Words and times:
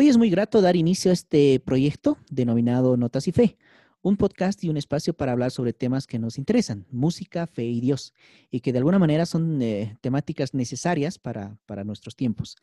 Hoy 0.00 0.06
es 0.08 0.16
muy 0.16 0.30
grato 0.30 0.60
dar 0.60 0.76
inicio 0.76 1.10
a 1.10 1.14
este 1.14 1.58
proyecto 1.58 2.18
denominado 2.30 2.96
Notas 2.96 3.26
y 3.26 3.32
Fe, 3.32 3.56
un 4.08 4.16
podcast 4.16 4.62
y 4.64 4.68
un 4.68 4.76
espacio 4.76 5.14
para 5.14 5.32
hablar 5.32 5.50
sobre 5.50 5.72
temas 5.72 6.06
que 6.06 6.18
nos 6.18 6.38
interesan, 6.38 6.86
música, 6.90 7.46
fe 7.46 7.64
y 7.64 7.80
Dios, 7.80 8.14
y 8.50 8.60
que 8.60 8.72
de 8.72 8.78
alguna 8.78 8.98
manera 8.98 9.26
son 9.26 9.60
eh, 9.62 9.96
temáticas 10.00 10.54
necesarias 10.54 11.18
para, 11.18 11.58
para 11.66 11.84
nuestros 11.84 12.16
tiempos. 12.16 12.56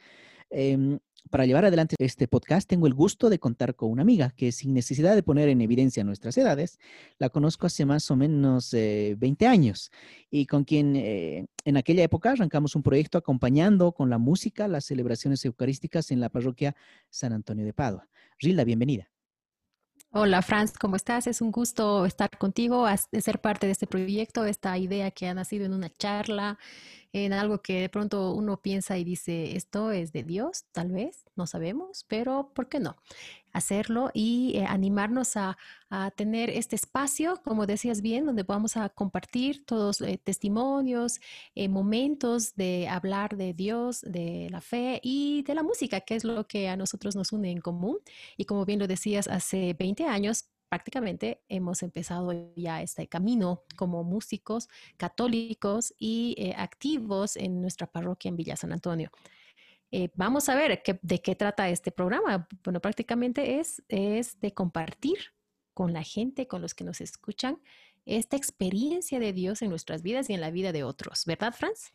Em, 0.49 0.99
para 1.29 1.45
llevar 1.45 1.65
adelante 1.65 1.95
este 1.97 2.27
podcast 2.27 2.69
tengo 2.69 2.85
el 2.85 2.93
gusto 2.93 3.29
de 3.29 3.39
contar 3.39 3.75
con 3.75 3.89
una 3.89 4.03
amiga 4.03 4.31
que 4.35 4.51
sin 4.51 4.73
necesidad 4.73 5.15
de 5.15 5.23
poner 5.23 5.49
en 5.49 5.61
evidencia 5.61 6.03
nuestras 6.03 6.37
edades, 6.37 6.79
la 7.17 7.29
conozco 7.29 7.65
hace 7.65 7.85
más 7.85 8.09
o 8.11 8.15
menos 8.15 8.71
20 8.71 9.47
años 9.47 9.91
y 10.29 10.45
con 10.45 10.63
quien 10.63 10.95
eh, 10.95 11.47
en 11.63 11.77
aquella 11.77 12.03
época 12.03 12.31
arrancamos 12.31 12.75
un 12.75 12.83
proyecto 12.83 13.17
acompañando 13.17 13.91
con 13.91 14.09
la 14.11 14.19
música 14.19 14.67
las 14.67 14.85
celebraciones 14.85 15.43
eucarísticas 15.45 16.11
en 16.11 16.19
la 16.19 16.29
parroquia 16.29 16.75
San 17.09 17.33
Antonio 17.33 17.65
de 17.65 17.73
Padua. 17.73 18.07
Rilda, 18.39 18.63
bienvenida. 18.63 19.14
Hola 20.17 20.41
Franz, 20.41 20.77
¿cómo 20.77 20.95
estás? 20.95 21.27
Es 21.27 21.41
un 21.41 21.51
gusto 21.51 22.05
estar 22.05 22.29
contigo, 22.37 22.87
ser 23.19 23.41
parte 23.41 23.65
de 23.65 23.73
este 23.73 23.85
proyecto, 23.85 24.45
esta 24.45 24.77
idea 24.77 25.11
que 25.11 25.27
ha 25.27 25.33
nacido 25.33 25.65
en 25.65 25.73
una 25.73 25.89
charla, 25.89 26.57
en 27.15 27.31
algo 27.31 27.61
que 27.61 27.79
de 27.79 27.87
pronto 27.87 28.33
uno 28.33 28.61
piensa 28.61 28.97
y 28.97 29.05
dice, 29.05 29.55
esto 29.55 29.91
es 29.91 30.11
de 30.11 30.23
Dios, 30.23 30.65
tal 30.73 30.91
vez, 30.91 31.23
no 31.37 31.47
sabemos, 31.47 32.03
pero 32.09 32.51
¿por 32.53 32.67
qué 32.67 32.81
no? 32.81 32.97
Hacerlo 33.53 34.11
y 34.13 34.57
eh, 34.57 34.65
animarnos 34.67 35.37
a, 35.37 35.57
tener 36.17 36.49
este 36.49 36.75
espacio, 36.75 37.39
como 37.41 37.65
decías 37.65 38.01
bien, 38.01 38.25
donde 38.25 38.43
vamos 38.43 38.75
a 38.75 38.89
compartir 38.89 39.65
todos 39.65 40.01
eh, 40.01 40.19
testimonios, 40.21 41.21
eh, 41.53 41.69
momentos 41.69 42.53
de 42.55 42.89
hablar 42.89 43.37
de 43.37 43.53
Dios, 43.53 44.01
de 44.01 44.49
la 44.51 44.59
fe 44.59 44.99
y 45.01 45.43
de 45.43 45.55
la 45.55 45.63
música, 45.63 46.01
que 46.01 46.15
es 46.15 46.25
lo 46.25 46.47
que 46.47 46.67
a 46.67 46.75
nosotros 46.75 47.15
nos 47.15 47.31
une 47.31 47.49
en 47.49 47.61
común. 47.61 47.99
Y 48.35 48.43
como 48.43 48.65
bien 48.65 48.79
lo 48.79 48.87
decías, 48.87 49.29
hace 49.29 49.73
20 49.73 50.03
años 50.05 50.49
prácticamente 50.69 51.41
hemos 51.49 51.83
empezado 51.83 52.33
ya 52.55 52.81
este 52.81 53.07
camino 53.07 53.63
como 53.75 54.03
músicos 54.03 54.67
católicos 54.97 55.93
y 55.97 56.51
activos 56.57 57.37
en 57.37 57.61
nuestra 57.61 57.87
parroquia 57.87 58.29
en 58.29 58.37
Villa 58.37 58.55
San 58.55 58.71
Antonio. 58.71 59.11
Eh, 59.91 60.09
vamos 60.15 60.49
a 60.49 60.55
ver 60.55 60.83
de 61.01 61.21
qué 61.21 61.35
trata 61.35 61.69
este 61.69 61.91
programa. 61.91 62.47
Bueno, 62.63 62.81
prácticamente 62.81 63.59
es, 63.59 63.81
es 63.87 64.39
de 64.41 64.53
compartir 64.53 65.17
con 65.73 65.93
la 65.93 66.03
gente, 66.03 66.47
con 66.47 66.61
los 66.61 66.73
que 66.73 66.83
nos 66.83 67.01
escuchan, 67.01 67.61
esta 68.05 68.37
experiencia 68.37 69.19
de 69.19 69.33
Dios 69.33 69.61
en 69.61 69.69
nuestras 69.69 70.01
vidas 70.01 70.29
y 70.29 70.33
en 70.33 70.41
la 70.41 70.51
vida 70.51 70.71
de 70.71 70.83
otros, 70.83 71.25
¿verdad, 71.25 71.53
Franz? 71.53 71.91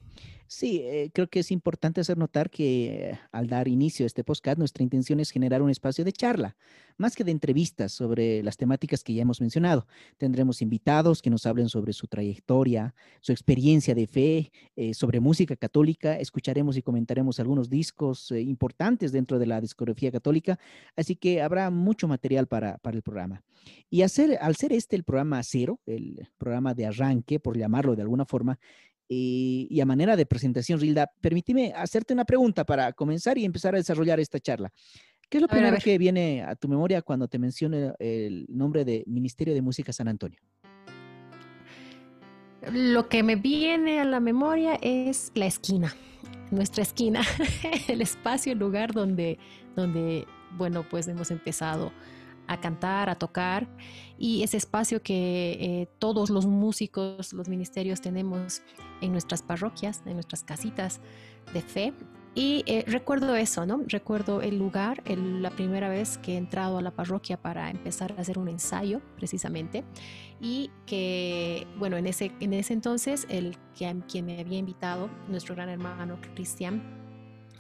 Sí, 0.53 0.81
eh, 0.83 1.13
creo 1.15 1.29
que 1.29 1.39
es 1.39 1.53
importante 1.53 2.01
hacer 2.01 2.19
notar 2.19 2.51
que 2.51 3.11
eh, 3.11 3.21
al 3.31 3.47
dar 3.47 3.69
inicio 3.69 4.05
a 4.05 4.09
este 4.09 4.25
podcast, 4.25 4.59
nuestra 4.59 4.83
intención 4.83 5.21
es 5.21 5.31
generar 5.31 5.63
un 5.63 5.71
espacio 5.71 6.05
de 6.05 6.11
charla, 6.11 6.57
más 6.97 7.15
que 7.15 7.23
de 7.23 7.31
entrevistas 7.31 7.93
sobre 7.93 8.43
las 8.43 8.57
temáticas 8.57 9.05
que 9.05 9.15
ya 9.15 9.23
hemos 9.23 9.41
mencionado. 9.41 9.87
Tendremos 10.17 10.61
invitados 10.61 11.23
que 11.23 11.31
nos 11.31 11.47
hablen 11.47 11.69
sobre 11.69 11.93
su 11.93 12.09
trayectoria, 12.09 12.97
su 13.21 13.31
experiencia 13.31 13.95
de 13.95 14.09
fe, 14.09 14.51
eh, 14.75 14.93
sobre 14.93 15.21
música 15.21 15.55
católica. 15.55 16.19
Escucharemos 16.19 16.77
y 16.77 16.83
comentaremos 16.83 17.39
algunos 17.39 17.71
discos 17.71 18.33
importantes 18.33 19.13
dentro 19.13 19.39
de 19.39 19.47
la 19.47 19.61
discografía 19.61 20.11
católica, 20.11 20.59
así 20.97 21.15
que 21.15 21.43
habrá 21.43 21.71
mucho 21.71 22.09
material 22.09 22.49
para, 22.49 22.79
para 22.79 22.97
el 22.97 23.03
programa. 23.03 23.45
Y 23.89 24.03
hacer, 24.03 24.39
al 24.41 24.57
ser 24.57 24.73
este 24.73 24.97
el 24.97 25.05
programa 25.05 25.41
cero, 25.45 25.81
el 25.87 26.29
programa 26.39 26.75
de 26.75 26.87
arranque, 26.87 27.39
por 27.39 27.57
llamarlo 27.57 27.95
de 27.95 28.03
alguna 28.03 28.25
forma, 28.25 28.59
y, 29.13 29.81
a 29.81 29.85
manera 29.85 30.15
de 30.15 30.25
presentación, 30.25 30.79
Rilda, 30.79 31.11
permíteme 31.21 31.73
hacerte 31.75 32.15
una 32.15 32.25
pregunta 32.25 32.65
para 32.65 32.93
comenzar 32.93 33.37
y 33.39 33.45
empezar 33.45 33.75
a 33.75 33.79
desarrollar 33.79 34.21
esta 34.21 34.39
charla. 34.39 34.73
¿Qué 35.29 35.39
es 35.39 35.43
lo 35.43 35.49
primero 35.49 35.77
que 35.83 35.99
viene 35.99 36.45
a 36.45 36.55
tu 36.55 36.69
memoria 36.69 37.03
cuando 37.03 37.27
te 37.27 37.39
menciono 37.39 37.95
el 37.99 38.47
nombre 38.49 38.85
de 38.85 39.03
Ministerio 39.09 39.53
de 39.53 39.63
Música 39.63 39.93
San 39.93 40.07
Antonio? 40.07 40.39
Lo 42.73 43.09
que 43.09 43.25
me 43.25 43.35
viene 43.35 44.01
a 44.01 44.05
la 44.05 44.21
memoria 44.21 44.79
es 44.81 45.33
la 45.35 45.47
esquina, 45.47 45.93
nuestra 46.53 46.85
esquina, 46.85 47.23
el 47.89 48.03
espacio, 48.03 48.53
el 48.53 48.61
lugar 48.61 48.93
donde, 48.93 49.39
donde, 49.75 50.25
bueno, 50.57 50.85
pues 50.89 51.09
hemos 51.09 51.33
empezado 51.33 51.93
a 52.51 52.61
cantar, 52.61 53.09
a 53.09 53.15
tocar, 53.15 53.69
y 54.19 54.43
ese 54.43 54.57
espacio 54.57 55.03
que 55.03 55.57
eh, 55.61 55.89
todos 56.01 56.31
los 56.31 56.47
músicos, 56.47 57.33
los 57.33 57.49
ministerios 57.49 58.01
tenemos 58.01 58.61
en 59.01 59.13
nuestras 59.13 59.41
parroquias, 59.41 60.03
en 60.05 60.15
nuestras 60.15 60.43
casitas 60.43 61.01
de 61.55 61.63
fe. 61.63 61.93
Y 62.35 62.65
eh, 62.67 62.85
recuerdo 62.87 63.37
eso, 63.37 63.67
¿no? 63.67 63.83
Recuerdo 63.87 64.43
el 64.43 64.59
lugar, 64.59 65.03
la 65.07 65.51
primera 65.51 65.89
vez 65.89 66.19
que 66.19 66.35
he 66.35 66.37
entrado 66.37 66.79
a 66.79 66.83
la 66.83 66.91
parroquia 66.91 67.41
para 67.41 67.71
empezar 67.71 68.15
a 68.19 68.21
hacer 68.21 68.37
un 68.37 68.49
ensayo, 68.49 69.01
precisamente, 69.17 69.85
y 70.41 70.71
que, 70.87 71.69
bueno, 71.79 71.97
en 71.97 72.07
ese, 72.07 72.33
en 72.41 72.53
ese 72.53 72.73
entonces, 72.73 73.27
el 73.31 73.57
que, 73.77 73.97
quien 74.09 74.27
me 74.27 74.41
había 74.41 74.59
invitado, 74.59 75.09
nuestro 75.29 75.55
gran 75.55 75.69
hermano 75.69 76.19
Cristian 76.35 76.83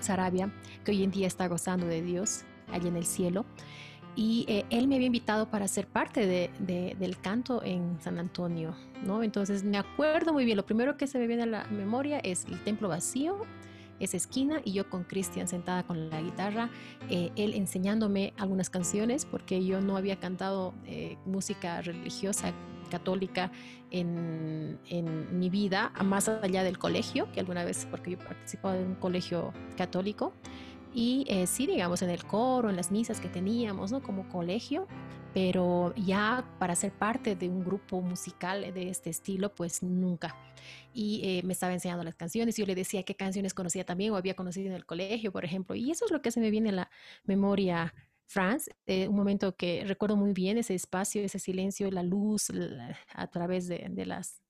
Sarabia, 0.01 0.53
que 0.85 0.91
hoy 0.91 1.05
en 1.05 1.13
día 1.13 1.29
está 1.29 1.47
gozando 1.47 1.87
de 1.87 2.03
Dios 2.03 2.45
allí 2.73 2.89
en 2.89 2.97
el 2.97 3.07
cielo, 3.07 3.47
y 4.21 4.45
eh, 4.49 4.67
él 4.69 4.87
me 4.87 4.97
había 4.97 5.07
invitado 5.07 5.49
para 5.49 5.67
ser 5.67 5.87
parte 5.87 6.27
de, 6.27 6.51
del 6.99 7.19
canto 7.19 7.63
en 7.65 7.99
San 8.03 8.19
Antonio, 8.19 8.75
¿no? 9.03 9.23
Entonces 9.23 9.65
me 9.65 9.79
acuerdo 9.79 10.35
muy 10.35 10.45
bien, 10.45 10.59
lo 10.59 10.67
primero 10.67 10.99
que 10.99 11.07
se 11.07 11.19
me 11.19 11.27
viene 11.27 11.45
a 11.45 11.47
la 11.47 11.65
memoria 11.69 12.19
es 12.19 12.45
el 12.45 12.63
templo 12.63 12.91
vacío, 12.91 13.39
esa 13.99 14.19
esquina 14.19 14.61
y 14.63 14.73
yo 14.73 14.91
con 14.91 15.05
Cristian 15.05 15.49
sentada 15.49 15.85
con 15.85 16.11
la 16.11 16.21
guitarra, 16.21 16.69
eh, 17.09 17.31
él 17.35 17.55
enseñándome 17.55 18.35
algunas 18.37 18.69
canciones 18.69 19.25
porque 19.25 19.65
yo 19.65 19.81
no 19.81 19.97
había 19.97 20.17
cantado 20.17 20.75
eh, 20.85 21.17
música 21.25 21.81
religiosa 21.81 22.53
católica 22.91 23.51
en, 23.91 24.79
en, 24.89 25.39
mi 25.39 25.49
vida, 25.49 25.93
más 26.05 26.29
allá 26.29 26.63
del 26.63 26.77
colegio, 26.77 27.27
que 27.33 27.41
alguna 27.41 27.65
vez, 27.65 27.87
porque 27.91 28.11
yo 28.11 28.19
participaba 28.19 28.77
en 28.77 28.89
un 28.89 28.95
colegio 28.97 29.55
católico, 29.79 30.35
y 30.93 31.25
eh, 31.29 31.47
sí, 31.47 31.67
digamos, 31.67 32.03
en 32.03 32.11
el 32.11 32.25
coro, 32.25 32.69
en 32.69 32.77
las 32.77 32.91
misas 32.91 33.21
que 33.21 33.29
teníamos, 33.29 33.93
¿no? 33.93 34.03
Como 34.03 34.29
colegio, 34.29 34.89
pero 35.33 35.95
ya 35.95 36.45
para 36.59 36.75
ser 36.75 36.93
parte 36.93 37.37
de 37.37 37.49
un 37.49 37.65
grupo 37.65 38.01
musical 38.01 38.75
de 38.75 38.91
este 38.91 39.11
estilo, 39.11 39.55
pues 39.55 39.83
nunca. 39.83 40.35
Y 40.93 41.21
eh, 41.25 41.43
me 41.45 41.53
estaba 41.53 41.73
enseñando 41.73 42.03
las 42.03 42.17
canciones, 42.17 42.59
y 42.59 42.63
yo 42.63 42.67
le 42.67 42.75
decía 42.75 43.05
qué 43.05 43.15
canciones 43.15 43.55
conocía 43.55 43.85
también 43.85 44.13
o 44.13 44.17
había 44.17 44.35
conocido 44.35 44.69
en 44.69 44.75
el 44.75 44.85
colegio, 44.85 45.31
por 45.33 45.45
ejemplo, 45.45 45.77
y 45.77 45.91
eso 45.91 46.05
es 46.07 46.11
lo 46.11 46.23
que 46.23 46.33
se 46.33 46.41
me 46.41 46.51
viene 46.51 46.71
a 46.71 46.73
la 46.73 46.91
memoria. 47.25 47.95
Franz, 48.27 48.69
eh, 48.87 49.09
un 49.09 49.17
momento 49.17 49.57
que 49.57 49.83
recuerdo 49.85 50.17
muy 50.17 50.33
bien, 50.33 50.57
ese 50.57 50.75
espacio, 50.75 51.23
ese 51.23 51.41
silencio, 51.41 51.91
la 51.91 52.05
luz 52.05 52.49
a 53.13 53.27
través 53.27 53.67
de, 53.67 53.89
de, 53.91 54.07
las, 54.07 54.41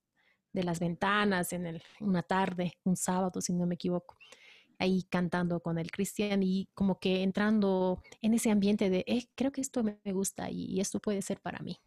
de 0.53 0.65
las 0.65 0.81
ventanas 0.81 1.55
en 1.55 1.65
el, 1.67 1.83
una 2.01 2.23
tarde, 2.23 2.75
un 2.85 2.97
sábado, 2.97 3.41
si 3.41 3.55
no 3.55 3.67
me 3.67 3.77
equivoco 3.77 4.17
ahí 4.81 5.05
cantando 5.09 5.61
con 5.61 5.79
el 5.79 5.91
Cristian 5.93 6.43
y 6.43 6.69
como 6.75 6.99
que 6.99 7.23
entrando 7.23 8.03
en 8.21 8.35
ese 8.35 8.51
ambiente 8.51 8.91
de, 8.91 9.05
eh, 9.07 9.27
creo 9.37 9.53
que 9.53 9.61
esto 9.61 9.85
me 9.85 10.01
gusta 10.13 10.51
y, 10.51 10.81
esto 10.81 10.99
puede 10.99 11.23
ser 11.23 11.41
para 11.41 11.61
mí. 11.61 11.79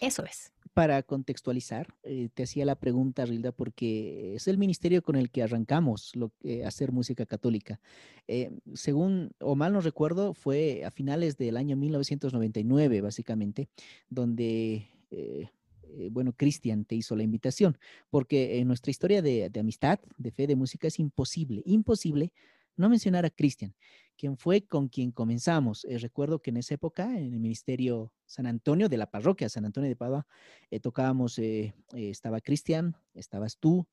Eso 0.00 0.24
es. 0.24 0.52
Para 0.72 1.02
contextualizar, 1.02 1.88
eh, 2.04 2.28
te 2.32 2.44
hacía 2.44 2.64
la 2.64 2.76
pregunta, 2.76 3.26
Rilda, 3.26 3.50
porque 3.50 4.36
es 4.36 4.46
el 4.46 4.56
ministerio 4.56 5.02
con 5.02 5.16
el 5.16 5.30
que 5.30 5.42
arrancamos 5.42 6.14
lo, 6.14 6.32
a 6.64 6.68
hacer 6.68 6.92
música 6.92 7.26
católica. 7.26 7.80
Eh, 8.28 8.52
según, 8.74 9.32
o 9.40 9.56
mal 9.56 9.72
no 9.72 9.80
recuerdo, 9.80 10.32
fue 10.32 10.84
a 10.84 10.92
finales 10.92 11.36
del 11.36 11.56
año 11.56 11.76
1999, 11.76 13.00
básicamente, 13.00 13.68
donde 14.08 14.88
eh, 15.98 16.08
bueno, 16.10 16.32
Cristian 16.32 16.84
te 16.84 16.94
hizo 16.94 17.16
la 17.16 17.22
invitación, 17.22 17.78
porque 18.10 18.58
en 18.58 18.68
nuestra 18.68 18.90
historia 18.90 19.22
de, 19.22 19.50
amistad, 19.58 20.00
de 20.16 20.30
fe, 20.30 20.46
de 20.46 20.56
música, 20.56 20.88
es 20.88 20.98
imposible, 20.98 21.62
imposible 21.64 22.32
no 22.76 22.88
mencionar 22.88 23.26
a 23.26 23.30
Cristian, 23.30 23.74
quien 24.16 24.36
fue 24.36 24.62
con 24.62 24.88
quien 24.88 25.10
comenzamos. 25.10 25.84
Eh, 25.84 25.98
recuerdo 25.98 26.40
que 26.40 26.50
en 26.50 26.58
esa 26.58 26.74
época, 26.74 27.18
en 27.18 27.34
el 27.34 27.40
Ministerio 27.40 28.12
San 28.26 28.46
Antonio, 28.46 28.88
de 28.88 28.96
la 28.96 29.10
parroquia 29.10 29.48
San 29.48 29.64
Antonio 29.64 29.88
de 29.88 29.96
Padua, 29.96 30.26
eh, 30.70 30.80
tocábamos, 30.80 31.38
estaba 31.92 32.40
Cristian, 32.40 32.96
estabas 33.14 33.58
tú, 33.58 33.86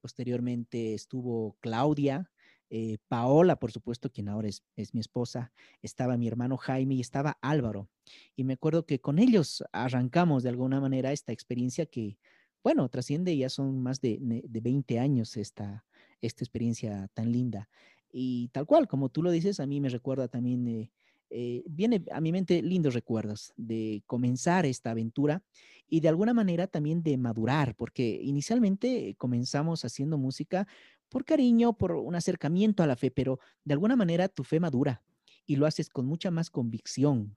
posteriormente 0.00 0.94
estuvo 0.94 1.56
Claudia, 1.60 2.30
eh, 2.70 2.98
Paola, 3.08 3.56
por 3.56 3.72
supuesto, 3.72 4.10
quien 4.10 4.28
ahora 4.28 4.48
es, 4.48 4.62
mi 4.94 5.00
esposa, 5.00 5.52
estaba 5.82 6.16
mi 6.16 6.28
hermano 6.28 6.56
Jaime 6.56 6.94
y 6.94 7.00
estaba 7.00 7.38
Álvaro. 7.40 7.88
Y 8.36 8.44
me 8.44 8.54
acuerdo 8.54 8.86
que 8.86 9.00
con 9.00 9.18
ellos 9.18 9.64
arrancamos 9.72 10.42
de 10.42 10.50
alguna 10.50 10.80
manera 10.80 11.12
esta 11.12 11.32
experiencia 11.32 11.86
que, 11.86 12.18
bueno, 12.62 12.88
trasciende, 12.88 13.36
ya 13.36 13.48
son 13.48 13.82
más 13.82 14.00
de, 14.00 14.18
de 14.20 14.60
20 14.60 14.98
años 14.98 15.36
esta, 15.36 15.84
esta 16.20 16.44
experiencia 16.44 17.08
tan 17.14 17.32
linda. 17.32 17.68
Y 18.10 18.48
tal 18.48 18.66
cual, 18.66 18.88
como 18.88 19.08
tú 19.10 19.22
lo 19.22 19.30
dices, 19.30 19.60
a 19.60 19.66
mí 19.66 19.80
me 19.80 19.88
recuerda 19.88 20.28
también, 20.28 20.90
eh, 21.30 21.62
viene 21.66 22.04
a 22.10 22.20
mi 22.20 22.32
mente 22.32 22.62
lindos 22.62 22.94
recuerdos 22.94 23.52
de 23.56 24.02
comenzar 24.06 24.64
esta 24.64 24.90
aventura 24.90 25.42
y 25.88 26.00
de 26.00 26.08
alguna 26.08 26.32
manera 26.34 26.66
también 26.66 27.02
de 27.02 27.16
madurar, 27.18 27.74
porque 27.76 28.18
inicialmente 28.22 29.14
comenzamos 29.18 29.84
haciendo 29.84 30.18
música 30.18 30.66
por 31.08 31.24
cariño, 31.24 31.72
por 31.72 31.92
un 31.92 32.14
acercamiento 32.14 32.82
a 32.82 32.86
la 32.86 32.96
fe, 32.96 33.10
pero 33.10 33.38
de 33.64 33.74
alguna 33.74 33.96
manera 33.96 34.28
tu 34.28 34.44
fe 34.44 34.60
madura 34.60 35.02
y 35.46 35.56
lo 35.56 35.66
haces 35.66 35.88
con 35.88 36.06
mucha 36.06 36.30
más 36.30 36.50
convicción, 36.50 37.36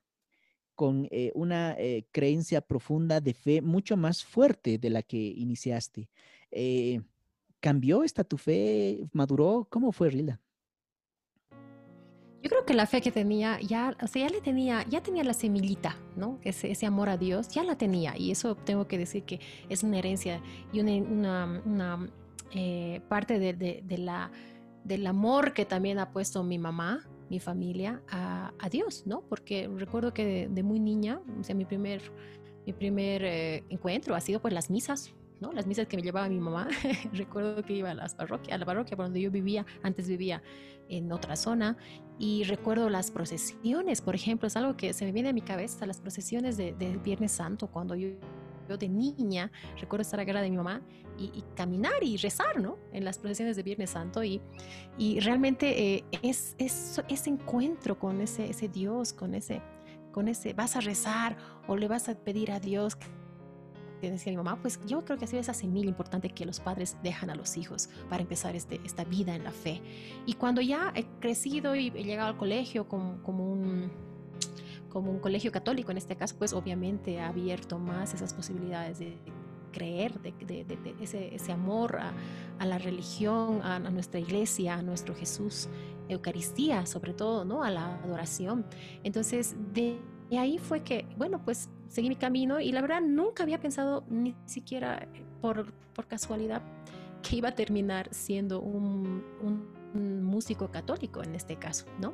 con 0.76 1.08
eh, 1.12 1.32
una 1.36 1.76
eh, 1.78 2.06
creencia 2.12 2.62
profunda 2.62 3.22
de 3.22 3.34
fe 3.34 3.62
mucho 3.62 3.98
más 3.98 4.24
fuerte 4.24 4.78
de 4.78 4.90
la 4.90 5.02
que 5.02 5.18
iniciaste. 5.18 6.10
Eh, 6.52 7.02
¿Cambió 7.60 8.04
esta 8.04 8.24
tu 8.24 8.38
fe? 8.38 9.08
¿Maduró? 9.14 9.68
¿Cómo 9.70 9.92
fue, 9.92 10.10
Rilda? 10.10 10.42
Yo 12.44 12.50
creo 12.50 12.66
que 12.66 12.74
la 12.74 12.88
fe 12.88 13.02
que 13.02 13.12
tenía, 13.12 13.60
ya, 13.62 13.96
o 14.02 14.08
sea, 14.08 14.28
ya 14.28 14.34
le 14.34 14.42
tenía, 14.42 14.84
ya 14.90 15.04
tenía 15.04 15.24
la 15.24 15.34
semillita, 15.34 15.96
¿no? 16.16 16.40
Ese, 16.42 16.86
amor 16.88 17.10
a 17.10 17.18
Dios, 17.18 17.50
ya 17.50 17.64
la 17.64 17.78
tenía. 17.78 18.18
Y 18.18 18.32
eso 18.32 18.56
tengo 18.56 18.88
que 18.88 18.98
decir 18.98 19.24
que 19.24 19.40
es 19.70 19.84
una 19.84 20.00
herencia 20.00 20.42
y 20.74 20.80
una, 20.80 22.12
parte 23.08 23.40
de, 23.40 23.98
la, 23.98 24.32
del 24.84 25.08
amor 25.08 25.54
que 25.54 25.66
también 25.66 26.00
ha 26.00 26.12
puesto 26.12 26.44
mi 26.44 26.58
mamá 26.58 27.08
mi 27.32 27.40
familia 27.40 28.02
a, 28.10 28.52
Dios, 28.70 29.04
¿no? 29.08 29.22
Porque 29.22 29.70
recuerdo 29.78 30.14
que 30.14 30.50
de, 30.50 30.64
muy 30.64 30.82
niña, 30.82 31.22
o 31.40 31.44
sea, 31.46 31.56
mi 31.56 31.64
primer, 31.64 32.02
mi 32.66 32.74
primer 32.74 33.24
eh, 33.24 33.64
encuentro 33.70 34.16
ha 34.16 34.20
sido 34.20 34.42
pues 34.42 34.54
las 34.54 34.70
misas, 34.70 35.14
¿no? 35.40 35.54
Las 35.54 35.66
misas 35.66 35.88
que 35.88 35.96
me 35.96 36.04
llevaba 36.04 36.28
mi 36.28 36.42
mamá. 36.42 36.68
recuerdo 37.14 37.64
que 37.64 37.74
iba 37.74 37.92
a, 37.92 37.94
las 37.94 38.16
parroquias, 38.16 38.54
a 38.54 38.58
la 38.58 38.66
parroquia 38.66 38.98
por 38.98 39.06
donde 39.06 39.22
yo 39.22 39.32
vivía, 39.32 39.66
antes 39.82 40.10
vivía 40.10 40.44
en 40.90 41.10
otra 41.14 41.38
zona, 41.38 41.78
y 42.20 42.44
recuerdo 42.44 42.90
las 42.90 43.12
procesiones, 43.12 44.02
por 44.02 44.14
ejemplo, 44.14 44.48
es 44.48 44.58
algo 44.58 44.76
que 44.76 44.92
se 44.92 45.06
me 45.06 45.14
viene 45.14 45.30
a 45.30 45.34
mi 45.34 45.42
cabeza, 45.42 45.86
las 45.86 46.02
procesiones 46.02 46.58
de, 46.58 46.74
de 46.74 46.98
Viernes 46.98 47.32
Santo, 47.32 47.68
cuando 47.68 47.96
yo 47.96 48.10
de 48.68 48.90
niña 48.90 49.52
recuerdo 49.80 50.02
estar 50.02 50.20
a 50.20 50.26
cara 50.26 50.42
de 50.42 50.50
mi 50.50 50.58
mamá 50.58 50.82
y, 51.18 51.44
caminar 51.56 52.04
y 52.04 52.18
rezar, 52.18 52.60
¿no? 52.60 52.78
En 52.94 53.06
las 53.06 53.20
procesiones 53.20 53.56
de 53.56 53.64
Viernes 53.64 53.92
Santo 53.92 54.24
y, 54.24 54.42
y 54.98 55.20
realmente 55.20 55.96
eh, 55.96 56.04
es, 56.24 56.56
ese 56.58 57.30
encuentro 57.30 58.00
con 58.00 58.22
ese, 58.22 58.50
ese 58.50 58.68
Dios, 58.68 59.14
con 59.14 59.36
ese, 59.36 59.62
con 60.12 60.28
ese, 60.28 60.54
vas 60.54 60.76
a 60.76 60.82
rezar 60.82 61.38
o 61.68 61.76
le 61.76 61.88
vas 61.88 62.10
a 62.10 62.16
pedir 62.16 62.52
a 62.52 62.60
Dios 62.60 62.98
que 64.02 64.10
decía 64.10 64.32
mi 64.32 64.38
mamá, 64.38 64.60
pues 64.60 64.80
yo 64.88 65.06
creo 65.06 65.20
que 65.20 65.26
ha 65.26 65.28
sido 65.28 65.42
esa 65.42 65.54
semilla 65.54 65.88
importante 65.88 66.30
que 66.30 66.44
los 66.44 66.60
padres 66.60 66.98
dejan 67.04 67.30
a 67.30 67.36
los 67.36 67.56
hijos 67.56 67.88
para 68.10 68.24
empezar 68.24 68.56
este, 68.56 68.82
esta 68.84 69.04
vida 69.04 69.36
en 69.36 69.44
la 69.44 69.52
fe. 69.52 69.80
Y 70.26 70.34
cuando 70.34 70.60
ya 70.62 70.92
he 70.96 71.06
crecido 71.20 71.76
y 71.76 71.90
he 71.96 72.04
llegado 72.04 72.30
al 72.30 72.38
colegio 72.38 72.88
como, 72.88 73.22
como 73.22 73.46
un 73.52 73.92
como 74.92 75.12
un 75.12 75.20
colegio 75.20 75.52
católico 75.52 75.92
en 75.92 75.98
este 75.98 76.16
caso, 76.16 76.36
pues 76.38 76.54
obviamente 76.54 77.20
ha 77.20 77.30
abierto 77.30 77.80
más 77.80 78.14
esas 78.14 78.34
posibilidades 78.34 79.00
de 79.00 79.18
creer, 79.72 80.20
de, 80.22 80.34
ese, 81.02 81.34
ese, 81.34 81.52
amor 81.52 82.00
a, 82.60 82.66
la 82.66 82.78
religión, 82.78 83.62
a, 83.64 83.80
nuestra 83.80 84.20
iglesia, 84.20 84.76
a 84.76 84.82
nuestro 84.82 85.16
Jesús, 85.16 85.70
Eucaristía 86.10 86.86
sobre 86.86 87.14
todo, 87.14 87.46
¿no? 87.46 87.64
A 87.64 87.72
la 87.72 87.96
adoración. 88.04 88.66
Entonces, 89.04 89.56
de, 89.74 89.98
ahí 90.38 90.58
fue 90.58 90.84
que, 90.84 91.08
bueno, 91.18 91.42
pues 91.44 91.70
seguí 91.88 92.10
mi 92.10 92.18
camino 92.18 92.60
y 92.60 92.72
la 92.72 92.82
verdad 92.82 93.02
nunca 93.02 93.44
había 93.44 93.60
pensado 93.60 94.04
ni 94.10 94.36
siquiera 94.46 95.08
por, 95.42 95.74
por 95.94 96.08
casualidad 96.08 96.62
que 97.22 97.38
iba 97.38 97.50
a 97.50 97.56
terminar 97.56 98.10
siendo 98.12 98.62
un 98.62 99.24
músico 99.94 100.72
católico 100.72 101.24
en 101.24 101.36
este 101.36 101.58
caso, 101.58 101.86
¿no? 102.00 102.14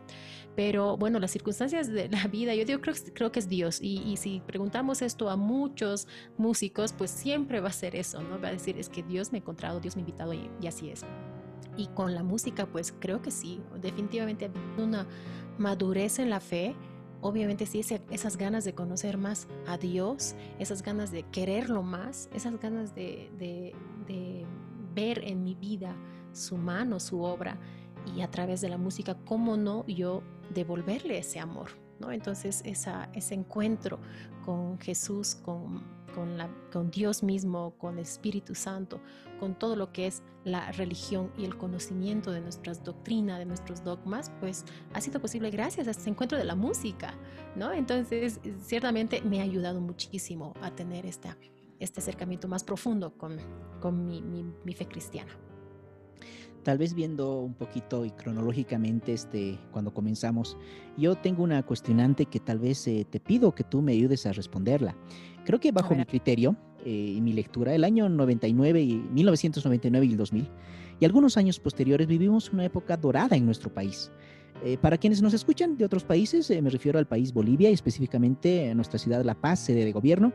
Pero 0.56 0.98
bueno, 0.98 1.20
las 1.20 1.32
circunstancias 1.32 1.88
de 1.88 2.10
la 2.10 2.28
vida, 2.28 2.56
yo 2.56 2.82
creo, 2.82 2.96
creo 3.14 3.32
que 3.32 3.40
es 3.40 3.48
Dios. 3.48 3.80
Y, 3.82 4.18
si 4.18 4.42
preguntamos 4.46 5.02
esto 5.02 5.30
a 5.30 5.36
muchos 5.36 6.08
músicos, 6.38 6.94
pues 6.94 7.12
siempre 7.12 7.60
va 7.60 7.70
a 7.70 7.74
ser 7.74 7.96
eso, 7.96 8.22
¿no? 8.22 8.40
Va 8.42 8.50
a 8.50 8.52
decir, 8.52 8.78
es 8.78 8.90
que 8.90 9.04
Dios 9.04 9.32
me 9.32 9.38
ha 9.38 9.42
encontrado, 9.42 9.80
Dios 9.80 9.96
me 9.96 10.02
ha 10.02 10.04
invitado 10.04 10.34
y, 10.34 10.50
así 10.68 10.90
es. 10.90 11.06
Y 11.76 11.88
con 11.88 12.16
la 12.16 12.24
música, 12.24 12.66
pues 12.66 12.94
creo 13.00 13.22
que 13.22 13.32
sí, 13.32 13.62
definitivamente 13.82 14.50
una 14.78 15.08
madurez 15.58 16.20
en 16.20 16.30
la 16.30 16.40
fe. 16.40 16.76
Obviamente 17.22 17.66
sí, 17.66 17.80
esas 17.80 18.38
ganas 18.38 18.64
de 18.64 18.74
conocer 18.74 19.18
más 19.18 19.48
a 19.68 19.78
Dios, 19.78 20.36
esas 20.60 20.84
ganas 20.84 21.12
de 21.12 21.24
quererlo 21.24 21.82
más, 21.82 22.30
esas 22.34 22.60
ganas 22.60 22.94
de 22.96 23.74
ver 24.94 25.24
en 25.24 25.44
mi 25.44 25.54
vida 25.56 25.96
su 26.38 26.58
mano, 26.58 27.00
su 27.00 27.22
obra, 27.22 27.58
y 28.16 28.22
a 28.22 28.32
través 28.32 28.62
de 28.62 28.70
la 28.70 28.78
música, 28.78 29.18
¿cómo 29.26 29.58
no 29.58 29.86
yo 29.88 30.24
devolverle 30.54 31.18
ese 31.18 31.40
amor? 31.40 31.72
¿no? 32.00 32.12
Entonces, 32.12 32.62
esa, 32.66 33.10
ese 33.14 33.34
encuentro 33.34 34.00
con 34.46 34.80
Jesús, 34.80 35.36
con, 35.36 35.84
con, 36.14 36.38
la, 36.38 36.50
con 36.72 36.90
Dios 36.90 37.24
mismo, 37.24 37.74
con 37.78 38.00
Espíritu 38.00 38.56
Santo, 38.56 39.02
con 39.40 39.56
todo 39.56 39.76
lo 39.76 39.92
que 39.92 40.08
es 40.08 40.24
la 40.44 40.72
religión 40.72 41.32
y 41.38 41.46
el 41.46 41.58
conocimiento 41.58 42.32
de 42.32 42.42
nuestras 42.42 42.84
doctrinas, 42.84 43.40
de 43.40 43.46
nuestros 43.46 43.84
dogmas, 43.84 44.32
pues 44.40 44.64
ha 44.94 45.02
sido 45.02 45.20
posible 45.20 45.50
gracias 45.50 45.88
a 45.88 45.92
este 45.92 46.10
encuentro 46.10 46.38
de 46.38 46.46
la 46.46 46.56
música, 46.56 47.14
¿no? 47.56 47.74
Entonces, 47.74 48.40
ciertamente 48.64 49.22
me 49.22 49.42
ha 49.42 49.44
ayudado 49.44 49.82
muchísimo 49.82 50.54
a 50.62 50.72
tener 50.72 51.06
esta, 51.06 51.38
este 51.80 52.00
acercamiento 52.00 52.48
más 52.48 52.64
profundo 52.64 53.18
con, 53.18 53.38
con 53.82 54.06
mi, 54.06 54.22
mi 54.22 54.74
fe 54.74 54.88
cristiana 54.88 55.38
tal 56.68 56.78
vez 56.78 56.94
viendo 56.94 57.40
un 57.40 57.54
poquito 57.54 58.04
y 58.04 58.12
cronológicamente 58.12 59.14
este, 59.14 59.58
cuando 59.72 59.94
comenzamos, 59.94 60.58
yo 60.98 61.16
tengo 61.16 61.42
una 61.42 61.64
cuestionante 61.64 62.26
que 62.26 62.42
tal 62.42 62.60
vez 62.60 62.86
eh, 62.90 63.08
te 63.10 63.22
pido 63.22 63.56
que 63.56 63.64
tú 63.64 63.82
me 63.82 63.94
ayudes 63.94 64.26
a 64.26 64.34
responderla. 64.34 64.94
Creo 65.46 65.62
que 65.62 65.72
bajo 65.72 65.96
mi 65.96 66.04
criterio 66.04 66.58
eh, 66.84 67.14
y 67.16 67.22
mi 67.22 67.32
lectura, 67.32 67.74
el 67.74 67.86
año 67.86 68.10
99 68.10 68.82
y 68.82 68.96
1999 68.96 70.06
y 70.08 70.12
el 70.12 70.18
2000 70.18 70.50
y 71.00 71.06
algunos 71.06 71.38
años 71.38 71.58
posteriores 71.58 72.06
vivimos 72.06 72.52
una 72.52 72.66
época 72.66 72.98
dorada 72.98 73.38
en 73.38 73.46
nuestro 73.46 73.74
país. 73.74 74.12
Eh, 74.62 74.78
para 74.78 74.98
quienes 74.98 75.22
nos 75.22 75.34
escuchan 75.34 75.78
de 75.78 75.86
otros 75.86 76.04
países, 76.04 76.50
me 76.50 76.70
refiero 76.70 77.00
al 77.00 77.08
país 77.08 77.32
Bolivia 77.32 77.70
y 77.70 77.74
específicamente 77.74 78.70
a 78.70 78.76
nuestra 78.76 79.00
ciudad 79.00 79.24
La 79.24 79.36
Paz, 79.36 79.62
sede 79.62 79.86
de 79.86 79.94
gobierno, 79.94 80.34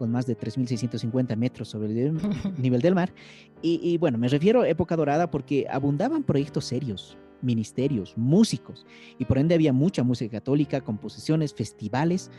con 0.00 0.10
más 0.10 0.24
de 0.24 0.34
3.650 0.34 1.36
metros 1.36 1.68
sobre 1.68 1.92
el 2.06 2.14
nivel 2.56 2.80
del 2.80 2.94
mar. 2.94 3.12
Y, 3.60 3.98
bueno, 3.98 4.16
me 4.16 4.28
refiero 4.28 4.62
a 4.62 4.68
época 4.68 4.96
dorada 4.96 5.30
porque 5.30 5.66
abundaban 5.70 6.22
proyectos 6.22 6.64
serios, 6.64 7.18
ministerios, 7.42 8.16
músicos, 8.16 8.86
y 9.18 9.26
por 9.26 9.36
ende 9.36 9.54
había 9.54 9.74
mucha 9.74 10.02
música 10.02 10.38
católica, 10.38 10.80
composiciones, 10.80 11.52
festivales. 11.52 12.30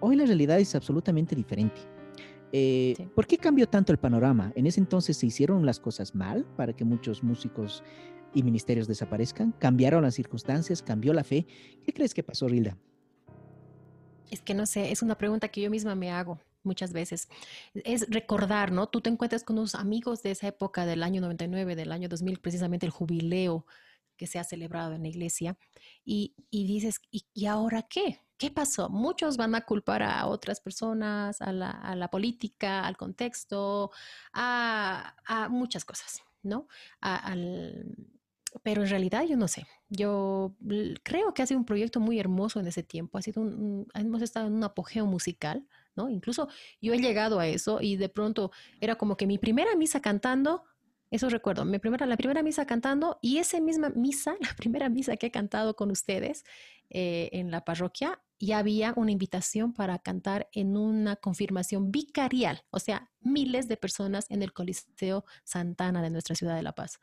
Hoy 0.00 0.16
la 0.16 0.24
realidad 0.24 0.58
es 0.58 0.74
absolutamente 0.74 1.36
diferente. 1.36 1.82
Eh, 2.50 2.94
¿Por 3.14 3.26
qué 3.26 3.36
cambió 3.36 3.68
tanto 3.68 3.92
el 3.92 3.98
panorama? 3.98 4.50
En 4.56 4.66
ese 4.66 4.80
entonces 4.80 5.18
se 5.18 5.26
hicieron 5.26 5.66
las 5.66 5.80
cosas 5.80 6.14
mal 6.14 6.46
para 6.56 6.72
que 6.72 6.86
muchos 6.86 7.22
músicos 7.22 7.84
y 8.32 8.42
ministerios 8.42 8.88
desaparezcan. 8.88 9.52
¿Cambiaron 9.58 10.02
las 10.02 10.14
circunstancias? 10.14 10.80
¿Cambió 10.80 11.12
la 11.12 11.24
fe? 11.24 11.46
¿Qué 11.84 11.92
crees 11.92 12.14
que 12.14 12.22
pasó, 12.22 12.48
Rilda? 12.48 12.78
Es 14.30 14.40
que 14.40 14.54
no 14.54 14.64
sé, 14.64 14.92
es 14.92 15.02
una 15.02 15.18
pregunta 15.18 15.48
que 15.48 15.60
yo 15.60 15.68
misma 15.68 15.94
me 15.94 16.10
hago 16.10 16.40
muchas 16.64 16.92
veces. 16.92 17.28
Es 17.74 18.06
recordar, 18.08 18.72
¿no? 18.72 18.88
Tú 18.88 19.00
te 19.00 19.10
encuentras 19.10 19.44
con 19.44 19.58
unos 19.58 19.74
amigos 19.74 20.22
de 20.22 20.32
esa 20.32 20.48
época 20.48 20.86
del 20.86 21.02
año 21.02 21.20
99, 21.20 21.76
del 21.76 21.92
año 21.92 22.08
2000, 22.08 22.38
precisamente 22.40 22.86
el 22.86 22.92
jubileo 22.92 23.66
que 24.16 24.26
se 24.26 24.38
ha 24.38 24.44
celebrado 24.44 24.94
en 24.94 25.02
la 25.02 25.08
iglesia, 25.08 25.58
y, 26.04 26.34
dices, 26.50 27.00
¿y, 27.10 27.46
ahora 27.46 27.82
qué? 27.82 28.20
¿Qué 28.36 28.50
pasó? 28.50 28.88
Muchos 28.88 29.36
van 29.36 29.54
a 29.54 29.62
culpar 29.62 30.02
a 30.02 30.26
otras 30.26 30.60
personas, 30.60 31.40
a 31.40 31.52
la, 31.52 32.08
política, 32.10 32.86
al 32.86 32.96
contexto, 32.96 33.90
a, 34.32 35.14
muchas 35.50 35.84
cosas, 35.84 36.22
¿no? 36.42 36.68
pero 38.62 38.82
en 38.82 38.90
realidad 38.90 39.24
yo 39.24 39.36
no 39.36 39.48
sé. 39.48 39.66
Yo 39.88 40.54
creo 41.02 41.32
que 41.32 41.42
ha 41.42 41.46
sido 41.46 41.58
un 41.58 41.64
proyecto 41.64 42.00
muy 42.00 42.20
hermoso 42.20 42.60
en 42.60 42.66
ese 42.66 42.82
tiempo. 42.82 43.18
Ha 43.18 43.22
sido 43.22 43.40
un, 43.40 43.88
hemos 43.94 44.22
estado 44.22 44.46
en 44.46 44.54
un 44.54 44.64
apogeo 44.64 45.06
musical 45.06 45.66
¿no? 45.96 46.08
Incluso 46.08 46.48
yo 46.80 46.92
he 46.92 46.98
llegado 46.98 47.40
a 47.40 47.46
eso 47.46 47.80
y 47.80 47.96
de 47.96 48.08
pronto 48.08 48.50
era 48.80 48.96
como 48.96 49.16
que 49.16 49.26
mi 49.26 49.38
primera 49.38 49.74
misa 49.76 50.00
cantando, 50.00 50.64
eso 51.10 51.28
recuerdo, 51.28 51.64
mi 51.64 51.78
primera, 51.78 52.06
la 52.06 52.16
primera 52.16 52.42
misa 52.42 52.66
cantando 52.66 53.18
y 53.20 53.38
esa 53.38 53.60
misma 53.60 53.90
misa, 53.90 54.34
la 54.40 54.54
primera 54.56 54.88
misa 54.88 55.16
que 55.16 55.26
he 55.26 55.30
cantado 55.30 55.76
con 55.76 55.90
ustedes 55.90 56.44
eh, 56.90 57.30
en 57.32 57.50
la 57.50 57.64
parroquia, 57.64 58.20
ya 58.38 58.58
había 58.58 58.92
una 58.96 59.12
invitación 59.12 59.72
para 59.72 60.00
cantar 60.00 60.48
en 60.52 60.76
una 60.76 61.14
confirmación 61.14 61.92
vicarial, 61.92 62.64
o 62.70 62.80
sea, 62.80 63.08
miles 63.20 63.68
de 63.68 63.76
personas 63.76 64.26
en 64.30 64.42
el 64.42 64.52
Coliseo 64.52 65.24
Santana 65.44 66.02
de 66.02 66.10
nuestra 66.10 66.34
ciudad 66.34 66.56
de 66.56 66.62
La 66.62 66.74
Paz. 66.74 66.98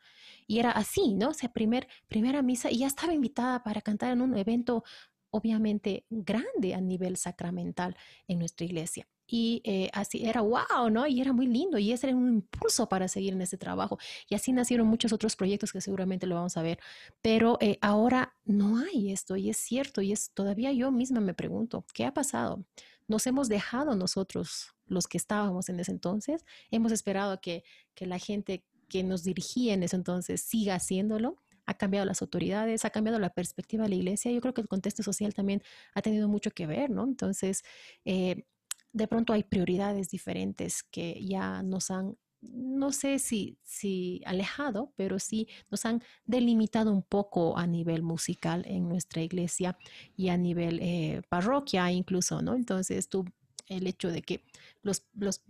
Y 0.46 0.58
era 0.58 0.70
así, 0.70 1.14
¿no? 1.14 1.30
O 1.30 1.52
primer, 1.52 1.88
primera 2.08 2.42
misa 2.42 2.70
y 2.70 2.80
ya 2.80 2.86
estaba 2.86 3.14
invitada 3.14 3.62
para 3.62 3.80
cantar 3.80 4.12
en 4.12 4.20
un 4.20 4.36
evento 4.36 4.84
obviamente 5.30 6.04
grande 6.10 6.74
a 6.74 6.80
nivel 6.80 7.16
sacramental 7.16 7.96
en 8.28 8.38
nuestra 8.38 8.64
iglesia. 8.64 9.06
Y 9.26 9.62
eh, 9.64 9.88
así 9.92 10.26
era 10.26 10.40
wow, 10.40 10.90
¿no? 10.90 11.06
Y 11.06 11.20
era 11.20 11.32
muy 11.32 11.46
lindo 11.46 11.78
y 11.78 11.92
ese 11.92 12.08
era 12.08 12.16
un 12.16 12.34
impulso 12.34 12.88
para 12.88 13.06
seguir 13.06 13.32
en 13.32 13.42
ese 13.42 13.56
trabajo. 13.56 13.96
Y 14.28 14.34
así 14.34 14.52
nacieron 14.52 14.88
muchos 14.88 15.12
otros 15.12 15.36
proyectos 15.36 15.72
que 15.72 15.80
seguramente 15.80 16.26
lo 16.26 16.34
vamos 16.34 16.56
a 16.56 16.62
ver. 16.62 16.80
Pero 17.22 17.56
eh, 17.60 17.78
ahora 17.80 18.34
no 18.44 18.78
hay 18.78 19.12
esto 19.12 19.36
y 19.36 19.48
es 19.48 19.56
cierto 19.56 20.02
y 20.02 20.10
es 20.10 20.32
todavía 20.32 20.72
yo 20.72 20.90
misma 20.90 21.20
me 21.20 21.32
pregunto, 21.32 21.84
¿qué 21.94 22.04
ha 22.06 22.12
pasado? 22.12 22.64
Nos 23.06 23.26
hemos 23.28 23.48
dejado 23.48 23.94
nosotros, 23.94 24.74
los 24.86 25.06
que 25.06 25.18
estábamos 25.18 25.68
en 25.68 25.78
ese 25.78 25.92
entonces, 25.92 26.44
hemos 26.72 26.90
esperado 26.90 27.40
que, 27.40 27.62
que 27.94 28.06
la 28.06 28.18
gente 28.18 28.64
que 28.88 29.04
nos 29.04 29.22
dirigía 29.22 29.74
en 29.74 29.84
ese 29.84 29.94
entonces 29.94 30.42
siga 30.42 30.74
haciéndolo 30.74 31.36
ha 31.70 31.74
cambiado 31.74 32.04
las 32.06 32.20
autoridades, 32.22 32.84
ha 32.84 32.90
cambiado 32.90 33.18
la 33.18 33.30
perspectiva 33.30 33.84
de 33.84 33.90
la 33.90 33.94
iglesia. 33.96 34.32
Yo 34.32 34.40
creo 34.40 34.54
que 34.54 34.60
el 34.60 34.68
contexto 34.68 35.02
social 35.02 35.34
también 35.34 35.62
ha 35.94 36.02
tenido 36.02 36.28
mucho 36.28 36.50
que 36.50 36.66
ver, 36.66 36.90
¿no? 36.90 37.04
Entonces, 37.04 37.62
eh, 38.04 38.44
de 38.92 39.06
pronto 39.06 39.32
hay 39.32 39.44
prioridades 39.44 40.10
diferentes 40.10 40.82
que 40.82 41.24
ya 41.24 41.62
nos 41.62 41.90
han 41.90 42.16
no 42.42 42.90
sé 42.90 43.18
si, 43.18 43.58
si 43.62 44.22
alejado, 44.24 44.94
pero 44.96 45.18
sí 45.18 45.46
nos 45.70 45.84
han 45.84 46.02
delimitado 46.24 46.90
un 46.90 47.02
poco 47.02 47.58
a 47.58 47.66
nivel 47.66 48.02
musical 48.02 48.64
en 48.66 48.88
nuestra 48.88 49.20
iglesia 49.22 49.76
y 50.16 50.30
a 50.30 50.38
nivel 50.38 50.78
eh, 50.80 51.20
parroquia 51.28 51.92
incluso, 51.92 52.40
¿no? 52.40 52.54
Entonces 52.54 53.10
tú 53.10 53.26
el 53.70 53.86
hecho 53.86 54.10
de 54.10 54.20
que 54.20 54.42
los, 54.82 55.06
los, 55.14 55.40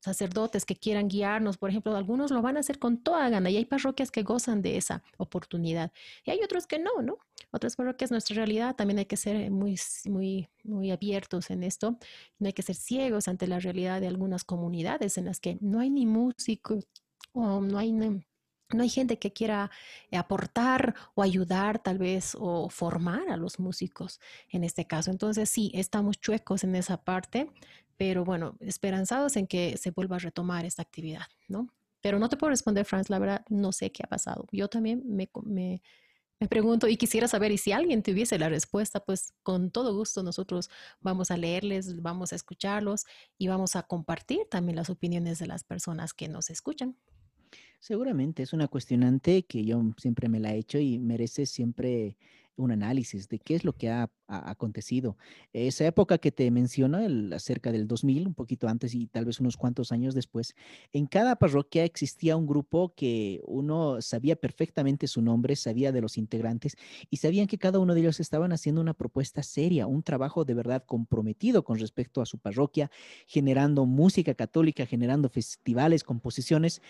sacerdotes 0.00 0.64
que 0.64 0.76
quieran 0.76 1.08
guiarnos, 1.08 1.56
por 1.56 1.70
ejemplo, 1.70 1.96
algunos 1.96 2.30
lo 2.30 2.42
van 2.42 2.56
a 2.56 2.60
hacer 2.60 2.78
con 2.78 2.98
toda 2.98 3.28
gana 3.30 3.50
y 3.50 3.56
hay 3.56 3.64
parroquias 3.64 4.10
que 4.10 4.22
gozan 4.22 4.62
de 4.62 4.76
esa 4.76 5.02
oportunidad 5.16 5.90
y 6.24 6.30
hay 6.30 6.40
otros 6.44 6.66
que 6.66 6.78
no, 6.78 7.02
¿no? 7.02 7.18
Otras 7.50 7.76
parroquias, 7.76 8.10
nuestra 8.10 8.36
realidad, 8.36 8.76
también 8.76 8.98
hay 8.98 9.06
que 9.06 9.16
ser 9.16 9.50
muy, 9.50 9.78
muy, 10.04 10.48
muy 10.62 10.90
abiertos 10.90 11.50
en 11.50 11.64
esto, 11.64 11.98
no 12.38 12.46
hay 12.46 12.52
que 12.52 12.62
ser 12.62 12.76
ciegos 12.76 13.26
ante 13.26 13.46
la 13.46 13.58
realidad 13.58 14.00
de 14.00 14.08
algunas 14.08 14.44
comunidades 14.44 15.18
en 15.18 15.24
las 15.24 15.40
que 15.40 15.58
no 15.60 15.80
hay 15.80 15.90
ni 15.90 16.06
músico 16.06 16.78
o 17.32 17.60
no 17.60 17.78
hay 17.78 17.92
no 18.74 18.82
hay 18.82 18.88
gente 18.88 19.18
que 19.18 19.32
quiera 19.32 19.70
aportar 20.12 20.94
o 21.14 21.22
ayudar 21.22 21.82
tal 21.82 21.98
vez 21.98 22.36
o 22.38 22.68
formar 22.68 23.28
a 23.30 23.36
los 23.36 23.58
músicos 23.58 24.20
en 24.48 24.64
este 24.64 24.86
caso. 24.86 25.10
Entonces 25.10 25.48
sí, 25.48 25.70
estamos 25.74 26.20
chuecos 26.20 26.64
en 26.64 26.74
esa 26.76 27.02
parte, 27.02 27.50
pero 27.96 28.24
bueno, 28.24 28.56
esperanzados 28.60 29.36
en 29.36 29.46
que 29.46 29.76
se 29.76 29.90
vuelva 29.90 30.16
a 30.16 30.20
retomar 30.20 30.64
esta 30.64 30.82
actividad, 30.82 31.26
¿no? 31.48 31.68
Pero 32.00 32.18
no 32.18 32.28
te 32.28 32.36
puedo 32.36 32.50
responder, 32.50 32.84
Franz, 32.84 33.08
la 33.10 33.18
verdad 33.18 33.44
no 33.48 33.70
sé 33.72 33.92
qué 33.92 34.02
ha 34.04 34.08
pasado. 34.08 34.46
Yo 34.50 34.68
también 34.68 35.02
me, 35.06 35.30
me, 35.44 35.82
me 36.42 36.48
pregunto 36.48 36.88
y 36.88 36.96
quisiera 36.96 37.28
saber, 37.28 37.52
y 37.52 37.58
si 37.58 37.70
alguien 37.70 38.02
tuviese 38.02 38.36
la 38.36 38.48
respuesta, 38.48 38.98
pues 38.98 39.32
con 39.44 39.70
todo 39.70 39.94
gusto 39.94 40.24
nosotros 40.24 40.68
vamos 41.00 41.30
a 41.30 41.36
leerles, 41.36 42.02
vamos 42.02 42.32
a 42.32 42.34
escucharlos 42.34 43.04
y 43.38 43.46
vamos 43.46 43.76
a 43.76 43.84
compartir 43.84 44.48
también 44.50 44.74
las 44.74 44.90
opiniones 44.90 45.38
de 45.38 45.46
las 45.46 45.62
personas 45.62 46.12
que 46.12 46.26
nos 46.26 46.50
escuchan. 46.50 46.96
Seguramente 47.82 48.44
es 48.44 48.52
una 48.52 48.68
cuestionante 48.68 49.42
que 49.42 49.64
yo 49.64 49.82
siempre 49.96 50.28
me 50.28 50.38
la 50.38 50.54
he 50.54 50.58
hecho 50.58 50.78
y 50.78 51.00
merece 51.00 51.46
siempre 51.46 52.16
un 52.54 52.70
análisis 52.70 53.28
de 53.28 53.40
qué 53.40 53.56
es 53.56 53.64
lo 53.64 53.72
que 53.72 53.90
ha, 53.90 54.08
acontecido. 54.34 55.18
Esa 55.52 55.84
época 55.84 56.16
que 56.16 56.32
te 56.32 56.50
menciono, 56.50 56.98
el, 57.00 57.34
cerca 57.38 57.70
del 57.70 57.86
2000, 57.86 58.28
un 58.28 58.32
poquito 58.32 58.66
antes 58.66 58.94
y 58.94 59.06
tal 59.06 59.26
vez 59.26 59.40
unos 59.40 59.58
cuantos 59.58 59.92
años 59.92 60.14
después, 60.14 60.54
en 60.94 61.04
cada 61.04 61.36
parroquia 61.36 61.84
existía 61.84 62.34
un 62.34 62.46
grupo 62.46 62.94
que 62.96 63.42
uno 63.44 64.00
sabía 64.00 64.34
perfectamente 64.34 65.06
su 65.06 65.20
nombre, 65.20 65.54
sabía 65.54 65.92
de 65.92 66.00
los 66.00 66.16
integrantes 66.16 66.76
y 67.10 67.18
sabían 67.18 67.46
que 67.46 67.58
cada 67.58 67.78
uno 67.78 67.92
de 67.92 68.00
ellos 68.00 68.20
estaban 68.20 68.52
haciendo 68.52 68.80
una 68.80 68.94
propuesta 68.94 69.42
seria, 69.42 69.86
un 69.86 70.02
trabajo 70.02 70.46
de 70.46 70.54
verdad 70.54 70.82
comprometido 70.86 71.62
con 71.62 71.78
respecto 71.78 72.22
a 72.22 72.26
su 72.26 72.38
parroquia, 72.38 72.90
generando 73.26 73.84
música 73.84 74.32
católica, 74.32 74.86
generando 74.86 75.28
festivales, 75.28 76.04
composiciones 76.04 76.80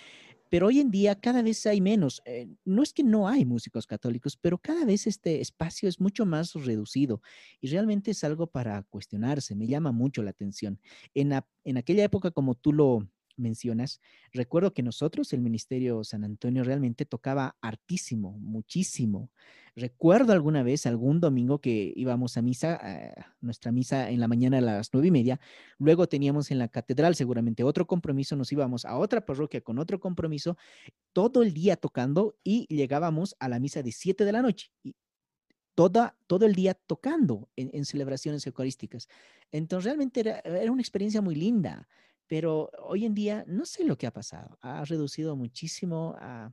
pero 0.53 0.67
hoy 0.67 0.81
en 0.81 0.91
día 0.91 1.19
cada 1.19 1.41
vez 1.41 1.65
hay 1.65 1.81
menos. 1.81 2.21
Eh, 2.27 2.47
no 2.67 2.83
es 2.83 2.93
que 2.93 3.03
no 3.03 3.27
hay 3.27 3.47
músicos 3.47 3.87
católicos, 3.87 4.37
pero 4.37 4.59
cada 4.59 4.85
vez 4.85 5.07
este 5.07 5.41
espacio 5.41 5.89
es 5.89 5.99
mucho 5.99 6.27
más 6.27 6.53
reducido 6.53 7.23
y 7.59 7.69
realmente 7.69 8.11
es 8.11 8.23
algo 8.23 8.47
para 8.47 8.83
cuestionarse. 8.83 9.55
Me 9.55 9.67
llama 9.67 9.93
mucho 9.93 10.23
la 10.23 10.29
atención. 10.29 10.79
En, 11.15 11.33
en 11.65 11.77
aquella 11.79 12.05
época, 12.05 12.33
como 12.33 12.55
tú 12.55 12.75
lo, 12.75 13.09
mencionas, 13.37 14.01
recuerdo 14.33 14.75
que 14.75 14.83
nosotros, 14.83 15.33
el 15.33 15.41
Ministerio 15.41 16.05
San 16.05 16.25
Antonio, 16.25 16.65
realmente 16.65 17.05
tocaba 17.05 17.57
hartísimo, 17.61 18.39
muchísimo. 18.39 19.31
Recuerdo 19.75 20.35
alguna 20.35 20.63
vez, 20.63 20.85
algún 20.87 21.19
domingo 21.19 21.61
que 21.61 21.93
íbamos 21.97 22.37
a 22.37 22.43
misa, 22.43 22.79
nuestra 23.41 23.73
misa 23.73 24.11
en 24.11 24.21
la 24.21 24.29
mañana 24.29 24.59
a 24.59 24.61
las 24.61 24.91
nueve 24.93 25.09
y 25.09 25.11
media, 25.11 25.41
luego 25.79 26.09
teníamos 26.09 26.51
en 26.51 26.59
la 26.59 26.69
catedral 26.69 27.15
seguramente 27.15 27.65
otro 27.65 27.87
compromiso, 27.87 28.37
nos 28.37 28.53
íbamos 28.53 28.85
a 28.85 28.99
otra 28.99 29.25
parroquia 29.25 29.63
con 29.63 29.79
otro 29.79 29.99
compromiso, 29.99 30.59
todo 31.15 31.43
el 31.43 31.55
día 31.55 31.77
tocando 31.77 32.37
y 32.45 32.67
llegábamos 32.75 33.35
a 33.39 33.49
la 33.49 33.59
misa 33.61 33.83
de 33.83 33.93
siete 33.93 34.25
de 34.25 34.33
la 34.33 34.43
noche. 34.43 34.71
Y, 34.83 34.95
Toda, 35.75 36.19
todo 36.27 36.45
el 36.45 36.55
día 36.55 36.75
tocando 36.75 37.49
en, 37.57 37.87
celebraciones 37.87 38.47
eucarísticas. 38.47 39.09
Entonces, 39.53 39.87
realmente 39.87 40.21
era, 40.21 40.71
una 40.71 40.83
experiencia 40.83 41.23
muy 41.23 41.35
linda 41.35 41.89
pero 42.33 42.71
hoy 42.79 43.05
en 43.05 43.13
día 43.13 43.45
no 43.47 43.67
sé 43.67 43.85
lo 43.85 43.99
que 43.99 44.07
ha 44.07 44.11
pasado. 44.11 44.57
Ha 44.63 44.87
reducido 44.87 45.37
muchísimo 45.37 46.17
a, 46.19 46.51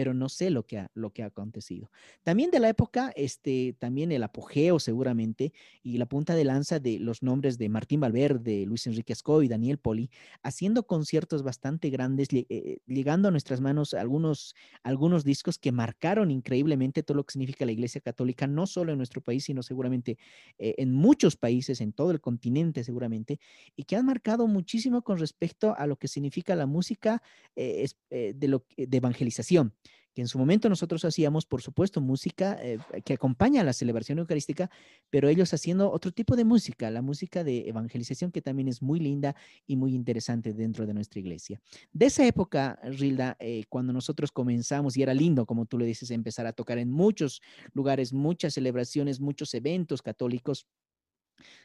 pero 0.00 0.14
no 0.14 0.30
sé 0.30 0.48
lo 0.48 0.64
que 0.64 0.78
ha, 0.78 0.90
lo 0.94 1.10
que 1.12 1.22
ha 1.22 1.26
acontecido. 1.26 1.90
También 2.22 2.50
de 2.50 2.58
la 2.58 2.70
época, 2.70 3.12
este, 3.16 3.76
también 3.78 4.12
el 4.12 4.22
apogeo 4.22 4.78
seguramente 4.78 5.52
y 5.82 5.98
la 5.98 6.06
punta 6.06 6.34
de 6.34 6.42
lanza 6.42 6.78
de 6.78 6.98
los 6.98 7.22
nombres 7.22 7.58
de 7.58 7.68
Martín 7.68 8.00
Valverde, 8.00 8.64
Luis 8.64 8.86
Enrique 8.86 9.12
Ascoy, 9.12 9.46
Daniel 9.46 9.76
Poli, 9.76 10.08
haciendo 10.42 10.86
conciertos 10.86 11.42
bastante 11.42 11.90
grandes, 11.90 12.28
eh, 12.32 12.78
llegando 12.86 13.28
a 13.28 13.30
nuestras 13.30 13.60
manos 13.60 13.92
algunos, 13.92 14.54
algunos 14.82 15.22
discos 15.22 15.58
que 15.58 15.70
marcaron 15.70 16.30
increíblemente 16.30 17.02
todo 17.02 17.18
lo 17.18 17.24
que 17.24 17.32
significa 17.32 17.66
la 17.66 17.72
Iglesia 17.72 18.00
Católica, 18.00 18.46
no 18.46 18.66
solo 18.66 18.92
en 18.92 18.96
nuestro 18.96 19.20
país, 19.20 19.44
sino 19.44 19.62
seguramente 19.62 20.16
eh, 20.56 20.76
en 20.78 20.94
muchos 20.94 21.36
países, 21.36 21.82
en 21.82 21.92
todo 21.92 22.10
el 22.10 22.22
continente 22.22 22.84
seguramente, 22.84 23.38
y 23.76 23.84
que 23.84 23.96
han 23.96 24.06
marcado 24.06 24.46
muchísimo 24.46 25.02
con 25.02 25.18
respecto 25.18 25.74
a 25.76 25.86
lo 25.86 25.96
que 25.96 26.08
significa 26.08 26.56
la 26.56 26.64
música 26.64 27.22
eh, 27.54 27.86
de, 28.08 28.48
lo, 28.48 28.64
de 28.78 28.96
evangelización 28.96 29.74
que 30.14 30.22
en 30.22 30.28
su 30.28 30.38
momento 30.38 30.68
nosotros 30.68 31.04
hacíamos, 31.04 31.46
por 31.46 31.62
supuesto, 31.62 32.00
música 32.00 32.58
eh, 32.60 32.78
que 33.04 33.14
acompaña 33.14 33.60
a 33.60 33.64
la 33.64 33.72
celebración 33.72 34.18
eucarística, 34.18 34.70
pero 35.08 35.28
ellos 35.28 35.52
haciendo 35.54 35.90
otro 35.90 36.12
tipo 36.12 36.36
de 36.36 36.44
música, 36.44 36.90
la 36.90 37.02
música 37.02 37.44
de 37.44 37.68
evangelización, 37.68 38.32
que 38.32 38.42
también 38.42 38.68
es 38.68 38.82
muy 38.82 39.00
linda 39.00 39.36
y 39.66 39.76
muy 39.76 39.94
interesante 39.94 40.52
dentro 40.52 40.86
de 40.86 40.94
nuestra 40.94 41.20
iglesia. 41.20 41.60
De 41.92 42.06
esa 42.06 42.26
época, 42.26 42.78
Rilda, 42.82 43.36
eh, 43.40 43.64
cuando 43.68 43.92
nosotros 43.92 44.32
comenzamos, 44.32 44.96
y 44.96 45.02
era 45.02 45.14
lindo, 45.14 45.46
como 45.46 45.66
tú 45.66 45.78
le 45.78 45.86
dices, 45.86 46.10
empezar 46.10 46.46
a 46.46 46.52
tocar 46.52 46.78
en 46.78 46.90
muchos 46.90 47.40
lugares, 47.72 48.12
muchas 48.12 48.54
celebraciones, 48.54 49.20
muchos 49.20 49.54
eventos 49.54 50.02
católicos, 50.02 50.66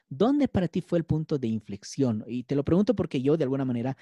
¿Dónde 0.10 0.48
para 0.48 0.68
ti 0.68 0.82
fue 0.82 1.00
el 1.00 1.04
punto 1.04 1.38
de 1.38 1.48
inflexión? 1.48 2.24
Y 2.28 2.44
te 2.44 2.56
lo 2.56 2.64
pregunto 2.64 2.96
porque 2.96 3.22
yo, 3.22 3.38
de 3.38 3.44
alguna 3.44 3.66
manera, 3.66 3.98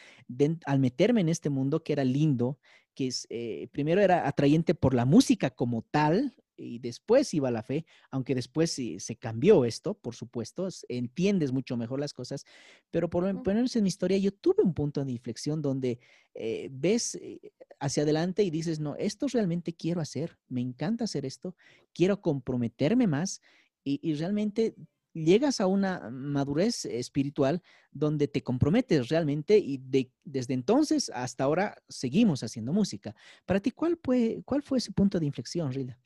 al 0.66 0.80
meterme 0.80 1.22
en 1.22 1.30
este 1.30 1.50
mundo 1.50 1.84
que 1.84 1.94
era 1.94 2.04
lindo, 2.04 2.60
que 2.94 3.08
es, 3.08 3.28
eh, 3.30 3.68
primero 3.72 4.02
era 4.02 4.28
atrayente 4.28 4.76
por 4.76 4.94
la 4.94 5.06
música 5.06 5.50
como 5.50 5.82
tal, 5.84 6.36
y 6.56 6.80
después 6.80 7.34
iba 7.34 7.52
la 7.52 7.64
fe, 7.64 7.86
aunque 8.12 8.36
después 8.36 8.72
se 8.72 9.16
cambió 9.16 9.66
esto, 9.66 9.96
por 9.96 10.16
supuesto, 10.16 10.68
entiendes 10.88 11.52
mucho 11.52 11.78
mejor 11.78 12.00
las 12.00 12.14
cosas, 12.14 12.46
pero 12.92 13.10
por 13.10 13.24
lo 13.24 13.42
menos 13.42 13.76
en 13.76 13.84
mi 13.84 13.90
historia 13.90 14.18
yo 14.18 14.32
tuve 14.32 14.64
un 14.64 14.74
punto 14.74 15.04
de 15.04 15.12
inflexión 15.12 15.62
donde 15.62 16.00
eh, 16.34 16.70
ves 16.72 17.16
eh, 17.16 17.40
hacia 17.80 18.04
adelante 18.04 18.44
y 18.44 18.50
dices, 18.50 18.80
no, 18.80 18.96
esto 18.96 19.28
realmente 19.28 19.74
quiero 19.74 20.02
hacer, 20.02 20.38
me 20.48 20.62
encanta 20.62 21.06
hacer 21.06 21.26
esto, 21.26 21.56
quiero 21.94 22.22
comprometerme 22.22 23.08
más 23.08 23.42
y, 23.84 24.00
y 24.02 24.14
realmente 24.16 24.76
llegas 25.14 25.62
a 25.62 25.68
una 25.68 26.10
madurez 26.10 26.86
espiritual 26.86 27.62
donde 27.92 28.28
te 28.28 28.42
comprometes 28.42 29.10
realmente 29.10 29.58
y 29.58 29.80
desde 30.24 30.54
entonces 30.54 31.12
hasta 31.14 31.44
ahora 31.44 31.82
seguimos 31.88 32.44
haciendo 32.44 32.74
música. 32.74 33.16
Para 33.46 33.60
ti, 33.60 33.72
¿cuál 33.72 33.98
fue, 34.02 34.42
cuál 34.46 34.64
fue 34.64 34.80
ese 34.80 34.92
punto 34.92 35.20
de 35.20 35.26
inflexión, 35.26 35.72
Rida? 35.72 35.98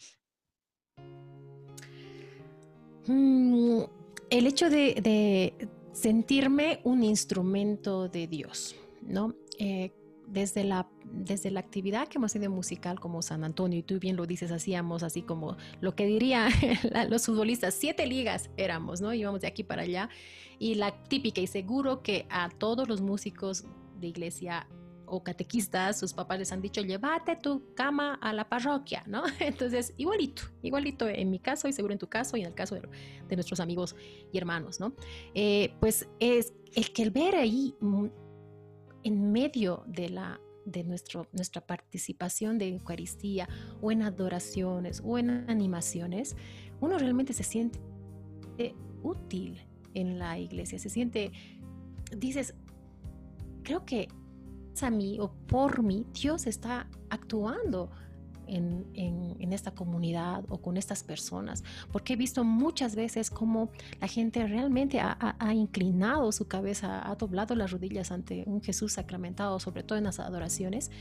Mm, 3.07 3.83
el 4.29 4.47
hecho 4.47 4.69
de, 4.69 5.69
sentirme 5.93 6.79
un 6.83 7.03
instrumento 7.03 8.07
de 8.07 8.27
Dios, 8.27 8.75
¿no? 9.01 9.33
Eh, 9.57 9.91
desde 10.27 10.63
la, 10.63 10.87
desde 11.05 11.49
la 11.51 11.61
actividad 11.61 12.07
que 12.07 12.17
hemos 12.17 12.33
tenido 12.33 12.51
musical 12.51 12.99
como 12.99 13.21
San 13.21 13.43
Antonio, 13.43 13.79
y 13.79 13.83
tú 13.83 13.99
bien 13.99 14.15
lo 14.15 14.25
dices, 14.25 14.51
hacíamos 14.51 15.03
así 15.03 15.21
como 15.21 15.57
lo 15.79 15.95
que 15.95 16.05
dirían 16.05 16.51
los 17.09 17.25
futbolistas, 17.25 17.73
siete 17.73 18.05
ligas 18.05 18.49
éramos, 18.57 19.01
¿no? 19.01 19.13
Íbamos 19.13 19.41
de 19.41 19.47
aquí 19.47 19.63
para 19.63 19.83
allá. 19.83 20.09
Y 20.59 20.75
la 20.75 21.03
típica, 21.03 21.39
y 21.41 21.47
seguro 21.47 22.01
que 22.01 22.27
a 22.29 22.49
todos 22.49 22.87
los 22.87 23.01
músicos 23.01 23.65
de 23.99 24.07
iglesia 24.07 24.67
o 25.05 25.23
catequistas, 25.23 25.97
sus 25.97 26.13
papás 26.13 26.39
les 26.39 26.51
han 26.51 26.61
dicho, 26.61 26.81
llévate 26.81 27.37
tu 27.37 27.73
cama 27.73 28.15
a 28.15 28.33
la 28.33 28.49
parroquia, 28.49 29.03
¿no? 29.07 29.23
Entonces, 29.39 29.93
igualito, 29.95 30.43
igualito 30.61 31.07
en 31.07 31.31
mi 31.31 31.39
caso 31.39 31.69
y 31.69 31.73
seguro 31.73 31.93
en 31.93 31.99
tu 31.99 32.07
caso 32.07 32.35
y 32.35 32.41
en 32.41 32.47
el 32.47 32.53
caso 32.53 32.75
de, 32.75 32.81
de 33.27 33.35
nuestros 33.35 33.61
amigos 33.61 33.95
y 34.33 34.37
hermanos, 34.37 34.81
¿no? 34.81 34.93
Eh, 35.33 35.73
pues 35.79 36.09
es 36.19 36.53
el 36.75 36.91
que 36.91 37.03
el 37.03 37.11
ver 37.11 37.35
ahí 37.35 37.73
en 39.03 39.31
medio 39.31 39.83
de, 39.87 40.09
la, 40.09 40.39
de 40.65 40.83
nuestro, 40.83 41.27
nuestra 41.31 41.61
participación 41.65 42.57
de 42.57 42.69
Eucaristía 42.69 43.47
o 43.81 43.91
en 43.91 44.01
adoraciones 44.01 45.01
o 45.05 45.17
en 45.17 45.49
animaciones, 45.49 46.35
uno 46.79 46.97
realmente 46.97 47.33
se 47.33 47.43
siente 47.43 47.79
útil 49.03 49.61
en 49.93 50.19
la 50.19 50.37
iglesia, 50.37 50.79
se 50.79 50.89
siente, 50.89 51.31
dices, 52.15 52.53
creo 53.63 53.85
que 53.85 54.07
a 54.81 54.89
mí 54.89 55.17
o 55.19 55.31
por 55.47 55.81
mí 55.81 56.05
Dios 56.13 56.45
está 56.45 56.87
actuando 57.09 57.89
en, 58.47 59.53
esta 59.53 59.71
comunidad 59.71 60.43
o 60.49 60.57
con 60.57 60.77
estas 60.77 61.03
personas, 61.03 61.63
porque 61.91 62.13
he 62.13 62.15
visto 62.15 62.43
muchas 62.43 62.95
veces 62.95 63.29
cómo 63.29 63.69
la 63.99 64.07
gente 64.07 64.45
realmente 64.45 64.99
ha, 64.99 65.53
inclinado 65.53 66.31
su 66.31 66.47
cabeza, 66.47 67.09
ha 67.09 67.15
doblado 67.15 67.55
las 67.55 67.71
rodillas 67.71 68.11
ante 68.11 68.43
un 68.45 68.61
Jesús 68.61 68.93
sacramentado, 68.93 69.59
sobre 69.59 69.83
todo 69.83 69.97
en 69.97 70.03
las 70.03 70.19
adoraciones, 70.19 70.91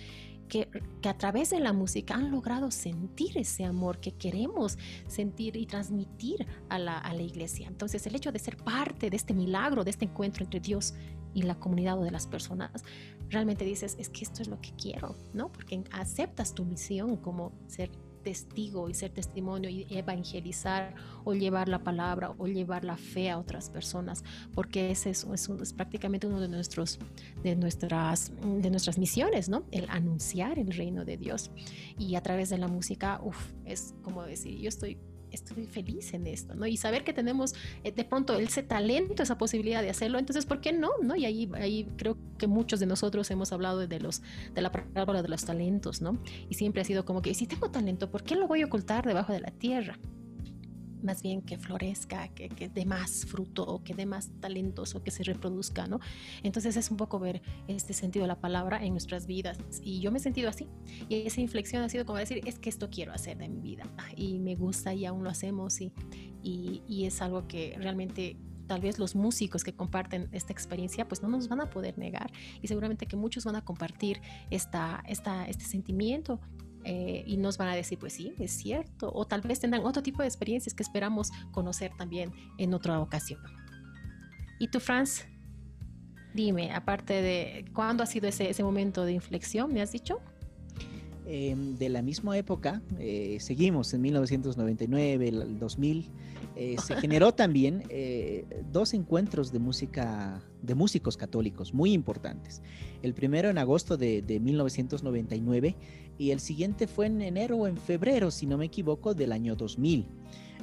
que, 0.48 0.68
a 1.04 1.14
través 1.14 1.50
de 1.50 1.60
la 1.60 1.72
música 1.72 2.14
han 2.14 2.30
logrado 2.30 2.70
sentir 2.70 3.36
ese 3.36 3.64
amor 3.64 3.98
que 3.98 4.12
queremos 4.12 4.78
sentir 5.08 5.56
y 5.56 5.66
transmitir 5.66 6.46
a 6.68 6.78
la, 6.78 6.98
a 6.98 7.12
la 7.14 7.22
iglesia. 7.22 7.66
Entonces 7.66 8.06
el 8.06 8.14
hecho 8.14 8.32
de 8.32 8.38
ser 8.38 8.56
parte 8.56 9.10
de 9.10 9.16
este 9.16 9.34
milagro, 9.34 9.84
de 9.84 9.90
este 9.90 10.04
encuentro 10.04 10.44
entre 10.44 10.60
Dios 10.60 10.94
y 11.34 11.42
la 11.42 11.56
comunidad 11.56 11.98
o 11.98 12.04
de 12.04 12.10
las 12.10 12.26
personas, 12.26 12.84
realmente 13.30 13.64
dices, 13.64 13.96
es 13.98 14.08
que 14.08 14.24
esto 14.24 14.42
es 14.42 14.48
lo 14.48 14.60
que 14.60 14.72
quiero, 14.72 15.14
¿no? 15.32 15.52
Porque 15.52 15.82
aceptas 15.92 16.54
tu 16.54 16.64
misión 16.64 17.16
como 17.16 17.52
ser 17.66 17.90
testigo 18.26 18.88
y 18.88 18.94
ser 18.94 19.12
testimonio 19.12 19.70
y 19.70 19.86
evangelizar 19.88 20.96
o 21.22 21.32
llevar 21.32 21.68
la 21.68 21.84
palabra 21.84 22.34
o 22.38 22.48
llevar 22.48 22.84
la 22.84 22.96
fe 22.96 23.30
a 23.30 23.38
otras 23.38 23.70
personas, 23.70 24.24
porque 24.52 24.90
ese 24.90 25.10
es, 25.10 25.24
es, 25.32 25.72
prácticamente 25.72 26.26
uno 26.26 26.40
de, 26.40 26.48
nuestros, 26.48 26.98
de, 27.44 27.54
nuestras, 27.54 28.32
de 28.42 28.68
nuestras 28.68 28.98
misiones, 28.98 29.48
¿no? 29.48 29.62
El 29.70 29.88
anunciar 29.90 30.58
el 30.58 30.72
reino 30.72 31.04
de 31.04 31.16
Dios. 31.16 31.52
Y 32.00 32.16
a 32.16 32.20
través 32.20 32.50
de 32.50 32.58
la 32.58 32.66
música, 32.66 33.20
uff, 33.22 33.52
es 33.64 33.94
como 34.02 34.24
decir, 34.24 34.58
yo 34.58 34.68
estoy 34.68 34.98
estoy 35.32 35.66
feliz 35.66 36.14
en 36.14 36.26
esto, 36.26 36.54
¿no? 36.54 36.66
Y 36.66 36.76
saber 36.76 37.04
que 37.04 37.12
tenemos 37.12 37.54
eh, 37.84 37.92
de 37.92 38.04
pronto 38.04 38.34
ese 38.38 38.62
talento, 38.62 39.22
esa 39.22 39.38
posibilidad 39.38 39.82
de 39.82 39.90
hacerlo, 39.90 40.18
entonces, 40.18 40.46
¿por 40.46 40.60
qué 40.60 40.72
no? 40.72 40.90
¿no? 41.02 41.16
Y 41.16 41.24
ahí, 41.24 41.50
ahí 41.54 41.88
creo 41.96 42.16
que 42.38 42.46
muchos 42.46 42.80
de 42.80 42.86
nosotros 42.86 43.30
hemos 43.30 43.52
hablado 43.52 43.86
de, 43.86 44.00
los, 44.00 44.22
de 44.54 44.62
la 44.62 44.72
palabra 44.72 45.22
de 45.22 45.28
los 45.28 45.44
talentos, 45.44 46.00
¿no? 46.00 46.18
Y 46.48 46.54
siempre 46.54 46.82
ha 46.82 46.84
sido 46.84 47.04
como 47.04 47.22
que, 47.22 47.34
si 47.34 47.46
tengo 47.46 47.70
talento, 47.70 48.10
¿por 48.10 48.22
qué 48.22 48.36
lo 48.36 48.46
voy 48.46 48.62
a 48.62 48.66
ocultar 48.66 49.06
debajo 49.06 49.32
de 49.32 49.40
la 49.40 49.50
tierra? 49.50 49.98
Más 51.06 51.22
bien 51.22 51.40
que 51.40 51.56
florezca, 51.56 52.28
que, 52.28 52.48
que 52.48 52.68
dé 52.68 52.84
más 52.84 53.24
fruto 53.24 53.64
o 53.66 53.82
que 53.82 53.94
dé 53.94 54.04
más 54.04 54.30
talentos 54.40 54.94
o 54.94 55.02
que 55.02 55.10
se 55.10 55.22
reproduzca, 55.22 55.86
¿no? 55.86 56.00
Entonces 56.42 56.76
es 56.76 56.90
un 56.90 56.96
poco 56.96 57.18
ver 57.18 57.40
este 57.68 57.94
sentido 57.94 58.24
de 58.24 58.28
la 58.28 58.40
palabra 58.40 58.84
en 58.84 58.92
nuestras 58.92 59.26
vidas. 59.26 59.58
Y 59.82 60.00
yo 60.00 60.10
me 60.10 60.18
he 60.18 60.20
sentido 60.20 60.50
así. 60.50 60.66
Y 61.08 61.26
esa 61.26 61.40
inflexión 61.40 61.82
ha 61.82 61.88
sido 61.88 62.04
como 62.04 62.18
decir, 62.18 62.42
es 62.44 62.58
que 62.58 62.68
esto 62.68 62.90
quiero 62.90 63.12
hacer 63.12 63.38
de 63.38 63.48
mi 63.48 63.60
vida 63.60 63.84
y 64.16 64.38
me 64.38 64.56
gusta 64.56 64.92
y 64.92 65.06
aún 65.06 65.24
lo 65.24 65.30
hacemos 65.30 65.80
y, 65.80 65.92
y, 66.42 66.82
y 66.88 67.04
es 67.06 67.22
algo 67.22 67.46
que 67.46 67.76
realmente 67.78 68.36
tal 68.66 68.80
vez 68.80 68.98
los 68.98 69.14
músicos 69.14 69.64
que 69.64 69.72
comparten 69.72 70.28
esta 70.32 70.52
experiencia 70.52 71.06
pues 71.06 71.22
no 71.22 71.28
nos 71.28 71.48
van 71.48 71.60
a 71.60 71.70
poder 71.70 71.98
negar. 71.98 72.30
Y 72.62 72.68
seguramente 72.68 73.06
que 73.06 73.16
muchos 73.16 73.44
van 73.44 73.56
a 73.56 73.64
compartir 73.64 74.20
esta, 74.50 75.02
esta, 75.06 75.46
este 75.46 75.64
sentimiento 75.64 76.40
eh, 76.88 77.24
y 77.26 77.36
nos 77.36 77.58
van 77.58 77.68
a 77.68 77.74
decir, 77.74 77.98
pues 77.98 78.12
sí, 78.12 78.32
es 78.38 78.52
cierto, 78.52 79.10
o 79.12 79.26
tal 79.26 79.40
vez 79.40 79.58
tendrán 79.58 79.84
otro 79.84 80.04
tipo 80.04 80.22
de 80.22 80.28
experiencias 80.28 80.72
que 80.72 80.84
esperamos 80.84 81.32
conocer 81.50 81.90
también 81.98 82.32
en 82.58 82.74
otra 82.74 83.00
ocasión. 83.00 83.40
¿Y 84.60 84.68
tú, 84.68 84.78
Franz? 84.78 85.26
Dime, 86.32 86.72
aparte 86.72 87.22
de, 87.22 87.64
¿cuándo 87.74 88.04
ha 88.04 88.06
sido 88.06 88.28
ese, 88.28 88.48
ese 88.48 88.62
momento 88.62 89.04
de 89.04 89.12
inflexión, 89.12 89.72
me 89.72 89.82
has 89.82 89.90
dicho? 89.90 90.20
Em, 91.26 91.76
de 91.76 91.88
la 91.88 92.02
misma 92.02 92.38
época, 92.38 92.82
eh, 93.00 93.38
seguimos 93.40 93.92
en 93.92 94.02
1999, 94.02 95.28
el 95.28 95.58
2000, 95.58 96.08
eh, 96.54 96.76
se 96.78 96.94
generó 97.00 97.34
también 97.34 97.82
dos 98.72 98.94
encuentros 98.94 99.52
de 99.52 99.58
música, 99.58 100.40
de 100.62 100.74
músicos 100.74 101.16
católicos 101.16 101.74
muy 101.74 101.92
importantes. 101.92 102.62
El 103.02 103.12
primero 103.12 103.50
en 103.50 103.58
agosto 103.58 103.96
de, 103.96 104.22
de 104.22 104.40
1999 104.40 105.74
y 106.18 106.30
el 106.30 106.40
siguiente 106.40 106.86
fue 106.86 107.06
en 107.06 107.22
enero 107.22 107.56
o 107.56 107.66
en 107.66 107.76
febrero, 107.76 108.30
si 108.30 108.46
no 108.46 108.56
me 108.56 108.66
equivoco, 108.66 109.14
del 109.14 109.32
año 109.32 109.54
2000, 109.54 110.06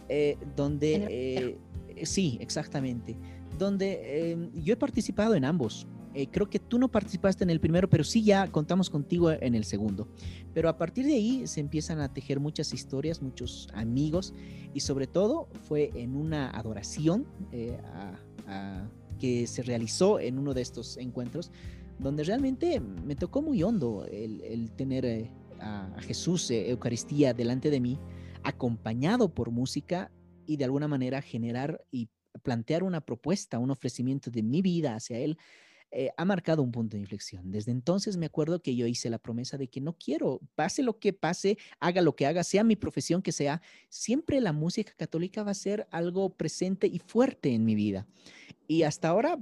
eh, 0.09 0.37
donde, 0.55 1.07
eh, 1.09 2.05
sí, 2.05 2.37
exactamente, 2.41 3.15
donde 3.57 4.31
em, 4.31 4.51
yo 4.53 4.73
he 4.73 4.77
participado 4.77 5.35
en 5.35 5.45
ambos. 5.45 5.87
Eh, 6.13 6.27
creo 6.27 6.49
que 6.49 6.59
tú 6.59 6.77
no 6.77 6.89
participaste 6.89 7.43
en 7.43 7.49
el 7.49 7.59
primero, 7.59 7.89
pero 7.89 8.03
sí 8.03 8.23
ya 8.23 8.47
contamos 8.51 8.89
contigo 8.89 9.31
en 9.31 9.55
el 9.55 9.63
segundo. 9.63 10.07
Pero 10.53 10.69
a 10.69 10.77
partir 10.77 11.05
de 11.05 11.13
ahí 11.13 11.47
se 11.47 11.59
empiezan 11.59 11.99
a 11.99 12.13
tejer 12.13 12.39
muchas 12.39 12.73
historias, 12.73 13.21
muchos 13.21 13.67
amigos 13.73 14.33
y 14.73 14.79
sobre 14.81 15.07
todo 15.07 15.47
fue 15.63 15.91
en 15.95 16.15
una 16.15 16.49
adoración 16.51 17.25
que 19.19 19.47
se 19.47 19.63
realizó 19.63 20.19
en 20.19 20.37
uno 20.37 20.53
de 20.53 20.61
estos 20.61 20.97
encuentros 20.97 21.51
donde 21.99 22.23
realmente 22.23 22.79
me 22.79 23.15
tocó 23.15 23.41
muy 23.41 23.63
hondo 23.63 24.05
el, 24.11 24.71
tener 24.71 25.29
a, 25.59 26.01
Jesús, 26.01 26.51
eh, 26.51 26.69
Eucaristía, 26.69 27.33
delante 27.33 27.69
de 27.69 27.79
mí, 27.79 27.97
acompañado 28.43 29.33
por 29.33 29.49
música 29.49 30.11
y 30.45 30.57
de 30.57 30.65
alguna 30.65 30.89
manera 30.89 31.21
generar 31.21 31.85
y 31.89 32.09
plantear 32.41 32.83
una 32.83 32.99
propuesta, 32.99 33.59
un 33.59 33.71
ofrecimiento 33.71 34.29
de 34.29 34.43
mi 34.43 34.61
vida 34.61 34.95
hacia 34.95 35.19
Él, 35.19 35.37
eh, 35.95 36.09
ha 36.17 36.25
marcado 36.25 36.63
un 36.63 36.71
punto 36.71 36.97
de 36.97 37.01
inflexión. 37.01 37.51
Desde 37.51 37.71
entonces 37.71 38.17
me 38.17 38.25
acuerdo 38.25 38.63
que 38.63 38.75
yo 38.75 38.87
hice 38.87 39.11
la 39.11 39.19
promesa 39.19 39.57
de 39.57 39.67
que 39.67 39.79
no 39.79 39.95
quiero, 39.95 40.41
pase 40.55 40.81
lo 40.81 40.97
que 40.97 41.13
pase, 41.13 41.59
haga 41.79 42.01
lo 42.01 42.15
que 42.15 42.25
haga, 42.25 42.43
sea 42.43 42.63
mi 42.63 42.75
profesión 42.75 43.21
que 43.21 43.31
sea, 43.31 43.61
siempre 43.89 44.41
la 44.41 44.53
música 44.53 44.93
católica 44.97 45.43
va 45.43 45.51
a 45.51 45.55
ser 45.55 45.87
algo 45.91 46.31
presente 46.31 46.87
y 46.87 46.97
fuerte 46.97 47.53
en 47.53 47.63
mi 47.63 47.75
vida. 47.75 48.07
Y 48.67 48.83
hasta 48.83 49.09
ahora 49.09 49.37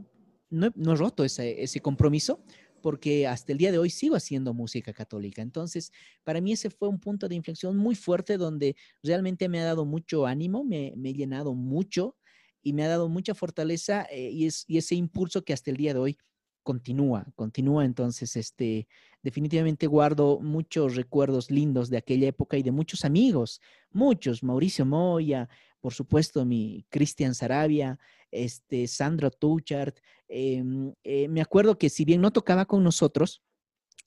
no, 0.50 0.68
he 0.68 0.96
roto 0.96 1.24
ese, 1.24 1.64
ese 1.64 1.80
compromiso, 1.80 2.44
porque 2.82 3.28
hasta 3.28 3.54
el 3.54 3.58
día 3.58 3.72
de 3.72 3.78
hoy 3.78 3.90
sigo 3.90 4.18
haciendo 4.18 4.54
música 4.54 4.92
católica. 4.92 5.42
Entonces, 5.42 5.94
para 6.26 6.42
mí 6.42 6.52
ese 6.52 6.70
fue 6.70 6.90
un 6.90 7.00
punto 7.00 7.30
de 7.30 7.36
inflexión 7.36 7.78
muy 7.78 7.96
fuerte 7.96 8.38
donde 8.38 8.76
realmente 9.02 9.48
me 9.48 9.62
ha 9.62 9.64
dado 9.64 9.86
mucho 9.86 10.26
ánimo, 10.26 10.66
me, 10.66 10.94
me 10.98 11.12
he 11.12 11.14
llenado 11.14 11.54
mucho 11.54 12.18
y 12.62 12.74
me 12.74 12.84
ha 12.84 12.90
dado 12.90 13.10
mucha 13.10 13.34
fortaleza 13.34 14.06
eh, 14.12 14.30
y, 14.32 14.46
es, 14.46 14.66
y 14.68 14.78
ese 14.78 14.96
impulso 14.96 15.44
que 15.44 15.54
hasta 15.54 15.72
el 15.72 15.78
día 15.78 15.94
de 15.94 16.00
hoy 16.00 16.18
continúa, 16.64 17.26
continúa. 17.36 17.86
Entonces, 17.86 18.36
este, 18.36 18.88
definitivamente 19.24 19.88
guardo 19.88 20.40
muchos 20.40 20.96
recuerdos 20.96 21.52
lindos 21.52 21.90
de 21.90 21.98
aquella 21.98 22.28
época 22.28 22.58
y 22.58 22.64
de 22.64 22.72
muchos 22.72 23.06
amigos, 23.06 23.62
muchos, 23.92 24.44
Mauricio 24.44 24.86
Moya, 24.86 25.50
por 25.80 25.94
supuesto, 25.94 26.46
mi 26.46 26.86
Cristian 26.90 27.34
Sarabia, 27.34 28.00
este, 28.30 28.88
Sandra 28.88 29.32
Tuchart. 29.32 29.98
Em, 30.28 30.94
eh, 31.04 31.28
me 31.28 31.42
acuerdo 31.42 31.78
que 31.78 31.90
si 31.90 32.06
bien 32.06 32.22
no 32.22 32.32
tocaba 32.32 32.66
con 32.66 32.84
nosotros, 32.84 33.42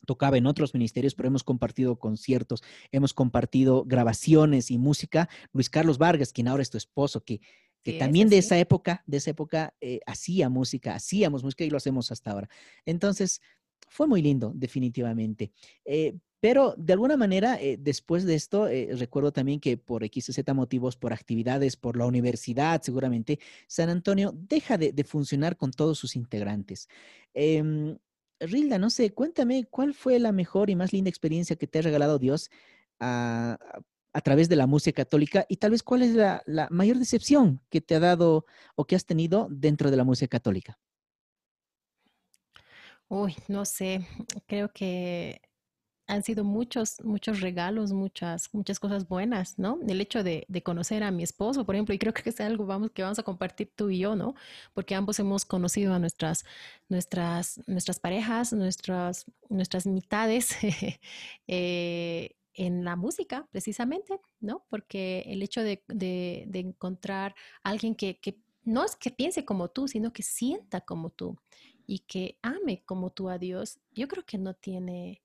tocaba 0.07 0.37
en 0.37 0.47
otros 0.47 0.75
ministerios, 0.75 1.15
pero 1.15 1.29
hemos 1.29 1.43
compartido 1.43 1.99
conciertos, 1.99 2.63
hemos 2.93 3.13
compartido 3.13 3.85
grabaciones 3.85 4.71
y 4.71 4.79
música. 4.79 5.29
Luis 5.53 5.69
Carlos 5.69 5.99
Vargas, 5.99 6.33
quien 6.33 6.49
ahora 6.49 6.63
es 6.63 6.71
tu 6.71 6.79
esposo, 6.79 7.25
que, 7.25 7.41
que 7.85 7.93
también 7.93 8.29
de 8.29 8.39
esa 8.39 8.59
época, 8.59 9.05
de 9.07 9.19
esa 9.19 9.31
época 9.31 9.75
eh, 9.81 10.01
hacía 10.07 10.49
música, 10.49 10.97
hacíamos 10.97 11.45
música 11.45 11.65
y 11.65 11.71
lo 11.71 11.77
hacemos 11.77 12.11
hasta 12.11 12.33
ahora. 12.33 12.49
Entonces, 12.85 13.41
fue 13.89 14.07
muy 14.07 14.23
lindo, 14.23 14.53
definitivamente. 14.55 15.53
Eh, 15.85 16.17
pero 16.45 16.75
de 16.77 16.93
alguna 16.93 17.17
manera, 17.17 17.59
eh, 17.59 17.79
después 17.81 18.25
de 18.25 18.35
esto, 18.35 18.69
eh, 18.69 18.91
recuerdo 18.97 19.33
también 19.33 19.61
que 19.61 19.79
por 19.79 20.05
X 20.05 20.27
Z 20.27 20.53
motivos, 20.53 20.95
por 20.95 21.15
actividades, 21.15 21.77
por 21.77 21.97
la 21.97 22.05
universidad, 22.05 22.83
seguramente, 22.83 23.39
San 23.67 23.89
Antonio 23.89 24.35
deja 24.37 24.77
de, 24.77 24.93
funcionar 25.05 25.57
con 25.57 25.71
todos 25.71 25.99
sus 25.99 26.17
integrantes. 26.17 26.89
Em, 27.33 27.97
Rilda, 28.41 28.79
no 28.79 28.91
sé, 28.91 29.15
cuéntame 29.15 29.65
cuál 29.71 29.95
fue 29.95 30.19
la 30.19 30.33
mejor 30.33 30.69
y 30.69 30.77
más 30.77 30.93
linda 30.93 31.09
experiencia 31.09 31.57
que 31.57 31.67
te 31.67 31.79
ha 31.79 31.83
regalado 31.83 32.19
Dios 32.19 32.51
a, 33.01 33.59
través 34.21 34.49
de 34.49 34.57
la 34.57 34.67
música 34.67 35.05
católica 35.05 35.47
y 35.49 35.57
tal 35.57 35.73
vez 35.73 35.83
cuál 35.83 36.03
es 36.03 36.15
la, 36.15 36.43
la 36.47 36.69
mayor 36.71 36.99
decepción 36.99 37.61
que 37.71 37.81
te 37.81 37.95
ha 37.95 38.01
dado 38.01 38.47
o 38.77 38.87
que 38.87 38.97
has 38.97 39.07
tenido 39.07 39.49
dentro 39.51 39.91
de 39.91 39.97
la 39.97 40.05
música 40.05 40.29
católica. 40.29 40.79
Uy, 43.09 43.37
no 43.49 43.65
sé, 43.65 44.07
creo 44.47 44.71
que 44.73 45.41
han 46.07 46.23
sido 46.23 46.45
muchos, 46.45 47.03
muchos 47.03 47.41
regalos, 47.41 47.93
muchas, 47.93 48.53
muchas 48.53 48.79
cosas 48.79 49.09
buenas, 49.09 49.59
¿no? 49.59 49.79
El 49.87 50.01
hecho 50.01 50.23
de, 50.23 50.47
conocer 50.63 51.03
a 51.03 51.11
mi 51.11 51.23
esposo, 51.23 51.65
por 51.65 51.75
ejemplo, 51.75 51.95
y 51.95 51.99
creo 51.99 52.13
que 52.13 52.29
es 52.29 52.41
algo 52.41 52.67
vamos, 52.67 52.91
que 52.93 53.03
vamos 53.03 53.19
a 53.19 53.23
compartir 53.23 53.73
tú 53.75 53.91
y 53.91 53.99
yo, 53.99 54.17
¿no? 54.17 54.35
Porque 54.75 54.95
ambos 54.95 55.19
hemos 55.19 55.45
conocido 55.45 55.95
a 55.95 55.99
nuestras, 55.99 56.45
nuestras, 56.89 57.61
nuestras 57.67 58.01
parejas, 58.01 58.53
nuestras, 58.53 59.27
nuestras 59.49 59.87
mitades 59.87 60.57
eh, 61.47 62.37
en 62.55 62.85
la 62.85 62.97
música, 62.97 63.49
precisamente, 63.51 64.21
¿no? 64.41 64.65
Porque 64.69 65.25
el 65.27 65.43
hecho 65.43 65.63
de, 65.63 65.83
de, 65.89 66.45
de 66.47 66.59
encontrar 66.61 67.35
a 67.63 67.71
alguien 67.71 67.95
que, 67.95 68.19
que 68.21 68.41
no 68.63 68.85
es 68.85 68.97
que 68.97 69.11
piense 69.11 69.45
como 69.45 69.69
tú, 69.69 69.89
sino 69.89 70.13
que 70.13 70.23
sienta 70.23 70.81
como 70.81 71.11
tú 71.11 71.37
y 71.87 72.01
que 72.01 72.39
ame 72.43 72.83
como 72.85 73.11
tú 73.11 73.29
a 73.29 73.39
Dios, 73.39 73.79
yo 73.93 74.09
creo 74.09 74.25
que 74.25 74.39
no 74.39 74.55
tiene, 74.55 75.23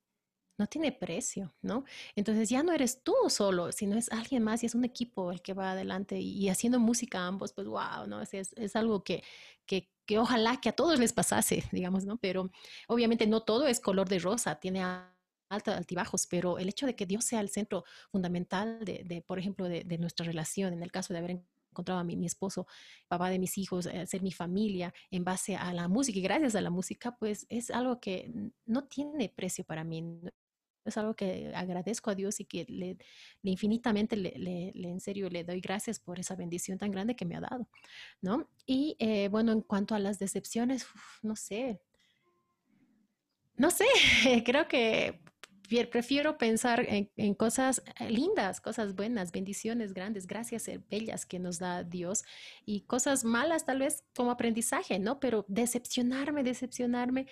no 0.57 0.67
tiene 0.67 0.91
precio, 0.91 1.53
¿no? 1.61 1.85
Entonces 2.15 2.49
ya 2.49 2.63
no 2.63 2.73
eres 2.73 3.01
tú 3.01 3.13
solo, 3.29 3.71
sino 3.71 3.97
es 3.97 4.11
alguien 4.11 4.43
más 4.43 4.63
y 4.63 4.65
es 4.65 4.75
un 4.75 4.83
equipo 4.85 5.31
el 5.31 5.41
que 5.41 5.53
va 5.53 5.71
adelante 5.71 6.19
y, 6.19 6.49
haciendo 6.49 6.79
música 6.79 7.25
ambos, 7.25 7.53
pues 7.53 7.67
wow, 7.67 8.07
¿no? 8.07 8.21
Es, 8.21 8.33
es, 8.33 8.75
algo 8.75 9.03
que, 9.03 9.23
que, 9.65 9.89
que, 10.05 10.19
ojalá 10.19 10.59
que 10.59 10.69
a 10.69 10.73
todos 10.73 10.99
les 10.99 11.13
pasase, 11.13 11.63
digamos, 11.71 12.05
¿no? 12.05 12.17
Pero 12.17 12.51
obviamente 12.87 13.25
no 13.27 13.41
todo 13.43 13.67
es 13.67 13.79
color 13.79 14.09
de 14.09 14.19
rosa, 14.19 14.59
tiene 14.59 14.83
altos 15.49 15.73
altibajos, 15.75 16.27
pero 16.27 16.57
el 16.57 16.69
hecho 16.69 16.85
de 16.85 16.95
que 16.95 17.05
Dios 17.05 17.25
sea 17.25 17.41
el 17.41 17.49
centro 17.49 17.83
fundamental 18.11 18.79
de, 18.83 19.23
por 19.25 19.39
ejemplo, 19.39 19.67
de, 19.67 19.97
nuestra 19.97 20.25
relación, 20.25 20.73
en 20.73 20.83
el 20.83 20.91
caso 20.91 21.13
de 21.13 21.19
haber 21.19 21.31
encontrado 21.71 21.99
a 21.99 22.03
mi, 22.03 22.25
esposo, 22.25 22.67
papá 23.07 23.29
de 23.29 23.39
mis 23.39 23.57
hijos, 23.57 23.85
eh, 23.85 24.05
ser 24.07 24.21
mi 24.21 24.31
familia 24.31 24.93
en 25.11 25.23
base 25.23 25.55
a 25.55 25.73
la 25.73 25.87
música 25.87 26.19
y 26.19 26.21
gracias 26.21 26.55
a 26.55 26.61
la 26.61 26.69
música, 26.69 27.15
pues 27.17 27.45
es 27.49 27.71
algo 27.71 27.99
que 27.99 28.31
no 28.65 28.85
tiene 28.85 29.29
precio 29.29 29.63
para 29.63 29.83
mí. 29.83 30.03
Es 30.85 30.97
algo 30.97 31.13
que 31.13 31.51
agradezco 31.53 32.09
a 32.09 32.15
Dios 32.15 32.39
y 32.39 32.45
que 32.45 32.65
le, 32.67 32.97
infinitamente, 33.43 34.15
le, 34.15 34.71
en 34.73 34.99
serio, 34.99 35.29
le 35.29 35.43
doy 35.43 35.59
gracias 35.59 35.99
por 35.99 36.19
esa 36.19 36.35
bendición 36.35 36.77
tan 36.77 36.91
grande 36.91 37.15
que 37.15 37.25
me 37.25 37.35
ha 37.35 37.41
dado, 37.41 37.67
¿no? 38.21 38.49
Y 38.65 38.95
eh, 38.99 39.27
bueno, 39.27 39.51
en 39.51 39.61
cuanto 39.61 39.93
a 39.93 39.99
las 39.99 40.19
decepciones, 40.19 40.87
no 41.21 41.35
sé, 41.35 41.81
no 43.59 43.69
sé, 43.71 43.85
creo 44.45 44.67
que 44.67 45.19
prefiero 45.89 46.37
pensar 46.37 46.85
en, 46.87 47.33
cosas 47.35 47.81
eh, 47.99 48.09
lindas, 48.09 48.61
cosas 48.61 48.95
buenas, 48.95 49.31
bendiciones 49.31 49.93
grandes, 49.93 50.27
gracias 50.27 50.67
eh, 50.67 50.81
bellas 50.89 51.25
que 51.25 51.39
nos 51.39 51.59
da 51.59 51.83
Dios 51.83 52.23
y 52.65 52.81
cosas 52.81 53.23
malas 53.23 53.65
tal 53.65 53.79
vez 53.79 54.03
como 54.15 54.31
aprendizaje, 54.31 54.99
¿no? 54.99 55.19
Pero 55.19 55.45
decepcionarme, 55.47 56.43
decepcionarme, 56.43 57.27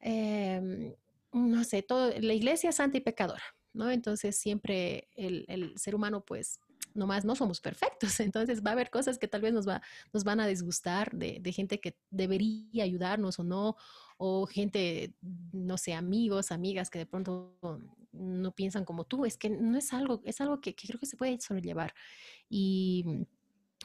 em, 0.00 0.94
no 1.32 1.64
sé, 1.64 1.82
todo, 1.82 2.12
la 2.18 2.34
iglesia 2.34 2.70
es 2.70 2.76
santa 2.76 2.98
y 2.98 3.00
pecadora, 3.00 3.44
¿no? 3.72 3.90
Entonces 3.90 4.36
siempre 4.36 5.08
el 5.16 5.74
ser 5.78 5.94
humano 5.94 6.24
pues 6.24 6.60
nomás 6.96 7.24
no 7.24 7.36
somos 7.36 7.60
perfectos, 7.60 8.18
entonces 8.20 8.64
va 8.64 8.70
a 8.70 8.72
haber 8.72 8.90
cosas 8.90 9.18
que 9.18 9.28
tal 9.28 9.42
vez 9.42 9.52
nos, 9.52 9.68
va, 9.68 9.82
nos 10.12 10.24
van 10.24 10.40
a 10.40 10.46
disgustar 10.46 11.12
de, 11.12 11.38
de 11.40 11.52
gente 11.52 11.80
que 11.80 11.98
debería 12.10 12.84
ayudarnos 12.84 13.38
o 13.38 13.44
no, 13.44 13.76
o 14.18 14.46
gente, 14.46 15.14
no 15.52 15.76
sé, 15.76 15.94
amigos, 15.94 16.50
amigas 16.50 16.90
que 16.90 17.00
de 17.00 17.06
pronto 17.06 17.58
no 18.12 18.52
piensan 18.52 18.84
como 18.84 19.04
tú, 19.04 19.24
es 19.24 19.36
que 19.36 19.50
no 19.50 19.76
es 19.76 19.92
algo, 19.92 20.22
es 20.24 20.40
algo 20.40 20.60
que, 20.60 20.74
creo 20.74 20.98
que 20.98 21.06
se 21.06 21.16
puede 21.16 21.38
sobrellevar. 21.40 21.94
Y 22.48 23.04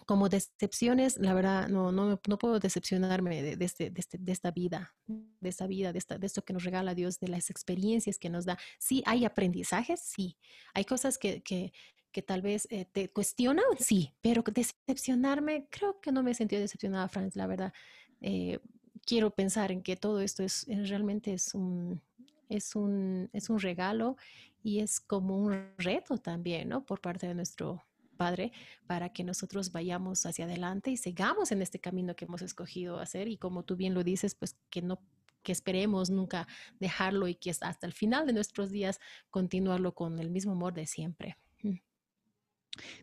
como 0.06 0.30
decepciones, 0.30 1.18
la 1.18 1.34
verdad, 1.34 1.68
no, 1.68 1.92
no, 1.92 2.20
no 2.26 2.38
puedo 2.38 2.60
decepcionarme 2.60 3.42
de, 3.56 3.66
este, 3.66 3.90
de, 3.90 4.00
este, 4.00 4.18
de, 4.18 4.32
esta 4.32 4.52
vida, 4.52 4.96
de 5.06 5.50
esta 5.50 5.68
vida, 5.68 5.92
de, 5.92 6.00
esta, 6.00 6.18
de 6.18 6.28
esto 6.28 6.44
que 6.44 6.54
nos 6.54 6.64
regala 6.64 6.96
Dios, 6.96 7.20
de 7.20 7.28
las 7.28 7.50
experiencias 7.50 8.18
que 8.18 8.30
nos 8.30 8.46
da. 8.46 8.58
Sí, 8.80 9.04
hay 9.06 9.26
aprendizajes, 9.26 10.00
sí. 10.02 10.38
Hay 10.74 10.86
cosas 10.86 11.18
que, 11.18 11.42
que, 11.44 11.74
que 12.12 12.22
tal 12.22 12.42
vez 12.42 12.68
eh, 12.70 12.86
te 12.86 13.10
cuestionan, 13.10 13.66
sí, 13.80 14.14
pero 14.22 14.44
decepcionarme, 14.44 15.68
creo 15.70 16.00
que 16.00 16.12
no 16.12 16.24
me 16.24 16.32
he 16.32 16.34
sentido 16.34 16.62
decepcionada, 16.62 17.08
Franz, 17.08 17.36
la 17.36 17.48
verdad. 17.48 17.74
Eh, 18.22 18.60
quiero 19.06 19.32
pensar 19.32 19.72
en 19.72 19.82
que 19.82 19.96
todo 19.96 20.22
esto 20.22 20.44
es, 20.44 20.66
realmente 20.68 21.34
es 21.34 21.54
un, 21.54 22.02
es, 22.50 22.76
un, 22.76 23.30
es 23.34 23.50
un 23.50 23.60
regalo 23.60 24.18
y 24.64 24.80
es 24.80 25.00
como 25.00 25.38
un 25.38 25.74
reto 25.78 26.18
también, 26.18 26.70
¿no? 26.70 26.86
Por 26.86 27.02
parte 27.02 27.28
de 27.28 27.36
nuestro 27.36 27.84
Padre, 28.18 28.52
para 28.86 29.10
que 29.10 29.24
nosotros 29.24 29.72
vayamos 29.72 30.26
hacia 30.28 30.46
adelante 30.46 30.92
y 30.92 30.98
sigamos 30.98 31.52
en 31.52 31.64
este 31.64 31.80
camino 31.80 32.16
que 32.16 32.26
hemos 32.26 32.44
escogido 32.44 33.00
hacer 33.00 33.28
y 33.28 33.38
como 33.38 33.64
tú 33.64 33.76
bien 33.76 33.96
lo 33.96 34.04
dices, 34.04 34.36
pues 34.36 34.56
que 34.70 34.84
no 34.84 35.00
que 35.42 35.52
esperemos 35.52 36.12
nunca 36.12 36.48
dejarlo 36.80 37.28
y 37.28 37.34
que 37.34 37.50
hasta 37.50 37.88
el 37.88 37.94
final 37.94 38.28
de 38.28 38.34
nuestros 38.34 38.70
días 38.70 39.00
continuarlo 39.32 39.96
con 39.96 40.20
el 40.20 40.30
mismo 40.30 40.52
amor 40.52 40.76
de 40.76 40.86
siempre. 40.86 41.38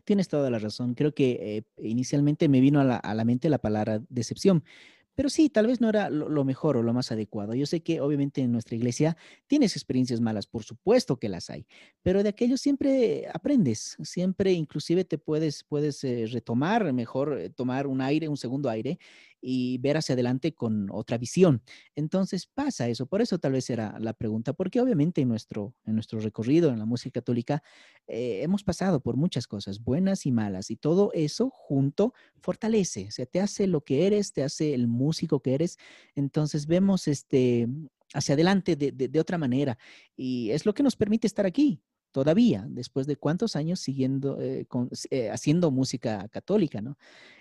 Tienes 0.05 0.27
toda 0.27 0.49
la 0.49 0.59
razón. 0.59 0.93
Creo 0.93 1.13
que 1.13 1.31
eh, 1.41 1.63
inicialmente 1.83 2.49
me 2.49 2.61
vino 2.61 2.79
a 2.79 2.83
la, 2.83 2.97
a 2.97 3.13
la 3.13 3.25
mente 3.25 3.49
la 3.49 3.59
palabra 3.59 4.01
decepción, 4.09 4.63
pero 5.19 5.27
sí, 5.27 5.49
tal 5.49 5.67
vez 5.67 5.81
no 5.81 5.89
era 5.89 6.09
lo, 6.09 6.45
mejor 6.45 6.77
o 6.77 6.81
lo 6.81 6.93
más 6.93 7.11
adecuado. 7.11 7.53
Yo 7.53 7.65
sé 7.65 7.81
que 7.81 7.99
obviamente 7.99 8.39
en 8.39 8.53
nuestra 8.53 8.77
iglesia 8.77 9.17
tienes 9.47 9.75
experiencias 9.75 10.21
malas, 10.21 10.47
por 10.47 10.63
supuesto 10.63 11.17
que 11.17 11.27
las 11.27 11.49
hay, 11.49 11.67
pero 12.01 12.23
de 12.23 12.29
aquello 12.29 12.55
siempre 12.55 13.27
aprendes, 13.33 13.97
siempre 14.01 14.53
inclusive 14.53 15.03
te 15.03 15.17
puedes, 15.17 15.65
puedes 15.65 16.01
eh, 16.05 16.25
retomar, 16.31 16.93
mejor 16.93 17.37
eh, 17.37 17.49
tomar 17.49 17.85
un 17.85 17.99
aire, 17.99 18.29
un 18.29 18.37
segundo 18.37 18.69
aire 18.69 18.97
y 19.41 19.77
ver 19.79 19.97
hacia 19.97 20.13
adelante 20.13 20.53
con 20.53 20.89
otra 20.91 21.17
visión. 21.17 21.61
Entonces 21.95 22.47
pasa 22.47 22.87
eso, 22.87 23.05
por 23.05 23.21
eso 23.21 23.39
tal 23.39 23.53
vez 23.53 23.69
era 23.69 23.97
la 23.99 24.13
pregunta, 24.13 24.53
porque 24.53 24.81
obviamente 24.81 25.21
en 25.21 25.29
nuestro, 25.29 25.75
en 25.85 25.95
nuestro 25.95 26.19
recorrido 26.19 26.69
en 26.69 26.79
la 26.79 26.85
música 26.85 27.19
católica 27.19 27.63
eh, 28.07 28.41
hemos 28.43 28.63
pasado 28.63 29.01
por 29.01 29.17
muchas 29.17 29.47
cosas, 29.47 29.81
buenas 29.81 30.25
y 30.25 30.31
malas, 30.31 30.71
y 30.71 30.75
todo 30.75 31.11
eso 31.13 31.49
junto 31.49 32.13
fortalece, 32.41 33.07
o 33.07 33.11
sea, 33.11 33.25
te 33.25 33.39
hace 33.39 33.67
lo 33.67 33.81
que 33.81 34.07
eres, 34.07 34.33
te 34.33 34.43
hace 34.43 34.73
el 34.73 34.87
músico 34.87 35.41
que 35.41 35.53
eres. 35.53 35.77
Entonces 36.15 36.65
vemos 36.67 37.07
este 37.07 37.67
hacia 38.13 38.33
adelante 38.33 38.75
de, 38.75 39.19
otra 39.19 39.37
manera 39.37 39.77
y 40.17 40.49
es 40.49 40.65
lo 40.65 40.73
que 40.73 40.83
nos 40.83 40.95
permite 40.95 41.27
estar 41.27 41.45
aquí, 41.45 41.81
todavía, 42.11 42.65
después 42.67 43.05
de 43.05 43.15
cuántos 43.15 43.55
años 43.55 43.79
siguiendo, 43.79 44.41
eh, 44.41 44.65
eh, 45.11 45.29
haciendo 45.29 45.69
música 45.71 46.27
católica, 46.29 46.81
¿no? 46.81 46.97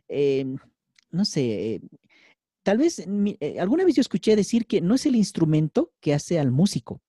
Em, 0.09 0.59
no 1.11 1.25
sé, 1.25 1.75
eh, 1.75 1.81
tal 2.63 2.79
vez 2.79 2.99
eh, 2.99 3.61
alguna 3.61 3.85
vez 3.85 3.97
yo 3.97 4.01
escuché 4.01 4.37
decir 4.37 4.67
que 4.67 4.81
no 4.81 4.95
es 4.95 5.07
el 5.07 5.17
instrumento 5.17 5.93
que 6.01 6.15
hace 6.15 6.39
al 6.39 6.51
músico, 6.51 7.01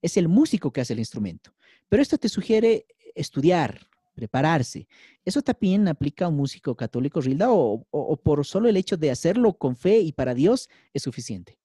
es 0.00 0.16
el 0.16 0.28
músico 0.28 0.72
que 0.72 0.80
hace 0.80 0.94
el 0.94 0.98
instrumento. 0.98 1.54
Pero 1.88 2.02
esto 2.02 2.18
te 2.18 2.28
sugiere 2.28 2.86
estudiar, 3.14 3.86
prepararse. 4.14 4.88
¿Eso 5.24 5.42
también 5.42 5.88
aplica 5.88 6.24
a 6.24 6.28
un 6.28 6.36
músico 6.36 6.74
católico, 6.76 7.20
Rilda, 7.20 7.48
o, 7.50 8.16
por 8.22 8.44
solo 8.44 8.68
el 8.68 8.76
hecho 8.76 8.96
de 8.96 9.10
hacerlo 9.10 9.54
con 9.54 9.76
fe 9.76 10.00
y 10.00 10.12
para 10.12 10.34
Dios 10.34 10.68
es 10.92 11.02
suficiente? 11.02 11.58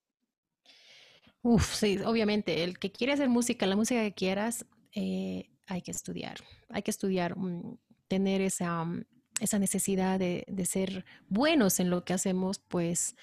Uf, 1.42 1.74
sí, 1.74 1.98
obviamente, 2.04 2.64
el 2.64 2.78
que 2.78 2.90
quiere 2.90 3.12
hacer 3.12 3.28
música, 3.28 3.66
la 3.66 3.76
música 3.76 4.02
que 4.02 4.12
quieras, 4.12 4.66
eh, 4.94 5.48
hay 5.66 5.82
que 5.82 5.90
estudiar, 5.90 6.36
hay 6.68 6.82
que 6.82 6.90
estudiar, 6.90 7.38
mm, 7.38 7.78
tener 8.08 8.40
esa, 8.40 8.84
mm, 8.84 9.04
esa 9.40 9.58
necesidad 9.58 10.18
de, 10.18 10.44
ser 10.66 11.04
buenos 11.28 11.80
en 11.80 11.90
lo 11.90 12.04
que 12.04 12.12
hacemos, 12.12 12.58
pues 12.58 13.16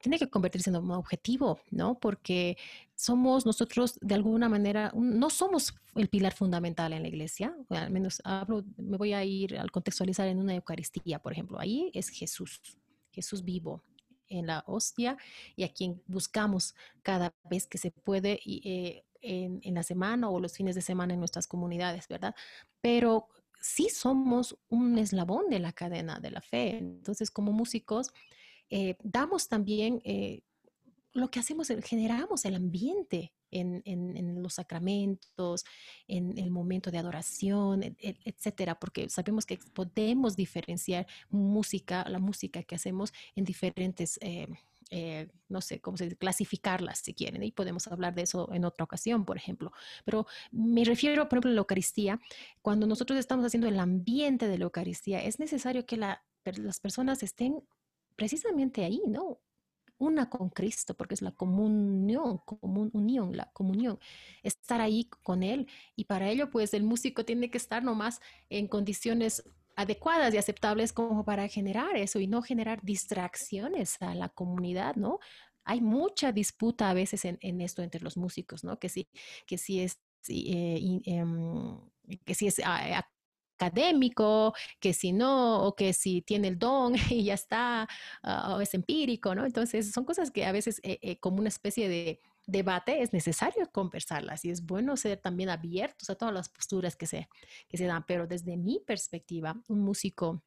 tiene 0.00 0.18
que 0.18 0.28
convertirse 0.28 0.70
en 0.70 0.76
un 0.76 0.90
objetivo, 0.90 1.60
¿no? 1.70 1.98
Porque 1.98 2.56
somos 2.96 3.46
nosotros 3.46 3.98
de 4.00 4.14
alguna 4.14 4.48
manera, 4.48 4.92
no 4.96 5.30
somos 5.30 5.74
el 5.94 6.08
pilar 6.08 6.34
fundamental 6.34 6.92
en 6.92 7.02
la 7.02 7.08
iglesia, 7.08 7.54
al 7.68 7.90
menos 7.90 8.20
hablo, 8.24 8.64
me 8.76 8.96
voy 8.96 9.12
a 9.12 9.24
ir 9.24 9.58
al 9.58 9.70
contextualizar 9.70 10.26
en 10.26 10.38
una 10.38 10.54
Eucaristía, 10.54 11.20
por 11.20 11.32
ejemplo, 11.32 11.60
ahí 11.60 11.90
es 11.94 12.08
Jesús, 12.08 12.60
Jesús 13.12 13.44
vivo 13.44 13.84
en 14.28 14.46
la 14.46 14.64
hostia 14.66 15.16
y 15.54 15.62
a 15.64 15.72
quien 15.72 16.02
buscamos 16.06 16.74
cada 17.02 17.32
vez 17.48 17.66
que 17.66 17.78
se 17.78 17.90
puede 17.90 18.40
eh, 18.44 19.04
en 19.20 19.74
la 19.74 19.82
semana 19.84 20.28
o 20.30 20.40
los 20.40 20.54
fines 20.54 20.74
de 20.74 20.82
semana 20.82 21.14
en 21.14 21.20
nuestras 21.20 21.46
comunidades, 21.46 22.08
¿verdad? 22.08 22.34
Pero 22.80 23.28
sí 23.62 23.88
somos 23.88 24.58
un 24.68 24.98
eslabón 24.98 25.48
de 25.48 25.60
la 25.60 25.72
cadena 25.72 26.18
de 26.20 26.30
la 26.30 26.42
fe. 26.42 26.76
Entonces, 26.78 27.30
como 27.30 27.52
músicos, 27.52 28.12
eh, 28.68 28.96
damos 29.02 29.48
también 29.48 30.02
eh, 30.04 30.42
lo 31.12 31.30
que 31.30 31.40
hacemos, 31.40 31.68
generamos 31.84 32.44
el 32.44 32.56
ambiente 32.56 33.32
en, 33.50 34.42
los 34.42 34.54
sacramentos, 34.54 35.64
en 36.08 36.38
el 36.38 36.50
momento 36.50 36.90
de 36.90 36.98
adoración, 36.98 37.82
etcétera, 37.98 38.78
porque 38.78 39.08
sabemos 39.10 39.44
que 39.44 39.58
podemos 39.74 40.36
diferenciar 40.36 41.06
música, 41.28 42.04
la 42.08 42.18
música 42.18 42.62
que 42.62 42.74
hacemos 42.74 43.12
en 43.36 43.44
diferentes 43.44 44.18
eh, 44.22 44.48
eh, 44.94 45.26
no 45.48 45.62
sé 45.62 45.80
cómo 45.80 45.96
se 45.96 46.04
dice, 46.04 46.18
clasificarlas 46.18 46.98
si 46.98 47.14
quieren, 47.14 47.42
y 47.42 47.50
podemos 47.50 47.86
hablar 47.86 48.14
de 48.14 48.22
eso 48.22 48.52
en 48.52 48.66
otra 48.66 48.84
ocasión, 48.84 49.24
por 49.24 49.38
ejemplo. 49.38 49.72
Pero 50.04 50.26
me 50.50 50.84
refiero, 50.84 51.30
por 51.30 51.36
ejemplo, 51.38 51.50
a 51.50 51.54
la 51.54 51.60
Eucaristía. 51.60 52.20
Cuando 52.60 52.86
nosotros 52.86 53.18
estamos 53.18 53.46
haciendo 53.46 53.68
el 53.68 53.80
ambiente 53.80 54.48
de 54.48 54.58
la 54.58 54.64
Eucaristía, 54.64 55.22
es 55.24 55.38
necesario 55.38 55.86
que 55.86 55.96
las 55.96 56.80
personas 56.80 57.22
estén 57.22 57.62
precisamente 58.16 58.84
ahí, 58.84 59.00
¿no? 59.06 59.40
Una 59.96 60.28
con 60.28 60.50
Cristo, 60.50 60.94
porque 60.94 61.14
es 61.14 61.22
la 61.22 61.32
comunión, 61.32 62.38
comun, 62.44 62.90
la 63.34 63.50
comunión, 63.52 63.98
estar 64.42 64.82
ahí 64.82 65.08
con 65.22 65.42
Él. 65.42 65.68
Y 65.96 66.04
para 66.04 66.28
ello, 66.28 66.50
pues 66.50 66.74
el 66.74 66.82
músico 66.82 67.24
tiene 67.24 67.50
que 67.50 67.56
estar 67.56 67.82
nomás 67.82 68.20
en 68.50 68.68
condiciones 68.68 69.42
adecuadas 69.76 70.34
y 70.34 70.38
aceptables 70.38 70.92
como 70.92 71.24
para 71.24 71.48
generar 71.48 71.96
eso 71.96 72.20
y 72.20 72.26
no 72.26 72.42
generar 72.42 72.82
distracciones 72.82 74.00
a 74.00 74.14
la 74.14 74.28
comunidad, 74.28 74.96
¿no? 74.96 75.18
Hay 75.64 75.80
mucha 75.80 76.32
disputa 76.32 76.90
a 76.90 76.94
veces 76.94 77.24
en, 77.24 77.60
esto 77.60 77.82
entre 77.82 78.00
los 78.00 78.16
músicos, 78.16 78.64
¿no? 78.64 78.78
Que 78.78 78.88
sí, 78.88 79.08
que 79.46 79.58
sí 79.58 79.80
es, 79.80 80.00
eh, 80.28 81.00
em, 81.04 81.78
que 82.24 82.34
sí 82.34 82.48
es 82.48 82.60
ah, 82.64 83.04
académico, 83.62 84.54
que 84.80 84.92
si 84.92 85.12
no, 85.12 85.64
o 85.64 85.74
que 85.76 85.92
si 85.92 86.22
tiene 86.22 86.48
el 86.48 86.58
don 86.58 86.94
y 87.10 87.24
ya 87.24 87.34
está, 87.34 87.88
ah, 88.22 88.56
o 88.56 88.60
es 88.60 88.74
empírico, 88.74 89.34
¿no? 89.34 89.46
Entonces 89.46 89.92
son 89.92 90.04
cosas 90.04 90.30
que 90.30 90.44
a 90.44 90.52
veces 90.52 90.80
eh, 90.82 90.98
eh, 91.02 91.18
como 91.18 91.38
una 91.38 91.48
especie 91.48 91.88
de 91.88 92.20
debate 92.46 93.02
es 93.02 93.12
necesario 93.12 93.70
conversarlas 93.70 94.44
y 94.44 94.50
es 94.50 94.64
bueno 94.64 94.96
ser 94.96 95.18
también 95.18 95.48
abiertos 95.48 96.10
a 96.10 96.14
todas 96.14 96.34
las 96.34 96.48
posturas 96.48 96.96
que 96.96 97.06
se, 97.06 97.28
que 97.68 97.76
se 97.76 97.86
dan, 97.86 98.04
pero 98.06 98.26
desde 98.26 98.56
mi 98.56 98.80
perspectiva, 98.80 99.60
un 99.68 99.80
músico 99.80 100.42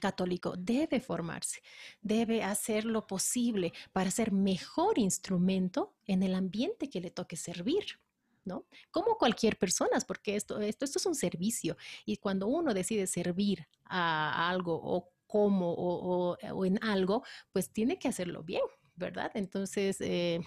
católico 0.00 0.54
debe 0.56 1.00
formarse, 1.00 1.60
debe 2.00 2.42
hacer 2.42 2.84
lo 2.84 3.06
posible 3.06 3.72
para 3.92 4.10
ser 4.10 4.32
mejor 4.32 4.98
instrumento 4.98 5.94
en 6.06 6.22
el 6.22 6.34
ambiente 6.34 6.90
que 6.90 7.00
le 7.00 7.10
toque 7.10 7.36
servir. 7.36 8.00
¿no? 8.44 8.64
Como 8.90 9.18
cualquier 9.18 9.58
persona, 9.58 9.98
porque 10.06 10.34
esto, 10.34 10.58
esto, 10.58 10.86
esto 10.86 10.98
es 10.98 11.04
un 11.04 11.14
servicio 11.14 11.76
y 12.06 12.16
cuando 12.16 12.46
uno 12.46 12.72
decide 12.72 13.06
servir 13.06 13.68
a, 13.84 14.48
algo 14.48 14.80
o 14.82 15.10
como 15.26 15.70
o, 15.70 16.38
o, 16.40 16.64
en 16.64 16.82
algo, 16.82 17.22
pues 17.52 17.70
tiene 17.70 17.98
que 17.98 18.08
hacerlo 18.08 18.42
bien, 18.42 18.62
¿verdad? 18.96 19.30
Entonces, 19.34 20.00
eh, 20.00 20.40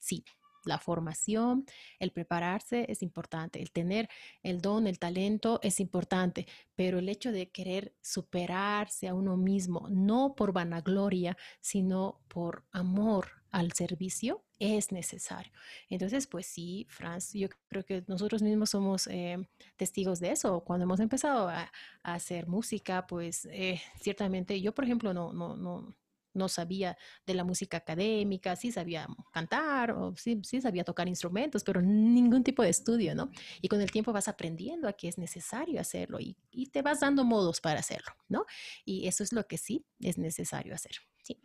sí, 0.00 0.24
la 0.64 0.78
formación, 0.78 1.66
el 1.98 2.10
prepararse 2.10 2.86
es 2.88 3.02
importante, 3.02 3.60
el 3.60 3.70
tener 3.70 4.08
el 4.42 4.60
don, 4.60 4.86
el 4.86 4.98
talento 4.98 5.60
es 5.62 5.80
importante, 5.80 6.46
pero 6.74 6.98
el 6.98 7.08
hecho 7.08 7.32
de 7.32 7.50
querer 7.50 7.94
superarse 8.00 9.08
a 9.08 9.14
uno 9.14 9.36
mismo, 9.36 9.88
no 9.90 10.34
por 10.34 10.52
vanagloria, 10.52 11.36
sino 11.60 12.20
por 12.28 12.64
amor 12.72 13.28
al 13.50 13.72
servicio, 13.72 14.42
es 14.58 14.90
necesario. 14.90 15.52
Entonces, 15.88 16.26
pues 16.26 16.46
sí, 16.46 16.86
Franz, 16.88 17.32
yo 17.34 17.48
creo 17.68 17.84
que 17.84 18.04
nosotros 18.08 18.42
mismos 18.42 18.70
somos 18.70 19.06
eh, 19.06 19.36
testigos 19.76 20.18
de 20.18 20.32
eso. 20.32 20.60
Cuando 20.60 20.84
hemos 20.84 20.98
empezado 21.00 21.48
a, 21.48 21.70
hacer 22.02 22.46
música, 22.48 23.06
pues 23.06 23.46
eh, 23.46 23.80
ciertamente 24.00 24.60
yo, 24.60 24.74
por 24.74 24.84
ejemplo, 24.84 25.14
no, 25.14 25.32
no, 25.32 25.56
no, 25.56 25.94
no 26.34 26.48
sabía 26.48 26.96
de 27.26 27.34
la 27.34 27.44
música 27.44 27.78
académica, 27.78 28.56
sí 28.56 28.70
sabía 28.72 29.06
cantar, 29.32 29.92
o 29.92 30.14
sí, 30.16 30.40
sí 30.44 30.60
sabía 30.60 30.84
tocar 30.84 31.08
instrumentos, 31.08 31.64
pero 31.64 31.80
ningún 31.80 32.44
tipo 32.44 32.62
de 32.62 32.70
estudio, 32.70 33.14
¿no? 33.14 33.30
Y 33.62 33.68
con 33.68 33.80
el 33.80 33.90
tiempo 33.90 34.12
vas 34.12 34.28
aprendiendo 34.28 34.88
a 34.88 34.92
que 34.92 35.08
es 35.08 35.18
necesario 35.18 35.80
hacerlo 35.80 36.20
y, 36.20 36.36
y 36.50 36.66
te 36.66 36.82
vas 36.82 37.00
dando 37.00 37.24
modos 37.24 37.60
para 37.60 37.80
hacerlo, 37.80 38.12
¿no? 38.28 38.44
Y 38.84 39.06
eso 39.06 39.22
es 39.22 39.32
lo 39.32 39.46
que 39.46 39.58
sí 39.58 39.86
es 40.00 40.18
necesario 40.18 40.74
hacer, 40.74 40.92
sí. 41.22 41.40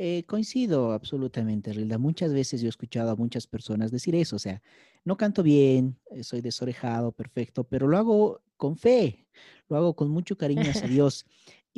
Eh, 0.00 0.24
coincido 0.26 0.92
absolutamente, 0.92 1.72
Rilda. 1.72 1.98
Muchas 1.98 2.32
veces 2.32 2.60
yo 2.60 2.66
he 2.66 2.70
escuchado 2.70 3.10
a 3.10 3.16
muchas 3.16 3.48
personas 3.48 3.90
decir 3.90 4.14
eso, 4.14 4.36
o 4.36 4.38
sea, 4.38 4.62
no 5.04 5.16
canto 5.16 5.42
bien, 5.42 5.98
eh, 6.10 6.22
soy 6.22 6.40
desorejado, 6.40 7.10
perfecto, 7.10 7.64
pero 7.64 7.88
lo 7.88 7.98
hago 7.98 8.42
con 8.56 8.76
fe, 8.76 9.26
lo 9.68 9.76
hago 9.76 9.96
con 9.96 10.10
mucho 10.10 10.36
cariño 10.36 10.70
hacia 10.70 10.86
Dios. 11.02 11.26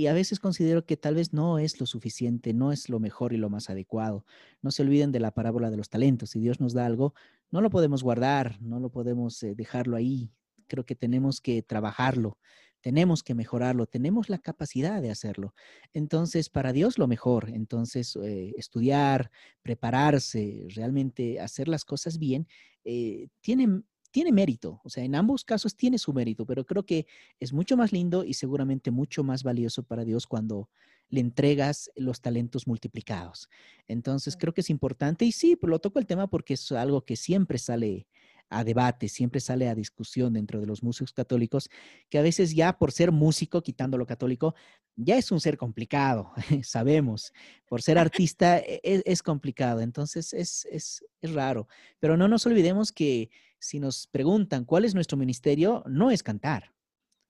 Y 0.00 0.06
a 0.06 0.14
veces 0.14 0.40
considero 0.40 0.86
que 0.86 0.96
tal 0.96 1.14
vez 1.14 1.34
no 1.34 1.58
es 1.58 1.78
lo 1.78 1.84
suficiente, 1.84 2.54
no 2.54 2.72
es 2.72 2.88
lo 2.88 3.00
mejor 3.00 3.34
y 3.34 3.36
lo 3.36 3.50
más 3.50 3.68
adecuado. 3.68 4.24
No 4.62 4.70
se 4.70 4.80
olviden 4.80 5.12
de 5.12 5.20
la 5.20 5.30
parábola 5.30 5.70
de 5.70 5.76
los 5.76 5.90
talentos. 5.90 6.30
Si 6.30 6.40
Dios 6.40 6.58
nos 6.58 6.72
da 6.72 6.86
algo, 6.86 7.12
no 7.50 7.60
lo 7.60 7.68
podemos 7.68 8.02
guardar, 8.02 8.56
no 8.62 8.80
lo 8.80 8.88
podemos 8.88 9.42
eh, 9.42 9.54
dejarlo 9.54 9.98
ahí. 9.98 10.32
Creo 10.68 10.86
que 10.86 10.94
tenemos 10.94 11.42
que 11.42 11.60
trabajarlo, 11.60 12.38
tenemos 12.80 13.22
que 13.22 13.34
mejorarlo, 13.34 13.84
tenemos 13.84 14.30
la 14.30 14.38
capacidad 14.38 15.02
de 15.02 15.10
hacerlo. 15.10 15.52
Entonces, 15.92 16.48
para 16.48 16.72
Dios 16.72 16.96
lo 16.96 17.06
mejor. 17.06 17.50
Entonces, 17.50 18.16
eh, 18.24 18.54
estudiar, 18.56 19.30
prepararse, 19.60 20.66
realmente 20.74 21.40
hacer 21.40 21.68
las 21.68 21.84
cosas 21.84 22.18
bien, 22.18 22.48
eh, 22.84 23.28
tiene 23.42 23.82
tiene 24.10 24.32
mérito, 24.32 24.80
o 24.84 24.90
sea, 24.90 25.04
en 25.04 25.14
ambos 25.14 25.44
casos 25.44 25.76
tiene 25.76 25.98
su 25.98 26.12
mérito, 26.12 26.46
pero 26.46 26.64
creo 26.66 26.84
que 26.84 27.06
es 27.38 27.52
mucho 27.52 27.76
más 27.76 27.92
lindo 27.92 28.24
y 28.24 28.34
seguramente 28.34 28.90
mucho 28.90 29.22
más 29.24 29.42
valioso 29.42 29.82
para 29.82 30.04
Dios 30.04 30.26
cuando 30.26 30.68
le 31.08 31.20
entregas 31.20 31.90
los 31.96 32.20
talentos 32.20 32.66
multiplicados. 32.66 33.48
Entonces, 33.88 34.36
creo 34.36 34.54
que 34.54 34.60
es 34.60 34.70
importante 34.70 35.24
y 35.24 35.32
sí, 35.32 35.58
lo 35.60 35.78
toco 35.78 35.98
el 35.98 36.06
tema 36.06 36.28
porque 36.28 36.54
es 36.54 36.72
algo 36.72 37.04
que 37.04 37.16
siempre 37.16 37.58
sale 37.58 38.06
a 38.50 38.64
debate, 38.64 39.08
siempre 39.08 39.40
sale 39.40 39.68
a 39.68 39.74
discusión 39.76 40.32
dentro 40.32 40.60
de 40.60 40.66
los 40.66 40.82
músicos 40.82 41.12
católicos, 41.12 41.70
que 42.08 42.18
a 42.18 42.22
veces 42.22 42.54
ya 42.54 42.76
por 42.76 42.90
ser 42.90 43.12
músico, 43.12 43.62
quitando 43.62 43.96
lo 43.96 44.06
católico, 44.06 44.56
ya 44.96 45.16
es 45.16 45.30
un 45.30 45.40
ser 45.40 45.56
complicado, 45.56 46.32
sabemos. 46.64 47.32
Por 47.66 47.80
ser 47.80 47.96
artista 47.96 48.58
e, 48.58 48.80
e, 48.82 49.02
es, 49.06 49.22
complicado, 49.22 49.80
entonces 49.80 50.32
es, 50.32 50.66
es, 50.70 51.04
es 51.20 51.32
raro. 51.32 51.68
Pero 52.00 52.16
no 52.16 52.26
nos 52.26 52.44
olvidemos 52.44 52.90
que 52.90 53.30
si 53.60 53.78
nos 53.78 54.06
preguntan 54.08 54.64
cuál 54.64 54.84
es 54.84 54.94
nuestro 54.94 55.16
ministerio, 55.16 55.84
no 55.86 56.10
es 56.10 56.22
cantar. 56.22 56.72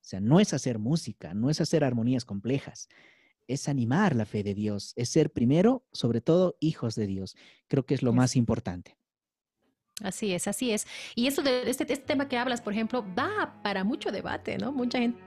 O 0.01 0.05
sea, 0.05 0.21
no 0.21 0.41
es 0.41 0.55
hacer 0.55 0.79
música, 0.79 1.35
no 1.35 1.51
es 1.51 1.61
hacer 1.61 1.85
armonías 1.85 2.25
complejas, 2.25 2.89
es 3.47 3.69
animar 3.69 4.17
la 4.17 4.25
fe 4.25 4.43
de 4.43 4.55
Dios, 4.55 4.95
es 4.97 5.11
ser 5.11 5.31
primero, 5.31 5.85
sobre 5.93 6.21
todo, 6.21 6.57
hijos 6.61 6.95
de 6.95 7.07
Dios. 7.07 7.37
Creo 7.69 7.85
que 7.85 7.95
es 7.95 8.03
lo 8.03 8.13
más 8.13 8.37
importante. 8.37 8.97
Así 10.03 10.33
es, 10.33 10.49
así 10.49 10.71
es. 10.71 10.87
Y 11.15 11.27
eso 11.27 11.43
de 11.43 11.69
este, 11.69 11.85
este, 11.85 11.97
tema 11.99 12.29
que 12.29 12.39
hablas, 12.39 12.63
por 12.63 12.73
ejemplo, 12.73 13.05
va 13.15 13.61
para 13.63 13.85
mucho 13.85 14.11
debate, 14.11 14.57
¿no? 14.57 14.73
Mucha 14.73 14.99
gente 14.99 15.21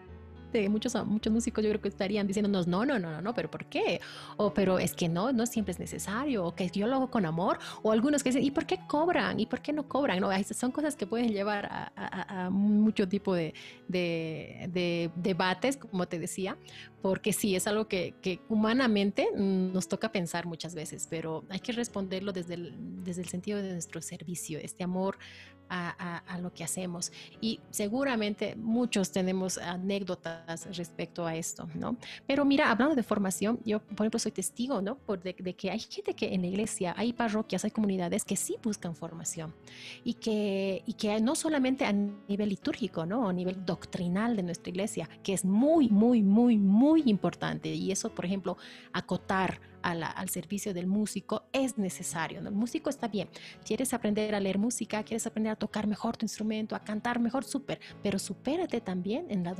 muchos, 0.70 0.96
muchos 1.06 1.34
músicos 1.34 1.64
yo 1.64 1.70
creo 1.70 1.82
que 1.82 1.90
estarían 1.90 2.28
diciéndonos, 2.28 2.68
no, 2.68 2.86
no, 2.86 3.00
no, 3.00 3.12
no, 3.12 3.22
no, 3.22 3.34
pero 3.34 3.50
¿por 3.50 3.66
qué? 3.66 4.02
O 4.38 4.54
pero 4.54 4.80
es 4.80 4.94
que 4.94 5.10
no, 5.10 5.32
no 5.32 5.46
siempre 5.46 5.72
es 5.72 5.80
necesario, 5.80 6.46
o 6.46 6.56
que 6.56 6.70
yo 6.70 6.88
lo 6.88 6.96
hago 6.96 7.12
con 7.12 7.26
amor, 7.26 7.60
o 7.82 7.92
algunos 7.92 8.24
que 8.24 8.30
dicen, 8.30 8.44
¿y 8.44 8.52
por 8.52 8.66
qué 8.66 8.80
cobran? 8.88 9.40
¿Y 9.40 9.46
por 9.46 9.62
qué 9.62 9.74
no 9.74 9.88
cobran? 9.88 10.20
No, 10.20 10.30
son 10.54 10.72
cosas 10.72 10.96
que 10.96 11.08
pueden 11.08 11.32
llevar 11.32 11.92
a, 11.96 12.50
mucho 12.50 13.08
tipo 13.08 13.34
de, 13.34 13.54
de, 13.88 15.12
debates, 15.16 15.78
como 15.78 16.08
te 16.08 16.20
decía, 16.20 16.58
porque 17.02 17.34
sí, 17.34 17.56
es 17.56 17.68
algo 17.68 17.88
que, 17.88 18.14
humanamente 18.50 19.28
nos 19.36 19.88
toca 19.88 20.12
pensar 20.12 20.46
muchas 20.46 20.76
veces, 20.76 21.08
pero 21.10 21.44
hay 21.50 21.60
que 21.60 21.72
responderlo 21.72 22.32
desde 22.32 22.54
desde 23.04 23.22
el 23.22 23.28
sentido 23.28 23.62
de 23.62 23.74
nuestro 23.74 24.02
servicio, 24.02 24.60
este 24.60 24.84
amor 24.84 25.18
a, 25.74 26.38
lo 26.40 26.54
que 26.54 26.64
hacemos. 26.64 27.12
Y 27.42 27.60
seguramente 27.70 28.56
muchos 28.56 29.12
tenemos 29.12 29.58
anécdotas 29.58 30.76
respecto 30.76 31.26
a 31.26 31.36
esto, 31.36 31.68
¿no? 31.76 31.98
Pero 32.28 32.46
mira, 32.46 32.70
hablando 32.70 32.96
de 32.96 33.04
formación, 33.04 33.60
yo, 33.66 33.80
por 33.80 34.06
ejemplo, 34.06 34.20
soy 34.20 34.32
testigo, 34.32 34.82
¿no? 34.82 34.96
Por 34.96 35.22
de, 35.22 35.34
que 35.34 35.72
hay 35.72 35.80
gente 35.80 36.14
que 36.14 36.34
en 36.34 36.42
la 36.42 36.48
iglesia, 36.48 36.94
hay 36.98 37.14
parroquias, 37.14 37.64
hay 37.64 37.72
comunidades 37.72 38.26
que 38.26 38.36
sí 38.36 38.58
buscan 38.62 38.96
formación 38.96 39.54
y 40.04 40.16
que, 40.16 40.84
y 40.86 40.94
que 40.94 41.20
no 41.22 41.36
solamente 41.36 41.86
a 41.86 41.94
nivel 41.94 42.50
litúrgico, 42.50 43.06
¿no? 43.06 43.30
A 43.30 43.34
nivel 43.34 43.66
doctrinal 43.66 44.36
de 44.36 44.44
nuestra 44.44 44.70
iglesia, 44.70 45.10
que 45.24 45.34
es 45.34 45.46
muy, 45.46 45.90
muy, 45.90 46.22
muy, 46.24 46.58
muy 46.58 47.04
importante. 47.06 47.70
Y 47.70 47.92
eso, 47.92 48.10
por 48.10 48.26
ejemplo, 48.26 48.58
acotar 48.92 49.60
al 49.84 50.30
servicio 50.30 50.74
del 50.74 50.88
músico 50.88 51.44
es 51.52 51.78
necesario. 51.78 52.40
El 52.40 52.52
músico 52.52 52.90
está 52.90 53.08
bien. 53.08 53.30
Quieres 53.66 53.94
aprender 53.94 54.34
a 54.36 54.40
leer 54.40 54.58
música, 54.58 55.04
quieres 55.04 55.28
aprender 55.28 55.52
a 55.52 55.56
tocar 55.56 55.88
mejor 55.88 56.18
tu 56.18 56.26
instrumento, 56.26 56.76
a 56.76 56.80
cantar 56.80 57.20
mejor, 57.20 57.44
súper, 57.44 57.80
pero 58.02 58.18
supérate 58.20 58.82
también 58.82 59.28
en, 59.30 59.44
la, 59.44 59.56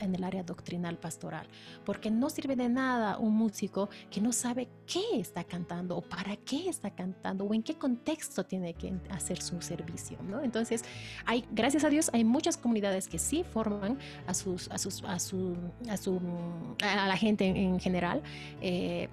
en 0.00 0.14
el 0.14 0.24
área 0.24 0.42
doctrinal 0.42 0.98
pastoral, 0.98 1.48
porque 1.84 2.10
no 2.10 2.30
sirve 2.30 2.56
de 2.56 2.68
nada 2.68 3.18
un 3.18 3.34
músico 3.34 3.88
que 4.10 4.20
no 4.20 4.32
sabe 4.32 4.68
qué 4.86 5.02
está 5.14 5.44
cantando 5.44 5.96
o 5.96 6.02
para 6.02 6.36
qué 6.36 6.68
está 6.68 6.90
cantando 6.90 7.44
o 7.44 7.54
en 7.54 7.62
qué 7.62 7.74
contexto 7.74 8.44
tiene 8.44 8.74
que 8.74 8.94
hacer 9.10 9.40
su 9.40 9.60
servicio. 9.60 10.18
¿no? 10.22 10.42
Entonces, 10.42 10.82
hay, 11.24 11.44
gracias 11.52 11.84
a 11.84 11.90
Dios, 11.90 12.10
hay 12.12 12.24
muchas 12.24 12.56
comunidades 12.56 13.08
que 13.08 13.18
sí 13.18 13.44
forman 13.44 13.98
a, 14.26 14.34
sus, 14.34 14.68
a, 14.70 14.78
sus, 14.78 15.02
a, 15.04 15.18
su, 15.18 15.56
a, 15.88 15.96
su, 15.96 16.20
a 16.82 17.06
la 17.06 17.16
gente 17.16 17.46
en, 17.46 17.78
general. 17.80 18.22
Eh, 18.60 19.08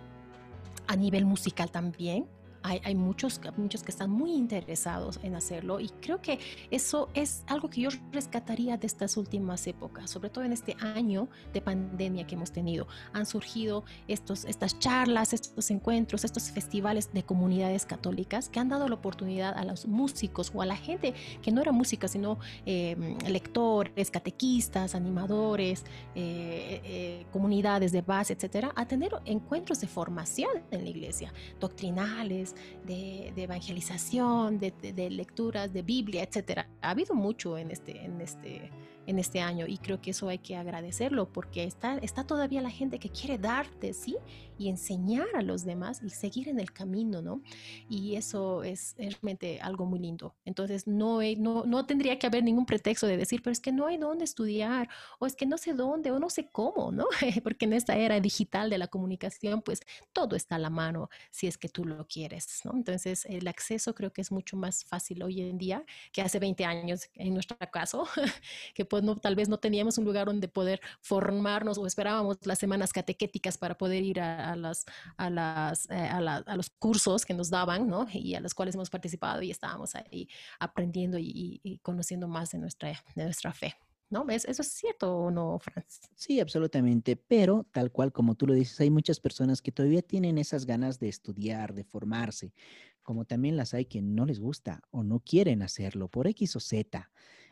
a 0.87 0.95
nivel 0.95 1.25
musical 1.25 1.69
también 1.69 2.27
hay, 2.65 2.95
muchos, 2.95 3.39
muchos 3.57 3.83
que 3.83 3.91
están 3.91 4.09
muy 4.09 4.33
interesados 4.33 5.19
en 5.23 5.35
hacerlo 5.35 5.79
y 5.79 5.89
creo 6.01 6.21
que 6.21 6.39
eso 6.71 7.09
es 7.13 7.43
algo 7.47 7.69
que 7.69 7.81
yo 7.81 7.89
rescataría 8.11 8.77
de 8.77 8.87
estas 8.87 9.17
últimas 9.17 9.67
épocas, 9.67 10.09
sobre 10.09 10.29
todo 10.29 10.43
en 10.43 10.51
este 10.51 10.75
año 10.79 11.27
de 11.53 11.61
pandemia 11.61 12.25
que 12.25 12.35
hemos 12.35 12.51
tenido. 12.51 12.87
Han 13.13 13.25
surgido 13.25 13.83
estos, 14.07 14.45
estas 14.45 14.79
charlas, 14.79 15.33
estos 15.33 15.69
encuentros, 15.69 16.23
estos 16.23 16.49
festivales 16.51 17.11
de 17.13 17.23
comunidades 17.23 17.85
católicas 17.85 18.49
que 18.49 18.59
han 18.59 18.69
dado 18.69 18.87
la 18.87 18.95
oportunidad 18.95 19.55
a 19.55 19.63
los 19.63 19.85
músicos 19.85 20.51
o 20.53 20.61
a 20.61 20.65
la 20.65 20.75
gente 20.75 21.13
que 21.41 21.51
no 21.51 21.61
era 21.61 21.71
música, 21.71 22.07
sino 22.07 22.39
em, 22.65 23.17
lectores, 23.27 24.09
catequistas, 24.09 24.95
animadores, 24.95 25.83
eh, 26.15 26.81
eh, 26.83 27.25
comunidades 27.31 27.91
de 27.91 28.01
base, 28.01 28.33
etcétera, 28.33 28.71
a 28.75 28.87
tener 28.87 29.11
encuentros 29.25 29.81
de 29.81 29.87
formación 29.87 30.49
en 30.71 30.83
la 30.83 30.89
iglesia, 30.89 31.33
doctrinales, 31.59 32.54
de, 32.85 33.31
evangelización, 33.35 34.59
de, 34.59 34.71
de, 34.71 35.09
lecturas 35.09 35.73
de 35.73 35.81
Biblia, 35.81 36.23
etcétera. 36.23 36.67
Ha 36.81 36.91
habido 36.91 37.15
mucho 37.15 37.57
en 37.57 37.71
este, 37.71 38.03
en 38.03 38.21
este 38.21 38.71
en 39.07 39.19
este 39.19 39.41
año 39.41 39.67
y 39.67 39.77
creo 39.77 40.01
que 40.01 40.11
eso 40.11 40.29
hay 40.29 40.39
que 40.39 40.55
agradecerlo 40.55 41.31
porque 41.31 41.63
está, 41.63 41.97
está 41.97 42.25
todavía 42.25 42.61
la 42.61 42.69
gente 42.69 42.99
que 42.99 43.09
quiere 43.09 43.37
darte, 43.37 43.93
¿sí? 43.93 44.17
Y 44.57 44.69
enseñar 44.69 45.27
a 45.35 45.41
los 45.41 45.65
demás 45.65 46.01
y 46.03 46.09
seguir 46.09 46.49
en 46.49 46.59
el 46.59 46.71
camino, 46.71 47.21
¿no? 47.21 47.41
Y 47.89 48.15
eso 48.15 48.63
es, 48.63 48.95
realmente 48.97 49.59
algo 49.61 49.85
muy 49.85 49.99
lindo. 49.99 50.35
Entonces, 50.45 50.87
no, 50.87 51.19
no, 51.37 51.65
no 51.65 51.85
tendría 51.85 52.17
que 52.19 52.27
haber 52.27 52.43
ningún 52.43 52.65
pretexto 52.65 53.07
de 53.07 53.17
decir, 53.17 53.41
pero 53.41 53.51
es 53.51 53.59
que 53.59 53.71
no 53.71 53.87
hay 53.87 53.97
dónde 53.97 54.23
estudiar 54.23 54.89
o 55.19 55.25
es 55.25 55.35
que 55.35 55.45
no 55.45 55.57
sé 55.57 55.73
dónde 55.73 56.11
o 56.11 56.19
no 56.19 56.29
sé 56.29 56.49
cómo, 56.51 56.91
¿no? 56.91 57.05
porque 57.43 57.65
en 57.65 57.73
esta 57.73 57.97
era 57.97 58.19
digital 58.19 58.69
de 58.69 58.77
la 58.77 58.87
comunicación, 58.87 59.61
pues 59.61 59.81
todo 60.13 60.35
está 60.35 60.55
a 60.55 60.59
la 60.59 60.69
mano 60.69 61.09
si 61.31 61.47
es 61.47 61.57
que 61.57 61.69
tú 61.69 61.85
lo 61.85 62.07
quieres, 62.07 62.61
¿no? 62.63 62.71
Entonces, 62.73 63.25
el 63.25 63.47
acceso 63.47 63.93
creo 63.93 64.13
que 64.13 64.21
es 64.21 64.31
mucho 64.31 64.57
más 64.57 64.83
fácil 64.85 65.23
hoy 65.23 65.41
en 65.41 65.57
día 65.57 65.83
que 66.11 66.21
hace 66.21 66.39
20 66.39 66.65
años, 66.65 67.09
en 67.15 67.33
nuestro 67.33 67.57
caso, 67.71 68.07
que 68.73 68.85
pues 68.85 69.03
no, 69.03 69.17
tal 69.17 69.35
vez 69.35 69.49
no 69.49 69.59
teníamos 69.59 69.97
un 69.97 70.05
lugar 70.05 70.27
donde 70.27 70.47
poder 70.47 70.81
formarnos 71.01 71.77
o 71.77 71.85
esperábamos 71.85 72.37
las 72.45 72.59
semanas 72.59 72.93
catequéticas 72.93 73.57
para 73.57 73.77
poder 73.77 74.03
ir 74.03 74.19
a, 74.19 74.44
las, 74.55 74.85
a, 75.15 75.29
las, 75.29 75.89
eh, 75.89 75.95
a, 75.95 76.55
los 76.55 76.69
cursos 76.69 77.25
que 77.25 77.33
nos 77.33 77.49
daban, 77.49 77.87
¿no? 77.87 78.05
Y 78.11 78.35
a 78.35 78.41
los 78.41 78.53
cuales 78.53 78.75
hemos 78.75 78.89
participado 78.89 79.41
y 79.41 79.51
estábamos 79.51 79.95
ahí 79.95 80.27
aprendiendo 80.59 81.17
y, 81.17 81.61
y 81.63 81.79
conociendo 81.79 82.27
más 82.27 82.51
de 82.51 82.57
nuestra, 82.57 82.89
de 83.15 83.23
nuestra 83.23 83.53
fe. 83.53 83.73
¿No? 84.07 84.23
¿Eso 84.29 84.61
es 84.61 84.67
cierto 84.67 85.17
o 85.17 85.31
no, 85.31 85.57
Franz? 85.57 86.01
Sí, 86.13 86.39
absolutamente. 86.39 87.15
Pero 87.15 87.65
tal 87.71 87.91
cual 87.91 88.11
como 88.11 88.35
tú 88.35 88.45
lo 88.45 88.53
dices, 88.53 88.79
hay 88.79 88.91
muchas 88.91 89.19
personas 89.19 89.63
que 89.63 89.71
todavía 89.71 90.03
tienen 90.03 90.37
esas 90.37 90.65
ganas 90.65 90.99
de 90.99 91.09
estudiar, 91.09 91.73
de 91.73 91.83
formarse, 91.83 92.53
como 93.01 93.25
también 93.25 93.57
las 93.57 93.73
hay 93.73 93.85
que 93.85 94.01
no 94.01 94.25
les 94.25 94.39
gusta 94.39 94.81
o 94.91 95.03
no 95.03 95.21
quieren 95.21 95.63
hacerlo 95.63 96.07
por 96.07 96.27
X 96.27 96.55
o 96.55 96.59
Z. 96.59 97.09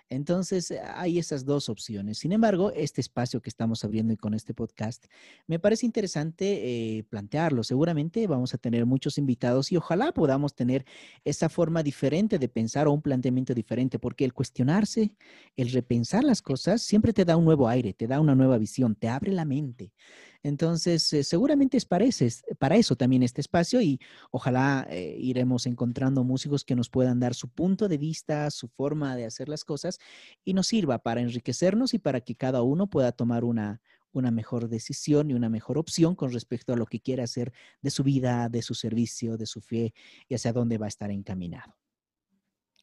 Entonces, 0.10 0.72
eh, 0.72 0.80
hay 0.96 1.20
esas 1.20 1.46
dos 1.46 1.70
opciones. 1.70 2.20
Sin 2.20 2.32
embargo, 2.32 2.72
este 2.76 3.02
espacio 3.02 3.42
que 3.42 3.50
estamos 3.50 3.84
abriendo 3.84 4.14
y 4.14 4.18
con 4.18 4.34
este 4.34 4.54
podcast, 4.54 5.06
me 5.48 5.60
parece 5.60 5.86
interesante 5.86 6.98
eh, 6.98 7.04
plantearlo. 7.04 7.64
Seguramente 7.64 8.28
vamos 8.28 8.54
a 8.54 8.58
tener 8.58 8.86
muchos 8.86 9.18
invitados 9.18 9.72
y 9.72 9.78
ojalá 9.78 10.12
podamos 10.12 10.56
tener 10.56 10.86
esa 11.24 11.50
forma 11.50 11.84
diferente 11.84 12.40
de 12.40 12.50
pensar 12.50 12.88
o 12.88 12.92
un 12.92 13.02
planteamiento 13.02 13.54
diferente, 13.54 14.00
porque 14.00 14.26
el 14.26 14.34
cuestionarse, 14.34 15.14
el 15.56 15.72
repensar 15.72 16.24
las 16.24 16.42
cosas, 16.42 16.82
siempre 16.82 17.14
te 17.14 17.26
da 17.26 17.38
un 17.38 17.46
nuevo 17.46 17.68
aire, 17.68 17.94
te 17.94 18.08
da 18.08 18.20
una 18.20 18.36
nueva 18.36 18.58
visión, 18.58 18.96
te 18.96 19.10
abre 19.10 19.32
la 19.32 19.46
mente. 19.46 19.94
Entonces, 20.44 21.12
eh, 21.14 21.24
seguramente 21.24 21.78
es 21.78 21.86
para, 21.86 22.06
eso 22.06 22.96
también 22.98 23.24
este 23.24 23.40
espacio 23.40 23.82
y 23.82 24.00
ojalá 24.30 24.86
eh, 24.90 25.16
iremos 25.18 25.66
encontrando 25.66 26.26
músicos 26.26 26.66
que 26.66 26.76
nos 26.76 26.90
puedan 26.90 27.22
dar 27.22 27.34
su 27.34 27.48
punto 27.48 27.88
de 27.88 27.98
vista, 27.98 28.52
su 28.52 28.68
forma 28.68 29.16
de 29.16 29.26
hacer 29.26 29.48
las 29.48 29.64
cosas 29.64 30.00
y 30.44 30.54
nos 30.54 30.68
sirva 30.68 31.00
para 31.00 31.22
enriquecernos 31.22 31.94
y 31.94 32.00
para 32.00 32.20
que 32.20 32.36
cada 32.36 32.62
uno 32.62 32.88
pueda 32.90 33.14
tomar 33.14 33.46
una, 33.46 33.82
una 34.12 34.32
mejor 34.32 34.68
decisión 34.68 35.32
y 35.32 35.34
una 35.34 35.48
mejor 35.48 35.78
opción 35.78 36.14
con 36.14 36.34
respecto 36.34 36.74
a 36.74 36.78
lo 36.78 36.88
que 36.88 37.00
quiere 37.00 37.24
hacer 37.24 37.54
de 37.82 37.90
su 37.90 38.04
vida, 38.04 38.50
de 38.50 38.62
su 38.62 38.76
servicio, 38.76 39.38
de 39.38 39.46
su 39.46 39.62
fe 39.62 39.94
y 40.28 40.36
hacia 40.36 40.52
dónde 40.52 40.78
va 40.78 40.88
a 40.88 40.90
estar 40.90 41.10
encaminado. 41.10 41.83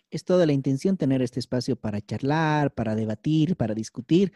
Es 0.10 0.24
toda 0.24 0.46
la 0.46 0.54
intención 0.54 0.98
tener 0.98 1.22
este 1.22 1.40
espacio 1.40 1.76
para 1.76 2.02
charlar, 2.02 2.74
para 2.74 2.96
debatir, 2.96 3.56
para 3.56 3.74
discutir. 3.74 4.32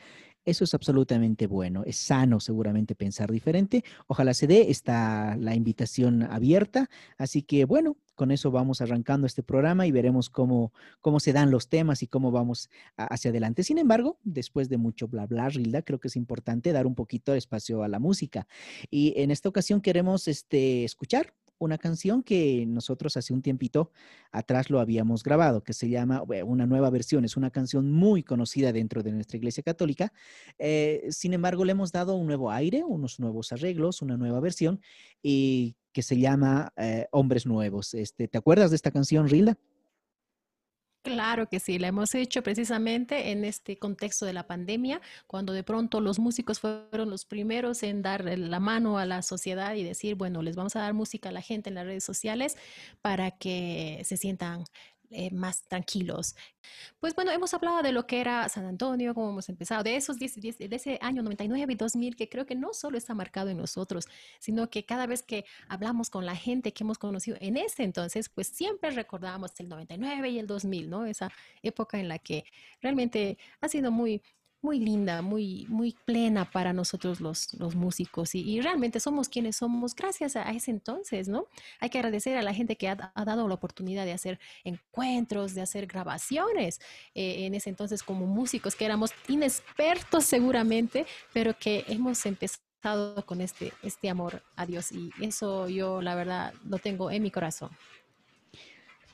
Eso 0.46 0.64
es 0.64 0.74
absolutamente 0.74 1.48
bueno. 1.48 1.84
Es 1.86 1.98
sano 1.98 2.40
seguramente 2.40 2.96
pensar 2.96 3.32
diferente. 3.32 3.84
Ojalá 4.08 4.34
se 4.34 4.48
dé. 4.48 4.70
Está 4.70 5.36
la 5.38 5.56
invitación 5.56 6.24
abierta. 6.24 6.90
Así 7.18 7.42
que 7.42 7.66
bueno, 7.66 7.98
con 8.16 8.32
eso 8.32 8.52
vamos 8.52 8.80
arrancando 8.82 9.28
este 9.28 9.44
programa 9.44 9.88
y 9.88 9.92
veremos 9.92 10.30
cómo, 10.30 10.72
cómo 11.02 11.20
se 11.20 11.34
dan 11.34 11.52
los 11.52 11.68
temas 11.68 12.04
y 12.04 12.08
cómo 12.08 12.32
vamos 12.32 12.70
hacia 12.96 13.32
adelante. 13.32 13.64
Sin 13.64 13.78
embargo, 13.78 14.20
después 14.24 14.70
de 14.70 14.78
mucho 14.78 15.08
bla 15.08 15.26
bla, 15.26 15.50
Rilda, 15.50 15.82
creo 15.82 16.00
que 16.00 16.08
es 16.08 16.16
importante 16.16 16.72
dar 16.72 16.88
un 16.88 16.96
poquito 16.96 17.34
de 17.34 17.40
espacio 17.40 17.84
a 17.84 17.88
la 17.88 18.00
música. 18.00 18.48
Y 18.90 19.14
en 19.18 19.32
esta 19.32 19.50
ocasión 19.50 19.82
queremos 19.82 20.28
este, 20.28 20.84
escuchar 20.84 21.34
una 21.60 21.78
canción 21.78 22.24
que 22.24 22.66
nosotros 22.68 23.18
hace 23.18 23.34
un 23.34 23.42
tiempito 23.42 23.92
atrás 24.32 24.70
lo 24.70 24.80
habíamos 24.80 25.24
grabado, 25.24 25.64
que 25.64 25.74
se 25.74 25.90
llama, 25.90 26.24
una 26.46 26.66
nueva 26.66 26.90
versión, 26.90 27.26
es 27.26 27.38
una 27.38 27.52
canción 27.52 27.92
muy 27.92 28.24
conocida 28.24 28.72
dentro 28.72 29.04
de 29.04 29.12
nuestra 29.12 29.38
Iglesia 29.38 29.64
Católica. 29.64 30.12
Eh, 30.58 31.08
sin 31.10 31.34
embargo, 31.34 31.66
le 31.66 31.72
hemos 31.72 31.92
dado 31.92 32.16
un 32.16 32.28
nuevo 32.28 32.52
aire, 32.52 32.84
unos 32.84 33.20
nuevos 33.20 33.52
arreglos, 33.52 34.02
una 34.02 34.18
nueva 34.18 34.40
versión, 34.40 34.82
y 35.22 35.76
que 35.92 36.02
se 36.02 36.18
llama 36.18 36.74
eh, 36.78 37.08
Hombres 37.12 37.46
Nuevos. 37.46 37.94
Este, 37.94 38.28
¿Te 38.28 38.38
acuerdas 38.38 38.72
de 38.72 38.76
esta 38.76 38.92
canción, 38.92 39.30
Rilda? 39.30 39.58
Claro 41.06 41.48
que 41.48 41.60
sí, 41.60 41.78
la 41.78 41.90
hemos 41.90 42.16
hecho 42.16 42.42
precisamente 42.42 43.30
en 43.30 43.46
este 43.46 43.78
contexto 43.78 44.26
de 44.26 44.34
la 44.34 44.48
pandemia, 44.48 45.02
cuando 45.28 45.54
de 45.54 45.64
pronto 45.64 46.02
los 46.02 46.18
músicos 46.18 46.60
fueron 46.60 47.12
los 47.12 47.26
primeros 47.26 47.84
en 47.84 48.02
dar 48.02 48.24
la 48.26 48.60
mano 48.60 48.98
a 48.98 49.06
la 49.06 49.22
sociedad 49.22 49.76
y 49.76 49.84
decir, 49.84 50.16
bueno, 50.16 50.42
les 50.42 50.56
vamos 50.56 50.76
a 50.76 50.80
dar 50.80 50.96
música 50.96 51.30
a 51.30 51.32
la 51.32 51.42
gente 51.44 51.70
en 51.70 51.76
las 51.76 51.86
redes 51.86 52.04
sociales 52.04 52.58
para 53.04 53.30
que 53.30 54.02
se 54.04 54.18
sientan 54.18 54.64
eh, 55.12 55.32
más 55.32 55.64
tranquilos. 55.64 56.36
Pues 57.00 57.16
bueno, 57.16 57.32
hemos 57.32 57.54
hablado 57.54 57.82
de 57.82 57.92
lo 57.92 58.08
que 58.08 58.22
era 58.22 58.48
San 58.50 58.66
Antonio, 58.66 59.14
cómo 59.14 59.30
hemos 59.30 59.50
empezado, 59.50 59.84
de 59.84 59.96
esos 59.96 60.18
10, 60.18 60.58
de 60.58 60.76
ese 60.76 61.00
año 61.02 61.24
99 61.24 61.74
y 61.74 61.76
2000, 61.76 62.16
que 62.16 62.30
creo 62.30 62.46
que 62.46 62.56
no 62.56 62.74
solo 62.74 62.98
está 62.98 63.14
marcado 63.14 63.50
en 63.50 63.58
nosotros, 63.58 64.08
sino 64.40 64.70
que 64.70 64.86
cada 64.86 65.08
vez 65.08 65.24
que 65.24 65.46
hablamos 65.68 66.10
con 66.10 66.26
la 66.26 66.36
gente 66.36 66.74
que 66.74 66.84
hemos 66.84 66.98
conocido 66.98 67.38
en 67.40 67.58
ese 67.58 67.84
entonces, 67.84 68.30
pues 68.30 68.48
siempre 68.48 68.92
recordamos 68.92 69.52
el 69.60 69.70
99 69.70 70.30
y 70.30 70.40
el 70.40 70.48
2000, 70.48 70.90
¿no? 70.90 71.06
Esa 71.06 71.32
época 71.62 72.00
en 72.00 72.08
la 72.08 72.20
que 72.20 72.46
realmente 72.82 73.38
ha 73.62 73.70
sido 73.70 73.92
muy, 73.92 74.22
muy 74.66 74.80
linda, 74.80 75.22
muy, 75.22 75.68
muy 75.70 75.96
plena 76.06 76.50
para 76.52 76.74
nosotros 76.74 77.22
los, 77.22 77.54
los 77.54 77.76
músicos 77.76 78.34
y, 78.34 78.60
realmente 78.60 79.00
somos 79.00 79.30
quienes 79.30 79.58
somos 79.58 79.96
gracias 79.96 80.36
a, 80.36 80.50
ese 80.52 80.72
entonces, 80.72 81.28
¿no? 81.28 81.48
Hay 81.80 81.90
que 81.92 82.00
agradecer 82.00 82.36
a 82.36 82.42
la 82.42 82.54
gente 82.54 82.76
que 82.76 82.90
ha, 82.90 82.96
dado 82.96 83.48
la 83.48 83.54
oportunidad 83.54 84.06
de 84.06 84.14
hacer 84.14 84.40
encuentros, 84.64 85.54
de 85.54 85.62
hacer 85.62 85.86
grabaciones 85.86 86.82
eh, 87.14 87.46
en 87.46 87.54
ese 87.54 87.70
entonces 87.70 88.02
como 88.02 88.26
músicos 88.26 88.76
que 88.76 88.86
éramos 88.86 89.12
inexpertos 89.28 90.26
seguramente, 90.26 91.06
pero 91.32 91.58
que 91.58 91.86
hemos 91.88 92.26
empezado 92.26 93.24
con 93.26 93.42
este, 93.42 93.72
este 93.84 94.10
amor 94.10 94.42
a 94.56 94.66
Dios 94.66 94.92
y 94.92 95.12
eso 95.22 95.70
yo 95.70 96.02
la 96.02 96.16
verdad 96.16 96.54
lo 96.68 96.80
tengo 96.80 97.12
en 97.12 97.22
mi 97.22 97.30
corazón. 97.30 97.70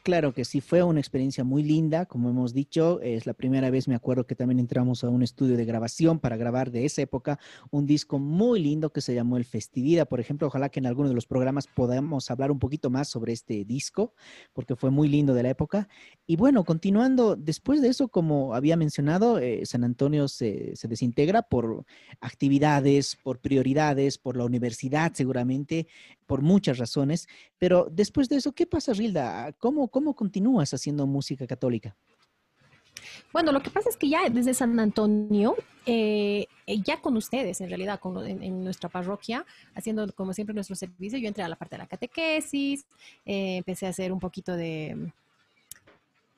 Claro 0.04 0.34
que 0.34 0.46
sí, 0.46 0.62
fue 0.62 0.82
una 0.82 1.00
experiencia 1.00 1.44
muy 1.44 1.62
linda, 1.62 2.08
como 2.08 2.32
hemos 2.32 2.56
dicho, 2.56 3.00
es 3.02 3.28
la 3.28 3.36
primera 3.36 3.70
vez, 3.70 3.88
me 3.88 3.94
acuerdo 3.94 4.26
que 4.26 4.34
también 4.34 4.58
entramos 4.58 5.04
a 5.04 5.10
un 5.10 5.22
estudio 5.22 5.56
de 5.56 5.64
grabación 5.64 6.18
para 6.18 6.38
grabar 6.38 6.72
de 6.72 6.86
esa 6.86 7.04
época 7.04 7.40
un 7.70 7.86
disco 7.86 8.18
muy 8.18 8.60
lindo 8.60 8.92
que 8.92 9.02
se 9.02 9.14
llamó 9.14 9.38
El 9.38 9.46
Festivida, 9.46 10.06
por 10.06 10.20
ejemplo, 10.20 10.48
ojalá 10.48 10.70
que 10.70 10.80
en 10.80 10.88
alguno 10.88 11.10
de 11.10 11.14
los 11.14 11.28
programas 11.28 11.68
podamos 11.68 12.32
hablar 12.32 12.50
un 12.50 12.58
poquito 12.58 12.90
más 12.90 13.10
sobre 13.10 13.34
este 13.34 13.64
disco, 13.64 14.16
porque 14.54 14.76
fue 14.76 14.90
muy 14.90 15.08
lindo 15.08 15.36
de 15.36 15.44
la 15.44 15.50
época. 15.52 15.88
Y 16.26 16.36
bueno, 16.36 16.64
continuando, 16.64 17.36
después 17.36 17.80
de 17.80 17.90
eso, 17.90 18.08
como 18.08 18.56
había 18.56 18.78
mencionado, 18.78 19.38
eh, 19.38 19.68
San 19.68 19.84
Antonio 19.84 20.28
se, 20.28 20.76
se 20.76 20.88
desintegra 20.88 21.44
por 21.44 21.86
actividades, 22.22 23.18
por 23.22 23.40
prioridades, 23.40 24.18
por 24.18 24.36
la 24.36 24.46
universidad 24.46 25.12
seguramente, 25.14 25.86
por 26.26 26.42
muchas 26.42 26.78
razones, 26.78 27.28
pero 27.62 27.88
después 27.92 28.28
de 28.28 28.38
eso, 28.38 28.54
¿qué 28.54 28.66
pasa, 28.66 28.92
Rilda? 28.92 29.54
¿Cómo, 29.60 29.88
cómo 29.88 30.16
continúas 30.16 30.74
haciendo 30.74 31.06
música 31.06 31.46
católica? 31.46 31.96
Bueno, 33.32 33.52
lo 33.52 33.62
que 33.62 33.70
pasa 33.70 33.88
es 33.88 33.98
que 33.98 34.10
ya 34.10 34.28
desde 34.32 34.56
San 34.56 34.80
Antonio, 34.80 35.56
eh, 35.86 36.48
ya 36.84 37.00
con 37.02 37.18
ustedes, 37.18 37.62
en 37.62 37.70
realidad, 37.70 38.00
en, 38.26 38.64
nuestra 38.64 38.90
parroquia, 38.90 39.46
haciendo 39.76 40.12
como 40.14 40.34
siempre 40.34 40.56
nuestro 40.56 40.76
servicio, 40.76 41.20
yo 41.20 41.28
entré 41.28 41.44
a 41.44 41.50
la 41.50 41.56
parte 41.56 41.76
de 41.76 41.84
la 41.84 41.88
catequesis, 41.88 42.84
eh, 43.28 43.58
empecé 43.58 43.86
a 43.86 43.90
hacer 43.90 44.12
un 44.12 44.20
poquito 44.20 44.56
de 44.56 45.12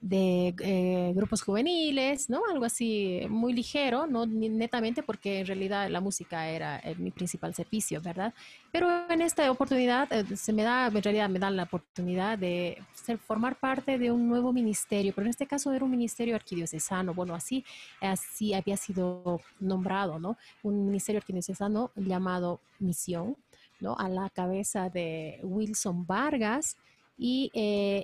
de 0.04 0.54
eh, 0.60 1.14
grupos 1.16 1.42
juveniles, 1.42 2.30
¿no? 2.30 2.42
Algo 2.52 2.66
así 2.66 3.22
muy 3.30 3.54
ligero, 3.54 4.06
no 4.06 4.26
netamente 4.26 5.02
porque 5.02 5.40
en 5.40 5.48
realidad 5.48 5.90
la 5.90 6.02
música 6.02 6.50
era 6.50 6.78
eh, 6.80 6.94
mi 6.98 7.10
principal 7.10 7.56
servicio, 7.56 8.02
¿verdad? 8.02 8.34
Pero 8.70 8.90
en 9.10 9.22
esta 9.22 9.50
oportunidad 9.50 10.12
eh, 10.12 10.36
se 10.36 10.52
me 10.52 10.64
da, 10.64 10.88
en 10.88 11.02
realidad 11.02 11.30
me 11.30 11.40
da 11.40 11.50
la 11.50 11.64
oportunidad 11.64 12.38
de 12.38 12.84
ser, 12.94 13.18
formar 13.18 13.56
parte 13.56 13.98
de 13.98 14.12
un 14.12 14.28
nuevo 14.28 14.52
ministerio, 14.52 15.14
pero 15.16 15.26
en 15.26 15.30
este 15.30 15.48
caso 15.48 15.72
era 15.72 15.86
un 15.86 15.92
ministerio 15.92 16.36
arquidiocesano, 16.36 17.14
bueno, 17.14 17.34
así, 17.34 17.64
así 18.02 18.54
había 18.54 18.76
sido 18.76 19.40
nombrado, 19.62 20.20
¿no? 20.20 20.36
Un 20.64 20.86
ministerio 20.86 21.20
arquidiocesano 21.20 21.92
llamado 21.96 22.60
Misión, 22.80 23.38
¿no? 23.80 23.96
A 23.98 24.10
la 24.10 24.30
cabeza 24.30 24.90
de 24.90 25.40
Wilson 25.44 26.06
Vargas 26.06 26.76
y 27.18 27.52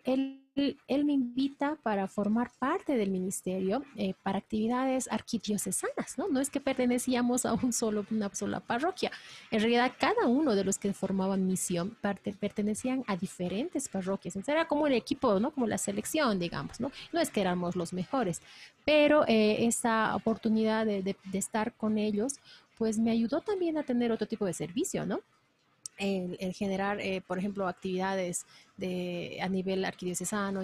él 0.05 0.39
él, 0.88 1.05
me 1.05 1.14
invita 1.14 1.78
para 1.82 2.07
formar 2.07 2.51
parte 2.60 2.95
del 2.97 3.12
ministerio 3.12 3.84
eh, 3.95 4.14
para 4.24 4.39
actividades 4.39 5.07
arquidiocesanas, 5.12 6.18
¿no? 6.18 6.28
No 6.28 6.39
es 6.39 6.49
que 6.49 6.60
pertenecíamos 6.60 7.45
a 7.45 7.53
un 7.53 7.74
solo, 7.74 8.05
una 8.12 8.34
sola 8.34 8.60
parroquia. 8.60 9.12
En 9.51 9.60
realidad, 9.60 9.93
cada 9.97 10.28
uno 10.28 10.55
de 10.55 10.64
los 10.64 10.78
que 10.78 10.93
formaban 10.93 11.47
misión 11.47 11.97
pertenecían 12.39 13.03
a 13.07 13.16
diferentes 13.16 13.88
parroquias. 13.88 14.36
Entonces, 14.36 14.53
era 14.53 14.68
como 14.68 14.88
el 14.88 14.93
equipo, 14.93 15.39
¿no? 15.39 15.51
Como 15.51 15.68
la 15.68 15.78
selección, 15.78 16.39
digamos, 16.39 16.80
¿no? 16.80 16.91
No 17.14 17.20
es 17.20 17.30
que 17.30 17.41
éramos 17.41 17.76
los 17.76 17.93
mejores, 17.93 18.41
pero 18.86 19.26
eh, 19.28 19.66
esa 19.66 20.16
oportunidad 20.16 20.86
de, 20.86 21.01
de 21.03 21.38
estar 21.38 21.74
con 21.74 21.97
ellos, 21.97 22.34
pues 22.78 22.97
me 22.97 23.12
ayudó 23.12 23.41
también 23.41 23.78
a 23.78 23.84
tener 23.84 24.12
otro 24.12 24.28
tipo 24.28 24.45
de 24.45 24.53
servicio, 24.53 25.05
¿no? 25.05 25.22
El, 26.00 26.54
generar, 26.54 27.00
eh, 27.02 27.22
por 27.26 27.38
ejemplo, 27.38 27.68
actividades 27.68 28.45
de, 28.78 29.38
a 29.41 29.50
nivel 29.50 29.84
arquidiocesano, 29.86 30.64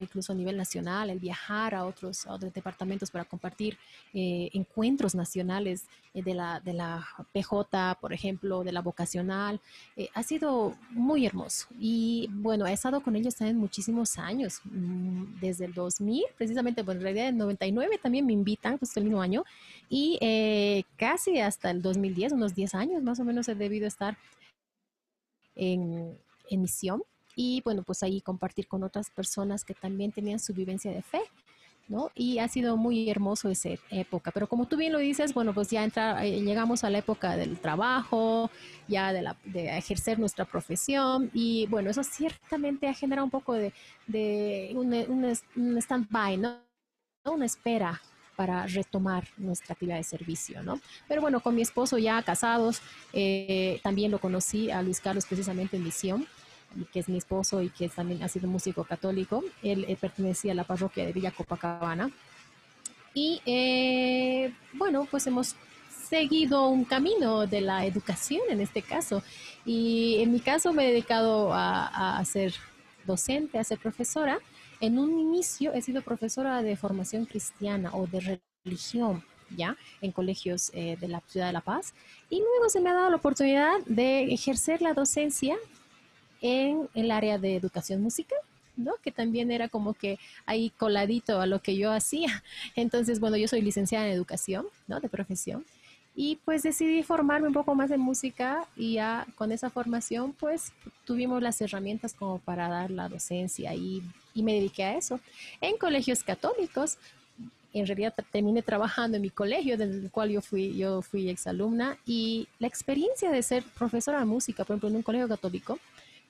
incluso 0.00 0.32
a 0.32 0.34
nivel 0.34 0.56
nacional, 0.56 1.10
el 1.10 1.20
viajar 1.20 1.76
a 1.76 1.84
otros, 1.84 2.26
otros 2.26 2.52
departamentos 2.52 3.08
para 3.08 3.24
compartir 3.24 3.78
eh, 4.12 4.50
encuentros 4.52 5.14
nacionales 5.14 5.84
eh, 6.12 6.24
de, 6.24 6.34
la, 6.34 6.58
de 6.58 6.72
la 6.72 7.06
PJ, 7.32 7.98
por 8.00 8.12
ejemplo, 8.12 8.64
de 8.64 8.72
la 8.72 8.82
vocacional, 8.82 9.60
ha 10.12 10.22
sido 10.24 10.76
muy 10.90 11.24
hermoso. 11.24 11.68
Y 11.78 12.28
bueno, 12.32 12.66
he 12.66 12.72
estado 12.72 13.00
con 13.00 13.14
ellos 13.14 13.36
también 13.36 13.58
muchísimos 13.58 14.18
años, 14.18 14.60
mm, 14.64 15.38
desde 15.40 15.66
el 15.66 15.72
2000, 15.72 16.24
precisamente, 16.36 16.82
bueno, 16.82 16.98
en 16.98 17.04
realidad 17.04 17.28
en 17.28 17.38
99 17.38 17.98
también 18.02 18.26
me 18.26 18.32
invitan, 18.32 18.78
justo 18.78 18.98
el 18.98 19.04
mismo 19.04 19.22
año, 19.22 19.44
y 19.88 20.18
casi 20.96 21.38
hasta 21.38 21.70
el 21.70 21.80
2010, 21.80 22.32
unos 22.32 22.56
10 22.56 22.74
años 22.74 23.02
más 23.04 23.20
o 23.20 23.24
menos 23.24 23.46
he 23.48 23.54
debido 23.54 23.86
estar 23.86 24.16
en, 25.54 26.18
misión 26.50 27.02
y 27.34 27.62
bueno, 27.64 27.82
pues 27.82 28.02
ahí 28.02 28.20
compartir 28.20 28.68
con 28.68 28.82
otras 28.82 29.08
personas 29.08 29.64
que 29.64 29.72
también 29.72 30.12
tenían 30.12 30.38
su 30.38 30.52
vivencia 30.52 30.92
de 30.92 31.00
fe. 31.00 31.22
¿no? 31.88 32.10
Y 32.14 32.38
ha 32.38 32.48
sido 32.48 32.76
muy 32.76 33.10
hermoso 33.10 33.48
esa 33.48 33.70
época. 33.90 34.30
Pero 34.30 34.46
como 34.46 34.66
tú 34.66 34.76
bien 34.76 34.92
lo 34.92 34.98
dices, 34.98 35.34
bueno, 35.34 35.52
pues 35.52 35.68
ya 35.70 35.82
entra, 35.82 36.24
eh, 36.24 36.40
llegamos 36.40 36.84
a 36.84 36.90
la 36.90 36.98
época 36.98 37.36
del 37.36 37.58
trabajo, 37.58 38.50
ya 38.86 39.12
de, 39.12 39.22
la, 39.22 39.36
de 39.44 39.76
ejercer 39.76 40.18
nuestra 40.18 40.44
profesión 40.44 41.30
y 41.34 41.66
bueno, 41.66 41.90
eso 41.90 42.02
ciertamente 42.04 42.86
ha 42.86 42.94
generado 42.94 43.24
un 43.24 43.30
poco 43.30 43.54
de, 43.54 43.72
de 44.06 44.72
un, 44.74 44.94
un, 45.56 45.78
stand-by, 45.78 46.36
¿no? 46.36 46.60
Una 47.24 47.46
espera 47.46 48.00
para 48.42 48.66
retomar 48.66 49.22
nuestra 49.36 49.74
actividad 49.74 49.98
de 49.98 50.02
servicio, 50.02 50.64
¿no? 50.64 50.80
Pero 51.06 51.20
bueno, 51.20 51.38
con 51.38 51.54
mi 51.54 51.62
esposo 51.62 51.96
ya 51.96 52.20
casados, 52.24 52.82
eh, 53.12 53.78
también 53.84 54.10
lo 54.10 54.18
conocí 54.18 54.68
a 54.68 54.82
Luis 54.82 54.98
Carlos 54.98 55.26
precisamente 55.26 55.76
en 55.76 55.84
misión, 55.84 56.26
que 56.92 56.98
es 56.98 57.08
mi 57.08 57.18
esposo 57.18 57.62
y 57.62 57.68
que 57.68 57.88
también 57.88 58.20
ha 58.24 58.26
sido 58.26 58.48
músico 58.48 58.82
católico. 58.82 59.44
Él, 59.62 59.96
pertenecía 60.00 60.50
a 60.50 60.54
la 60.56 60.64
parroquia 60.64 61.06
de 61.06 61.12
Villa 61.12 61.30
Copacabana. 61.30 62.10
Y 63.14 63.40
eh, 63.46 64.52
bueno, 64.72 65.06
pues 65.08 65.24
hemos 65.28 65.54
seguido 66.10 66.66
un 66.66 66.84
camino 66.84 67.46
de 67.46 67.60
la 67.60 67.86
educación 67.86 68.42
en 68.50 68.60
este 68.60 68.82
caso. 68.82 69.22
Y 69.64 70.16
en 70.18 70.32
mi 70.32 70.40
caso 70.40 70.72
me 70.72 70.84
he 70.84 70.88
dedicado 70.88 71.52
a, 71.52 72.18
a 72.18 72.24
ser 72.24 72.54
docente, 73.06 73.60
a 73.60 73.62
ser 73.62 73.78
profesora 73.78 74.40
en 74.82 74.98
un 74.98 75.16
inicio 75.16 75.72
he 75.72 75.80
sido 75.80 76.02
profesora 76.02 76.60
de 76.60 76.76
formación 76.76 77.24
cristiana 77.24 77.90
o 77.94 78.08
de 78.08 78.40
religión, 78.64 79.22
¿ya? 79.56 79.76
En 80.00 80.10
colegios 80.10 80.72
eh, 80.74 80.96
de 81.00 81.06
la 81.06 81.22
ciudad 81.28 81.46
de 81.46 81.52
La 81.52 81.60
Paz. 81.60 81.94
Y 82.28 82.40
luego 82.40 82.68
se 82.68 82.80
me 82.80 82.90
ha 82.90 82.94
dado 82.94 83.08
la 83.08 83.16
oportunidad 83.16 83.78
de 83.86 84.24
ejercer 84.34 84.82
la 84.82 84.92
docencia 84.92 85.56
en 86.40 86.88
el 86.94 87.12
área 87.12 87.38
de 87.38 87.54
educación 87.56 88.02
musical. 88.02 88.38
¿no? 88.74 88.94
Que 89.02 89.12
también 89.12 89.50
era 89.50 89.68
como 89.68 89.92
que 89.92 90.18
ahí 90.46 90.70
coladito 90.70 91.40
a 91.40 91.46
lo 91.46 91.60
que 91.60 91.76
yo 91.76 91.92
hacía. 91.92 92.42
Entonces, 92.74 93.20
bueno, 93.20 93.36
yo 93.36 93.46
soy 93.46 93.60
licenciada 93.60 94.06
en 94.06 94.12
educación, 94.12 94.66
¿no? 94.88 94.98
De 94.98 95.10
profesión. 95.10 95.64
Y 96.16 96.40
pues 96.44 96.62
decidí 96.62 97.02
formarme 97.02 97.48
un 97.48 97.54
poco 97.54 97.74
más 97.74 97.90
en 97.90 98.00
música 98.00 98.66
y 98.74 98.94
ya 98.94 99.26
con 99.36 99.52
esa 99.52 99.70
formación 99.70 100.32
pues 100.32 100.72
tuvimos 101.04 101.42
las 101.42 101.60
herramientas 101.60 102.14
como 102.14 102.38
para 102.38 102.68
dar 102.68 102.90
la 102.90 103.08
docencia 103.08 103.74
y, 103.74 104.02
y 104.34 104.42
me 104.42 104.54
dediqué 104.54 104.84
a 104.84 104.96
eso. 104.96 105.20
En 105.60 105.76
colegios 105.76 106.22
católicos, 106.22 106.98
en 107.72 107.86
realidad 107.86 108.14
terminé 108.30 108.62
trabajando 108.62 109.16
en 109.16 109.22
mi 109.22 109.30
colegio, 109.30 109.76
del 109.78 110.10
cual 110.10 110.30
yo 110.30 110.42
fui, 110.42 110.76
yo 110.76 111.02
fui 111.02 111.28
exalumna, 111.28 111.96
y 112.06 112.48
la 112.58 112.66
experiencia 112.66 113.30
de 113.30 113.42
ser 113.42 113.62
profesora 113.62 114.18
de 114.18 114.26
música, 114.26 114.64
por 114.64 114.74
ejemplo, 114.74 114.88
en 114.88 114.96
un 114.96 115.02
colegio 115.02 115.28
católico, 115.28 115.78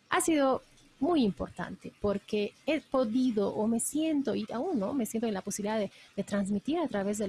ha 0.09 0.21
sido 0.21 0.63
muy 1.03 1.25
importante 1.25 1.93
porque 2.01 2.55
he 2.65 2.81
podido 2.81 3.53
o 3.53 3.67
me 3.67 3.81
siento, 3.81 4.37
y 4.37 4.47
aún 4.53 4.79
no, 4.79 4.95
me 4.95 5.05
siento 5.05 5.27
en 5.27 5.35
la 5.35 5.43
posibilidad 5.43 5.79
de, 5.79 5.91
transmitir 6.23 6.79
a 6.79 6.87
través 6.87 7.19
de, 7.19 7.29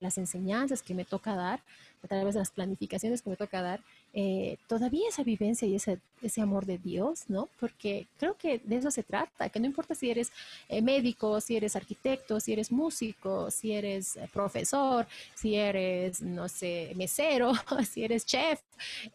las 0.00 0.16
enseñanzas 0.16 0.82
que 0.82 0.94
me 0.94 1.04
toca 1.04 1.36
dar, 1.36 1.60
a 2.02 2.08
través 2.08 2.34
de 2.34 2.40
las 2.40 2.50
planificaciones 2.50 3.20
que 3.20 3.28
me 3.28 3.36
toca 3.36 3.60
dar, 3.60 3.80
eh, 4.14 4.56
todavía 4.66 5.08
esa 5.10 5.22
vivencia 5.22 5.68
y 5.68 5.76
ese, 5.76 6.00
ese 6.22 6.40
amor 6.40 6.64
de 6.64 6.78
Dios, 6.78 7.24
¿no? 7.28 7.50
Porque 7.60 8.06
creo 8.18 8.34
que 8.36 8.60
de 8.64 8.76
eso 8.76 8.90
se 8.90 9.02
trata, 9.02 9.50
que 9.50 9.60
no 9.60 9.66
importa 9.66 9.94
si 9.94 10.10
eres 10.10 10.32
eh, 10.70 10.80
médico, 10.80 11.40
si 11.40 11.54
eres 11.56 11.76
arquitecto, 11.76 12.40
si 12.40 12.54
eres 12.54 12.72
músico, 12.72 13.50
si 13.50 13.72
eres 13.72 14.16
eh, 14.16 14.28
profesor, 14.32 15.06
si 15.34 15.54
eres, 15.54 16.22
no 16.22 16.48
sé, 16.48 16.92
mesero, 16.96 17.52
si 17.90 18.04
eres 18.04 18.24
chef, 18.24 18.60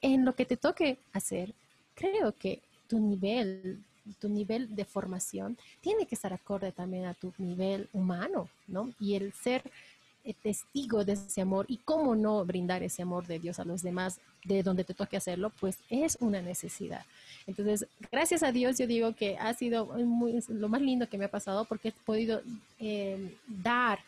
en 0.02 0.24
lo 0.24 0.36
que 0.36 0.45
te 0.45 0.56
toque 0.56 1.00
hacer, 1.14 1.54
creo 1.95 2.32
que 2.38 2.62
tu 2.88 3.00
nivel, 3.00 3.84
tu 4.20 4.30
nivel 4.30 4.76
de 4.76 4.86
formación 4.86 5.58
tiene 5.82 6.05
que 6.05 6.16
estar 6.16 6.34
acorde 6.34 6.72
también 6.72 7.05
a 7.05 7.14
tu 7.14 7.34
nivel 7.38 7.89
humano, 7.93 8.49
¿no? 8.68 8.91
Y 8.99 9.16
el 9.16 9.34
ser 9.34 9.64
eh, 10.24 10.34
testigo 10.43 11.05
de 11.05 11.14
ese 11.14 11.41
amor 11.41 11.66
y 11.70 11.78
cómo 11.78 12.16
no 12.16 12.43
brindar 12.43 12.84
ese 12.84 13.01
amor 13.01 13.26
de 13.28 13.39
Dios 13.39 13.60
a 13.60 13.66
los 13.66 13.82
demás 13.82 14.20
de 14.43 14.64
donde 14.64 14.84
te 14.84 14.93
toque 14.93 15.18
hacerlo, 15.18 15.51
pues 15.60 15.78
es 15.89 16.18
una 16.20 16.41
necesidad. 16.41 17.05
Entonces, 17.47 17.88
gracias 18.12 18.43
a 18.43 18.51
Dios 18.51 18.78
yo 18.78 18.88
digo 18.88 19.14
que 19.14 19.38
ha 19.38 19.53
sido 19.53 19.89
lo 20.49 20.70
más 20.70 20.82
lindo 20.82 21.08
que 21.08 21.18
me 21.18 21.26
ha 21.26 21.32
pasado 21.32 21.66
porque 21.66 21.89
he 21.89 21.93
podido 22.05 22.41
eh, 22.80 23.36
dar 23.47 23.99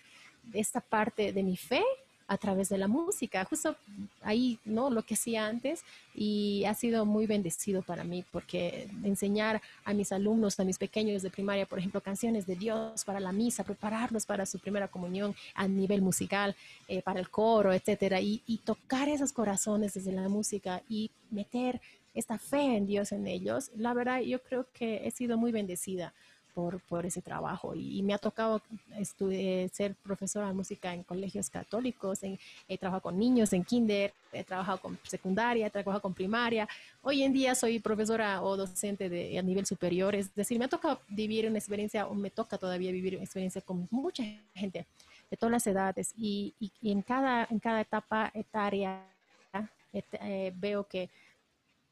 esta 0.54 0.82
parte 0.82 1.32
de 1.32 1.44
mi 1.44 1.56
fe 1.56 1.84
a 2.30 2.38
través 2.38 2.70
de 2.70 2.78
la 2.78 2.88
música. 2.88 3.44
Justo 3.44 3.76
ahí, 4.22 4.60
¿no? 4.64 4.90
Lo 4.92 5.02
que 5.02 5.16
hacía 5.16 5.48
antes 5.48 5.84
y 6.14 6.64
ha 6.66 6.76
sido 6.76 7.06
muy 7.06 7.26
bendecido 7.26 7.82
para 7.82 8.04
mí 8.04 8.24
porque 8.32 8.88
enseñar 9.04 9.62
a 9.84 9.94
mis 9.94 10.12
alumnos, 10.12 10.60
a 10.60 10.64
mis 10.64 10.78
pequeños 10.78 11.24
de 11.24 11.32
primaria, 11.32 11.66
por 11.66 11.80
ejemplo, 11.80 12.02
canciones 12.02 12.46
de 12.46 12.56
Dios 12.56 13.04
para 13.04 13.20
la 13.20 13.32
misa, 13.32 13.64
prepararlos 13.64 14.28
para 14.28 14.46
su 14.46 14.60
primera 14.60 14.88
comunión 14.88 15.36
a 15.56 15.68
nivel 15.68 16.04
musical, 16.04 16.56
eh, 16.88 17.02
para 17.02 17.20
el 17.20 17.30
coro, 17.30 17.74
etcétera, 17.74 18.22
y, 18.22 18.44
y 18.46 18.60
tocar 18.60 19.10
esos 19.10 19.34
corazones 19.34 19.96
desde 19.96 20.12
la 20.12 20.30
música 20.30 20.84
y 20.88 21.10
meter 21.32 21.82
esta 22.14 22.38
fe 22.38 22.78
en 22.78 22.86
Dios 22.86 23.12
en 23.12 23.26
ellos, 23.28 23.72
la 23.76 23.94
verdad 23.94 24.22
yo 24.22 24.42
creo 24.42 24.68
que 24.74 25.08
he 25.08 25.12
sido 25.12 25.38
muy 25.38 25.52
bendecida 25.52 26.14
por, 26.88 27.06
ese 27.06 27.22
trabajo. 27.22 27.74
Y, 27.76 28.02
me 28.04 28.14
ha 28.14 28.18
tocado 28.18 28.62
ser 29.72 29.96
profesora 30.04 30.48
de 30.48 30.54
música 30.54 30.94
en 30.94 31.04
colegios 31.04 31.50
católicos, 31.50 32.20
he 32.68 32.78
trabajado 32.78 33.02
con 33.02 33.18
niños 33.18 33.54
en 33.54 33.64
kinder, 33.64 34.14
he 34.34 34.44
trabajado 34.44 34.80
con 34.80 35.00
secundaria, 35.04 35.68
he 35.68 35.70
trabajado 35.70 36.02
con 36.02 36.14
primaria. 36.14 36.68
Hoy 37.02 37.24
en 37.24 37.34
día 37.34 37.56
soy 37.56 37.80
profesora 37.80 38.42
o 38.42 38.58
docente 38.58 39.10
de, 39.10 39.38
a 39.38 39.42
nivel 39.42 39.66
superior, 39.66 40.16
es 40.16 40.34
decir, 40.36 40.60
me 40.60 40.66
ha 40.66 40.70
tocado 40.70 41.00
vivir 41.08 41.48
una 41.48 41.58
experiencia, 41.58 42.08
o 42.08 42.14
me 42.14 42.30
toca 42.30 42.58
todavía 42.58 42.92
vivir 42.92 43.16
una 43.16 43.24
experiencia 43.24 43.62
con 43.62 43.88
mucha 43.92 44.24
gente 44.54 44.86
de 45.30 45.38
todas 45.38 45.52
las 45.52 45.68
edades. 45.68 46.14
Y, 46.18 46.54
y, 46.60 46.92
en, 46.92 47.02
cada, 47.02 47.48
en 47.50 47.60
cada 47.60 47.82
etapa 47.82 48.32
etaria 48.34 49.02
eh, 49.92 50.54
veo 50.56 50.84
que 50.84 51.10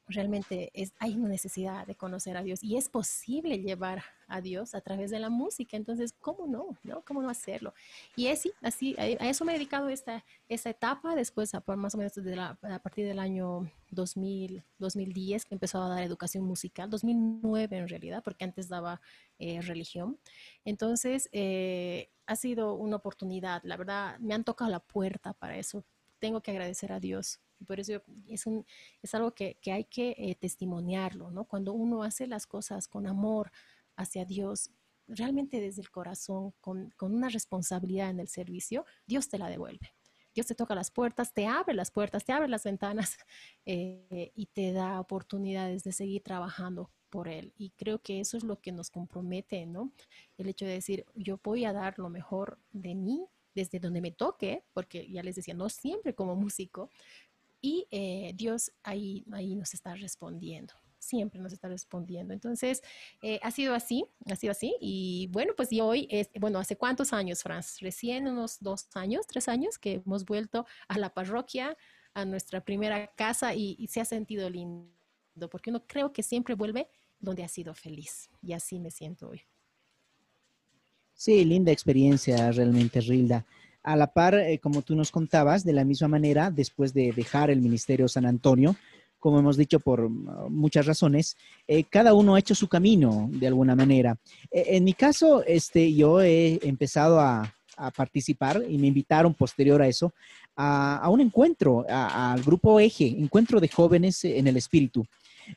realmente 0.08 0.72
es, 0.74 0.93
hay 0.99 1.16
una 1.16 1.30
necesidad 1.30 1.86
de 1.86 1.95
conocer 1.95 2.38
a 2.38 2.43
Dios 2.43 2.64
y 2.64 2.78
es 2.78 2.89
posible 2.89 3.60
llevar 3.60 4.03
a 4.28 4.41
Dios 4.41 4.74
a 4.74 4.82
través 4.82 5.12
de 5.12 5.20
la 5.20 5.30
música. 5.30 5.78
Entonces, 5.78 6.14
¿cómo 6.20 6.47
no? 6.47 6.78
¿no? 6.84 7.03
¿Cómo 7.03 7.22
no 7.22 7.30
hacerlo? 7.30 7.74
Y 8.16 8.28
es, 8.28 8.49
así, 8.62 8.95
a, 8.97 9.05
eso 9.05 9.45
me 9.45 9.53
he 9.53 9.55
dedicado 9.55 9.89
esta, 9.89 10.24
esta 10.47 10.70
etapa, 10.70 11.16
después, 11.16 11.53
a, 11.53 11.64
más 11.76 11.95
o 11.95 11.97
menos 11.97 12.14
a 12.18 12.80
partir 12.80 13.05
del 13.05 13.20
año 13.20 13.70
2000, 13.91 14.64
2010, 14.80 15.45
que 15.45 15.55
empezó 15.55 15.82
a 15.82 15.89
dar 15.89 16.03
educación 16.03 16.43
musical, 16.43 16.89
2009 16.89 17.78
en 17.78 17.88
realidad, 17.88 18.24
porque 18.24 18.45
antes 18.45 18.70
daba 18.70 19.01
eh, 19.39 19.62
religión. 19.62 20.18
Entonces, 20.66 21.30
eh, 21.32 22.10
ha 22.26 22.36
sido 22.36 22.74
una 22.76 22.97
oportunidad, 22.97 23.62
la 23.64 23.78
verdad, 23.78 24.20
me 24.20 24.34
han 24.34 24.43
tocado 24.43 24.70
la 24.72 24.80
puerta 24.80 25.34
para 25.34 25.58
eso. 25.58 25.84
Tengo 26.20 26.41
que 26.41 26.51
agradecer 26.51 26.91
a 26.91 26.99
Dios 26.99 27.39
por 27.66 27.80
eso 27.80 28.01
es, 28.28 28.45
un, 28.45 28.66
es 29.01 29.16
algo 29.16 29.34
que, 29.34 29.58
que 29.62 29.72
hay 29.72 29.86
que 29.86 30.16
eh, 30.18 30.36
testimoniarlo, 30.36 31.32
¿no? 31.32 31.45
Cuando 31.45 31.74
uno 31.74 32.03
hace 32.03 32.28
las 32.28 32.45
cosas 32.45 32.88
con 32.88 33.08
amor 33.08 33.51
hacia 33.95 34.26
Dios, 34.26 34.72
realmente 35.08 35.60
desde 35.62 35.82
el 35.82 35.89
corazón, 35.89 36.53
con, 36.62 36.91
con 36.97 37.14
una 37.16 37.30
responsabilidad 37.30 38.10
en 38.10 38.20
el 38.20 38.28
servicio, 38.28 38.86
Dios 39.05 39.30
te 39.30 39.38
la 39.38 39.49
devuelve. 39.49 39.93
Dios 40.38 40.45
te 40.45 40.53
toca 40.53 40.76
las 40.76 40.91
puertas, 40.91 41.34
te 41.34 41.47
abre 41.47 41.74
las 41.74 41.89
puertas, 41.89 42.24
te 42.24 42.32
abre 42.32 42.47
las 42.47 42.64
ventanas 42.64 43.18
eh, 43.66 44.32
y 44.36 44.45
te 44.45 44.72
da 44.72 44.99
oportunidades 44.99 45.84
de 45.84 45.91
seguir 45.91 46.22
trabajando 46.22 46.91
por 47.10 47.28
Él. 47.28 47.53
Y 47.58 47.72
creo 47.72 48.03
que 48.03 48.20
eso 48.20 48.38
es 48.38 48.43
lo 48.43 48.60
que 48.60 48.72
nos 48.72 48.91
compromete, 48.91 49.66
¿no? 49.66 49.91
El 50.38 50.47
hecho 50.47 50.66
de 50.66 50.74
decir, 50.74 51.05
yo 51.16 51.39
voy 51.43 51.66
a 51.66 51.74
dar 51.74 51.97
lo 51.97 52.10
mejor 52.10 52.60
de 52.72 52.93
mí 52.93 53.26
desde 53.55 53.80
donde 53.80 54.01
me 54.01 54.12
toque, 54.12 54.64
porque 54.74 55.10
ya 55.10 55.24
les 55.24 55.36
decía, 55.36 55.55
no 55.55 55.70
siempre 55.70 56.14
como 56.14 56.36
músico, 56.36 56.91
y 57.62 57.88
eh, 57.91 58.34
Dios 58.36 58.72
ahí, 58.84 59.26
ahí 59.32 59.55
nos 59.55 59.74
está 59.74 59.95
respondiendo 59.95 60.74
siempre 60.99 61.39
nos 61.39 61.53
está 61.53 61.68
respondiendo. 61.68 62.34
Entonces, 62.34 62.82
eh, 63.22 63.39
ha 63.41 63.51
sido 63.51 63.74
así, 63.74 64.05
ha 64.30 64.36
sido 64.36 64.51
así. 64.51 64.76
Y 64.80 65.30
bueno, 65.32 65.53
pues 65.55 65.72
y 65.72 65.82
hoy, 65.82 66.08
es, 66.12 66.30
bueno, 66.39 66.60
¿hace 66.60 66.76
cuántos 66.76 67.14
años, 67.14 67.41
Franz? 67.41 67.80
Recién 67.80 68.28
unos 68.28 68.58
dos 68.60 68.88
años, 68.93 69.26
tres 69.28 69.47
años 69.47 69.78
que 69.78 70.01
hemos 70.05 70.26
vuelto 70.26 70.66
a 70.88 70.97
la 70.97 71.14
parroquia, 71.14 71.78
a 72.14 72.26
nuestra 72.26 72.64
primera 72.64 73.08
casa 73.16 73.53
y, 73.53 73.88
se 73.88 74.01
ha 74.01 74.05
sentido 74.05 74.49
lindo, 74.49 74.89
porque 75.51 75.70
uno 75.70 75.84
creo 75.86 76.12
que 76.12 76.24
siempre 76.24 76.55
vuelve 76.55 76.89
donde 77.20 77.43
ha 77.43 77.47
sido 77.47 77.74
feliz. 77.74 78.30
Y 78.41 78.53
así 78.53 78.80
me 78.80 78.91
siento 78.91 79.30
hoy. 79.30 79.41
Sí, 81.14 81.45
linda 81.45 81.72
experiencia 81.72 82.51
realmente, 82.51 83.01
Rilda 83.01 83.45
a 83.88 83.96
la 83.96 84.08
par, 84.08 84.36
eh, 84.36 84.60
como 84.60 84.82
tú 84.82 84.96
nos 84.96 85.12
contabas, 85.12 85.64
de 85.64 85.72
la 85.72 85.86
misma 85.86 86.10
manera, 86.10 86.52
después 86.52 86.94
de 86.94 87.14
dejar 87.16 87.50
el 87.50 87.62
Ministerio 87.62 88.10
San 88.10 88.26
Antonio, 88.26 88.76
como 89.18 89.40
hemos 89.40 89.56
dicho 89.56 89.80
por 89.80 90.02
uh, 90.02 90.50
muchas 90.50 90.86
razones, 90.86 91.38
eh, 91.70 91.86
cada 91.86 92.14
uno 92.14 92.36
ha 92.36 92.40
hecho 92.40 92.54
su 92.54 92.68
camino 92.68 93.30
de 93.32 93.48
alguna 93.48 93.78
manera. 93.78 94.18
Eh, 94.52 94.66
en 94.72 94.84
mi 94.84 94.92
caso, 94.92 95.42
este, 95.48 95.94
yo 95.94 96.22
he 96.22 96.60
empezado 96.64 97.20
a, 97.20 97.54
participar 97.96 98.64
y 98.68 98.80
me 98.80 98.88
invitaron 98.88 99.36
posterior 99.36 99.84
a 99.84 99.88
eso 99.88 100.12
a, 100.56 101.08
un 101.12 101.22
encuentro, 101.22 101.86
al 101.88 102.42
grupo 102.42 102.80
Eje, 102.80 103.06
Encuentro 103.06 103.60
de 103.60 103.68
Jóvenes 103.68 104.26
en 104.26 104.48
el 104.48 104.58
Espíritu. 104.58 105.06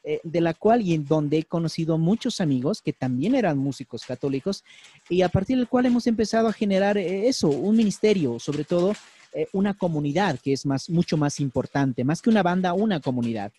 Eh, 0.04 0.20
de 0.22 0.40
la 0.40 0.54
cual 0.54 0.82
y 0.82 0.94
en 0.94 1.04
donde 1.04 1.38
he 1.38 1.44
conocido 1.44 1.98
muchos 1.98 2.40
amigos 2.40 2.80
que 2.80 2.92
también 2.92 3.34
eran 3.34 3.58
músicos 3.58 4.04
católicos 4.04 4.64
y 5.08 5.22
a 5.22 5.28
partir 5.28 5.56
del 5.56 5.68
cual 5.68 5.86
hemos 5.86 6.06
empezado 6.06 6.48
a 6.48 6.52
generar 6.52 6.96
eh, 6.96 7.28
eso, 7.28 7.48
un 7.48 7.76
ministerio, 7.76 8.38
sobre 8.38 8.64
todo 8.64 8.94
eh, 9.32 9.46
una 9.52 9.74
comunidad 9.74 10.38
que 10.38 10.52
es 10.52 10.64
más, 10.64 10.88
mucho 10.88 11.16
más 11.16 11.40
importante, 11.40 12.04
más 12.04 12.22
que 12.22 12.30
una 12.30 12.42
banda, 12.42 12.72
una 12.72 13.00
comunidad. 13.00 13.52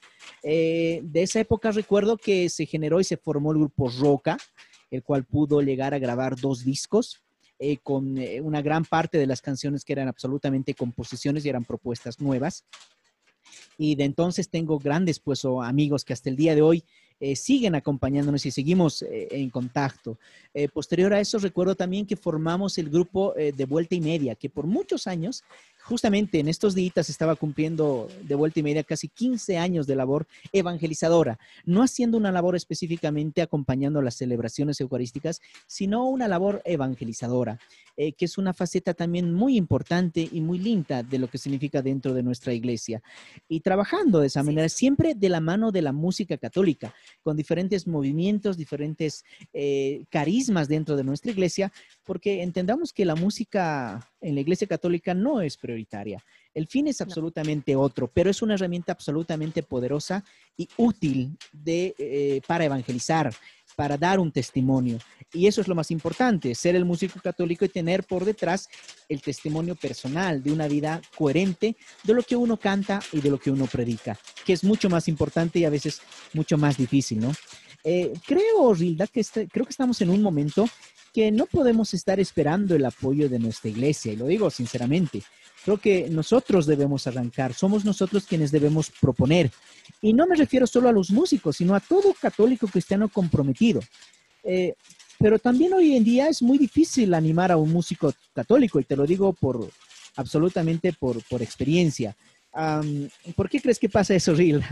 de 0.43 1.09
esa 1.13 1.39
época 1.39 1.71
recuerdo 1.71 2.17
que 2.17 2.49
se 2.49 2.65
generó 2.65 2.99
y 2.99 3.03
se 3.03 3.17
formó 3.17 3.51
el 3.51 3.59
grupo 3.59 3.89
Roca, 3.89 4.37
el 4.89 5.03
cual 5.03 5.23
pudo 5.23 5.61
llegar 5.61 5.93
a 5.93 5.99
grabar 5.99 6.35
dos 6.35 6.63
discos. 6.63 7.21
con 7.83 8.17
una 8.41 8.61
gran 8.63 8.83
parte 8.85 9.19
de 9.19 9.27
las 9.27 9.39
canciones 9.39 9.85
que 9.85 9.93
eran 9.93 10.07
absolutamente 10.07 10.73
composiciones 10.73 11.45
y 11.45 11.49
eran 11.49 11.63
propuestas 11.63 12.19
nuevas. 12.19 12.63
Y 13.77 13.95
de 13.95 14.05
entonces 14.05 14.49
tengo 14.49 14.79
grandes 14.79 15.19
pues 15.19 15.45
amigos 15.45 16.05
que 16.05 16.13
hasta 16.13 16.29
el 16.29 16.35
día 16.35 16.55
de 16.55 16.61
hoy 16.61 16.83
eh, 17.21 17.35
siguen 17.35 17.75
acompañándonos 17.75 18.43
y 18.47 18.51
seguimos 18.51 19.03
eh, 19.03 19.27
en 19.29 19.51
contacto. 19.51 20.17
Eh, 20.55 20.67
posterior 20.67 21.13
a 21.13 21.19
eso, 21.19 21.37
recuerdo 21.37 21.75
también 21.75 22.07
que 22.07 22.15
formamos 22.15 22.79
el 22.79 22.89
grupo 22.89 23.33
de 23.35 23.65
Vuelta 23.65 23.93
y 23.93 24.01
Media, 24.01 24.33
que 24.33 24.49
por 24.49 24.65
muchos 24.65 25.05
años 25.05 25.43
justamente 25.83 26.39
en 26.39 26.47
estos 26.47 26.75
días 26.75 27.09
estaba 27.09 27.35
cumpliendo 27.35 28.07
de 28.23 28.35
vuelta 28.35 28.59
y 28.59 28.63
media 28.63 28.83
casi 28.83 29.07
15 29.07 29.57
años 29.57 29.87
de 29.87 29.95
labor 29.95 30.27
evangelizadora, 30.53 31.39
no 31.65 31.83
haciendo 31.83 32.17
una 32.17 32.31
labor 32.31 32.55
específicamente 32.55 33.41
acompañando 33.41 34.01
las 34.01 34.15
celebraciones 34.15 34.79
eucarísticas, 34.79 35.41
sino 35.67 36.07
una 36.07 36.27
labor 36.27 36.61
evangelizadora, 36.65 37.59
eh, 37.97 38.13
que 38.13 38.25
es 38.25 38.37
una 38.37 38.53
faceta 38.53 38.93
también 38.93 39.33
muy 39.33 39.57
importante 39.57 40.27
y 40.31 40.41
muy 40.41 40.59
linda 40.59 41.03
de 41.03 41.19
lo 41.19 41.27
que 41.27 41.37
significa 41.37 41.81
dentro 41.81 42.13
de 42.13 42.23
nuestra 42.23 42.53
iglesia. 42.53 43.01
Y 43.49 43.61
trabajando 43.61 44.19
de 44.19 44.27
esa 44.27 44.43
manera, 44.43 44.69
siempre 44.69 45.13
de 45.15 45.29
la 45.29 45.41
mano 45.41 45.71
de 45.71 45.81
la 45.81 45.91
música 45.91 46.37
católica, 46.37 46.93
con 47.21 47.37
diferentes 47.37 47.87
movimientos, 47.87 48.57
diferentes 48.57 49.23
eh, 49.53 50.05
carismas 50.09 50.67
dentro 50.67 50.95
de 50.95 51.03
nuestra 51.03 51.31
iglesia, 51.31 51.71
porque 52.03 52.41
entendamos 52.41 52.93
que 52.93 53.05
la 53.05 53.15
música 53.15 54.07
en 54.21 54.35
la 54.35 54.41
Iglesia 54.41 54.67
Católica 54.67 55.13
no 55.13 55.41
es 55.41 55.57
prioritaria. 55.57 56.23
El 56.53 56.67
fin 56.67 56.87
es 56.87 57.01
absolutamente 57.01 57.75
otro, 57.75 58.09
pero 58.09 58.29
es 58.29 58.41
una 58.41 58.55
herramienta 58.55 58.91
absolutamente 58.91 59.63
poderosa 59.63 60.23
y 60.57 60.67
útil 60.77 61.37
de, 61.53 61.95
eh, 61.97 62.41
para 62.45 62.65
evangelizar, 62.65 63.33
para 63.75 63.97
dar 63.97 64.19
un 64.19 64.31
testimonio. 64.31 64.97
Y 65.33 65.47
eso 65.47 65.61
es 65.61 65.67
lo 65.67 65.75
más 65.75 65.91
importante, 65.91 66.53
ser 66.55 66.75
el 66.75 66.85
músico 66.85 67.19
católico 67.21 67.63
y 67.63 67.69
tener 67.69 68.03
por 68.03 68.25
detrás 68.25 68.69
el 69.07 69.21
testimonio 69.21 69.75
personal 69.75 70.43
de 70.43 70.51
una 70.51 70.67
vida 70.67 71.01
coherente 71.17 71.75
de 72.03 72.13
lo 72.13 72.23
que 72.23 72.35
uno 72.35 72.57
canta 72.57 72.99
y 73.11 73.21
de 73.21 73.29
lo 73.29 73.39
que 73.39 73.51
uno 73.51 73.65
predica, 73.65 74.17
que 74.45 74.53
es 74.53 74.63
mucho 74.63 74.89
más 74.89 75.07
importante 75.07 75.59
y 75.59 75.65
a 75.65 75.69
veces 75.69 76.01
mucho 76.33 76.57
más 76.57 76.77
difícil, 76.77 77.19
¿no? 77.19 77.31
Eh, 77.83 78.13
creo, 78.25 78.73
Rilda, 78.73 79.07
que 79.07 79.21
este, 79.21 79.47
creo 79.47 79.65
que 79.65 79.71
estamos 79.71 80.01
en 80.01 80.09
un 80.09 80.21
momento 80.21 80.67
que 81.13 81.31
no 81.31 81.45
podemos 81.45 81.93
estar 81.93 82.19
esperando 82.19 82.75
el 82.75 82.85
apoyo 82.85 83.27
de 83.27 83.39
nuestra 83.39 83.69
iglesia, 83.69 84.13
y 84.13 84.15
lo 84.15 84.27
digo 84.27 84.49
sinceramente. 84.49 85.23
Creo 85.63 85.77
que 85.77 86.09
nosotros 86.09 86.65
debemos 86.65 87.05
arrancar, 87.07 87.53
somos 87.53 87.85
nosotros 87.85 88.25
quienes 88.25 88.51
debemos 88.51 88.91
proponer. 88.99 89.51
Y 90.01 90.13
no 90.13 90.25
me 90.25 90.35
refiero 90.35 90.65
solo 90.65 90.89
a 90.89 90.91
los 90.91 91.11
músicos, 91.11 91.57
sino 91.57 91.75
a 91.75 91.79
todo 91.79 92.13
católico 92.19 92.67
cristiano 92.67 93.09
comprometido. 93.09 93.81
Eh, 94.43 94.73
pero 95.19 95.37
también 95.37 95.73
hoy 95.73 95.95
en 95.95 96.03
día 96.03 96.27
es 96.29 96.41
muy 96.41 96.57
difícil 96.57 97.13
animar 97.13 97.51
a 97.51 97.57
un 97.57 97.71
músico 97.71 98.11
católico, 98.33 98.79
y 98.79 98.85
te 98.85 98.95
lo 98.95 99.05
digo 99.05 99.33
por 99.33 99.69
absolutamente 100.15 100.93
por, 100.93 101.23
por 101.25 101.43
experiencia. 101.43 102.15
¿Por 103.35 103.49
qué 103.49 103.61
crees 103.61 103.77
que 103.79 103.89
pasa 103.89 104.15
eso, 104.15 104.33
Ril? 104.33 104.63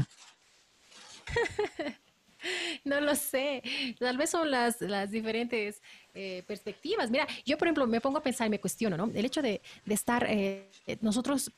No 2.83 3.01
lo 3.01 3.15
sé. 3.15 3.61
Tal 3.99 4.17
vez 4.17 4.29
son 4.29 4.49
las, 4.49 4.81
las 4.81 5.11
diferentes 5.11 5.81
eh, 6.13 6.43
perspectivas. 6.47 7.11
Mira, 7.11 7.27
yo 7.45 7.57
por 7.57 7.67
ejemplo 7.67 7.87
me 7.87 8.01
pongo 8.01 8.17
a 8.17 8.23
pensar 8.23 8.47
y 8.47 8.49
me 8.49 8.59
cuestiono, 8.59 8.97
¿no? 8.97 9.11
El 9.13 9.25
hecho 9.25 9.41
de, 9.41 9.61
de 9.85 9.93
estar 9.93 10.25
eh, 10.29 10.69
nosotros 11.01 11.51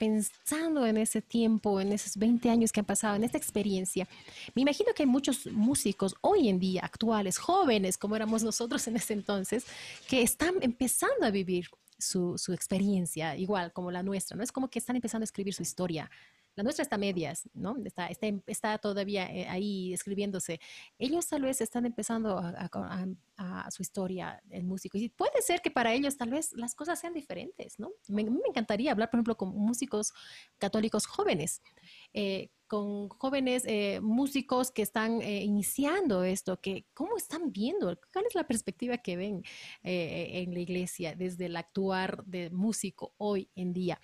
pensando 0.00 0.86
en 0.86 0.96
ese 0.96 1.20
tiempo, 1.20 1.78
en 1.78 1.92
esos 1.92 2.16
20 2.16 2.48
años 2.48 2.72
que 2.72 2.80
han 2.80 2.86
pasado, 2.86 3.16
en 3.16 3.24
esta 3.24 3.36
experiencia, 3.36 4.08
me 4.54 4.62
imagino 4.62 4.94
que 4.94 5.02
hay 5.02 5.06
muchos 5.06 5.44
músicos 5.46 6.14
hoy 6.22 6.48
en 6.48 6.58
día, 6.58 6.80
actuales, 6.82 7.36
jóvenes, 7.36 7.98
como 7.98 8.16
éramos 8.16 8.42
nosotros 8.42 8.86
en 8.88 8.96
ese 8.96 9.12
entonces, 9.12 9.66
que 10.08 10.22
están 10.22 10.54
empezando 10.62 11.26
a 11.26 11.30
vivir 11.30 11.66
su, 11.98 12.38
su 12.38 12.54
experiencia, 12.54 13.36
igual 13.36 13.74
como 13.74 13.90
la 13.90 14.02
nuestra, 14.02 14.38
¿no? 14.38 14.42
Es 14.42 14.52
como 14.52 14.68
que 14.68 14.78
están 14.78 14.96
empezando 14.96 15.22
a 15.22 15.26
escribir 15.26 15.52
su 15.52 15.62
historia, 15.62 16.10
la 16.56 16.62
nuestra 16.62 16.82
está 16.82 16.96
a 16.96 16.98
medias, 16.98 17.48
¿no? 17.54 17.76
Está, 17.84 18.08
está, 18.08 18.26
está 18.46 18.78
todavía 18.78 19.26
eh, 19.26 19.46
ahí 19.48 19.92
escribiéndose. 19.92 20.60
Ellos 20.98 21.26
tal 21.28 21.42
vez 21.42 21.60
están 21.60 21.86
empezando 21.86 22.38
a, 22.38 23.70
su 23.70 23.80
historia, 23.80 24.42
el 24.50 24.64
músico. 24.64 24.98
Y 24.98 25.08
puede 25.08 25.40
ser 25.40 25.62
que 25.62 25.70
para 25.70 25.94
ellos 25.94 26.18
tal 26.18 26.28
vez 26.30 26.52
las 26.52 26.74
cosas 26.74 27.00
sean 27.00 27.14
diferentes, 27.14 27.78
¿no? 27.78 27.90
Me, 28.08 28.22
me 28.24 28.40
encantaría 28.46 28.92
hablar, 28.92 29.08
por 29.08 29.18
ejemplo, 29.18 29.36
con 29.36 29.56
músicos 29.56 30.12
católicos 30.58 31.06
jóvenes. 31.06 31.62
Eh, 32.12 32.50
con 32.66 33.08
jóvenes 33.08 33.64
eh, 33.66 33.98
músicos 34.00 34.70
que 34.70 34.82
están 34.82 35.22
iniciando 35.22 36.22
esto, 36.22 36.60
que 36.60 36.84
cómo 36.94 37.16
están 37.16 37.50
viendo, 37.50 37.98
cuál 38.12 38.26
es 38.26 38.34
la 38.36 38.46
perspectiva 38.46 38.98
que 38.98 39.16
ven 39.16 39.42
en 39.82 40.54
la 40.54 40.60
iglesia 40.60 41.16
desde 41.16 41.46
el 41.46 41.56
actuar 41.56 42.24
de 42.26 42.50
músico 42.50 43.12
hoy 43.16 43.48
en 43.56 43.72
día. 43.72 44.00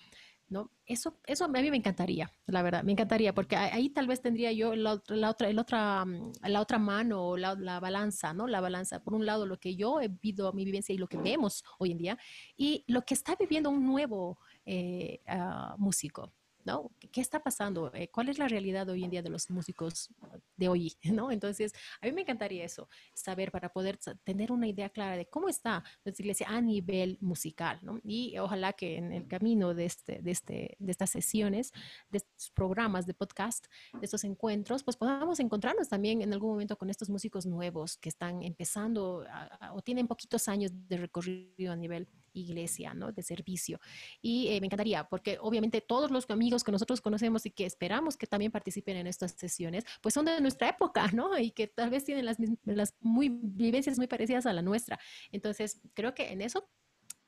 ¿No? 0.49 0.71
Eso, 0.87 1.19
eso 1.27 1.45
a 1.45 1.49
mí 1.49 1.71
me 1.71 1.77
encantaría, 1.77 2.31
la 2.47 2.63
verdad, 2.63 2.85
me 2.85 2.93
encantaría, 2.93 3.35
porque 3.35 3.57
ahí 3.57 3.91
tal 3.91 4.07
vez 4.07 4.21
tendría 4.21 4.53
yo 4.53 4.77
la, 4.77 4.93
otra, 5.29 5.49
el 5.49 5.59
otra, 5.59 6.05
mm, 6.05 6.33
la 6.45 6.61
otra 6.61 6.79
mano, 6.79 7.37
la, 7.37 7.55
la 7.55 7.81
balanza, 7.81 8.33
¿no? 8.33 8.47
La 8.47 8.61
balanza, 8.61 9.03
por 9.03 9.15
un 9.15 9.27
lado, 9.27 9.47
lo 9.47 9.59
que 9.59 9.75
yo 9.75 10.01
he 10.01 10.09
vivido, 10.09 10.53
mi 10.53 10.65
vivencia 10.65 10.95
y 10.95 10.99
lo 10.99 11.09
que 11.09 11.17
vemos 11.17 11.65
hoy 11.79 11.93
en 11.93 11.99
día, 11.99 12.19
y 12.57 12.85
lo 12.87 13.03
que 13.03 13.15
está 13.15 13.35
viviendo 13.39 13.71
un 13.71 13.85
nuevo 13.85 14.39
eh, 14.65 15.21
ah, 15.27 15.75
músico. 15.79 16.33
¿No? 16.67 16.91
¿Qué 17.13 17.21
está 17.21 17.43
pasando? 17.43 17.91
Eh, 17.95 18.09
¿Cuál 18.09 18.29
es 18.29 18.39
la 18.39 18.49
realidad 18.49 18.89
hoy 18.89 19.05
en 19.05 19.11
día 19.11 19.23
de 19.23 19.31
los 19.31 19.49
músicos 19.51 20.11
de 20.57 20.69
hoy. 20.69 20.97
Entonces, 21.31 21.73
a 22.01 22.07
mí 22.07 22.13
me 22.13 22.23
encantaría 22.23 22.65
eso, 22.65 22.89
saber 23.15 23.51
para 23.51 23.73
poder 23.73 23.99
tener 24.25 24.53
una 24.53 24.67
idea 24.67 24.89
clara 24.91 25.17
de 25.17 25.27
cómo 25.27 25.49
está 25.49 25.85
nuestra 26.05 26.23
iglesia 26.23 26.47
a 26.49 26.61
nivel 26.61 27.19
musical. 27.21 27.81
Y 28.05 28.39
ojalá 28.39 28.73
que 28.73 28.97
en 28.97 29.13
el 29.13 29.27
camino 29.27 29.75
de, 29.75 29.85
este, 29.85 30.21
de, 30.23 30.31
este, 30.31 30.77
de 30.79 30.91
estas 30.91 31.11
sesiones, 31.11 31.73
de 32.11 32.19
estos 32.19 32.51
programas 32.51 33.07
de 33.07 33.15
podcast, 33.15 33.67
de 33.93 34.05
estos 34.05 34.25
encuentros, 34.25 34.83
pues 34.83 34.97
podamos 34.97 35.41
encontrarnos 35.41 35.89
también 35.89 36.23
en 36.23 36.33
algún 36.33 36.51
momento 36.51 36.77
con 36.77 36.91
estos 36.91 37.09
músicos 37.11 37.47
nuevos 37.47 37.97
que 37.99 38.09
están 38.09 38.43
empezando 38.43 39.25
o 39.73 39.83
tienen 39.83 40.07
poquitos 40.07 40.49
años 40.49 40.73
de 40.89 40.97
recorrido 40.97 41.73
a 41.73 41.77
nivel 41.77 42.09
iglesia, 42.37 42.95
¿no? 42.95 43.13
De 43.13 43.23
servicio. 43.23 43.81
Y 44.21 44.49
eh, 44.49 44.61
me 44.61 44.67
encantaría, 44.67 45.05
porque 45.09 45.39
obviamente 45.41 45.81
todos 45.81 46.11
los 46.11 46.29
amigos 46.31 46.65
que 46.65 46.73
nosotros 46.73 47.01
conocemos 47.01 47.47
y 47.47 47.51
que 47.51 47.67
esperamos 47.67 48.17
que 48.17 48.27
también 48.27 48.53
participen 48.53 48.97
en 48.97 49.07
estas 49.07 49.33
sesiones, 49.33 49.85
pues 50.01 50.15
son 50.15 50.27
de 50.27 50.41
nuestra 50.41 50.69
época, 50.69 51.09
¿no? 51.13 51.39
Y 51.39 51.51
que 51.51 51.67
tal 51.67 51.91
vez 51.91 52.05
tienen 52.05 52.25
las, 52.25 52.37
las 52.65 52.95
muy, 53.01 53.29
vivencias 53.31 53.99
muy 53.99 54.07
parecidas 54.07 54.47
a 54.47 54.53
la 54.53 54.63
nuestra. 54.63 54.99
Entonces, 55.33 55.81
creo 55.95 56.15
que 56.15 56.33
en 56.33 56.43
eso 56.43 56.69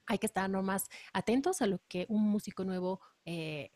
hay 0.06 0.18
que 0.18 0.26
estar 0.26 0.48
más 0.48 0.88
atentos 1.12 1.60
a 1.60 1.66
lo 1.66 1.80
que 1.86 2.06
un 2.08 2.22
músico 2.22 2.64
nuevo 2.64 3.00
eh, 3.26 3.70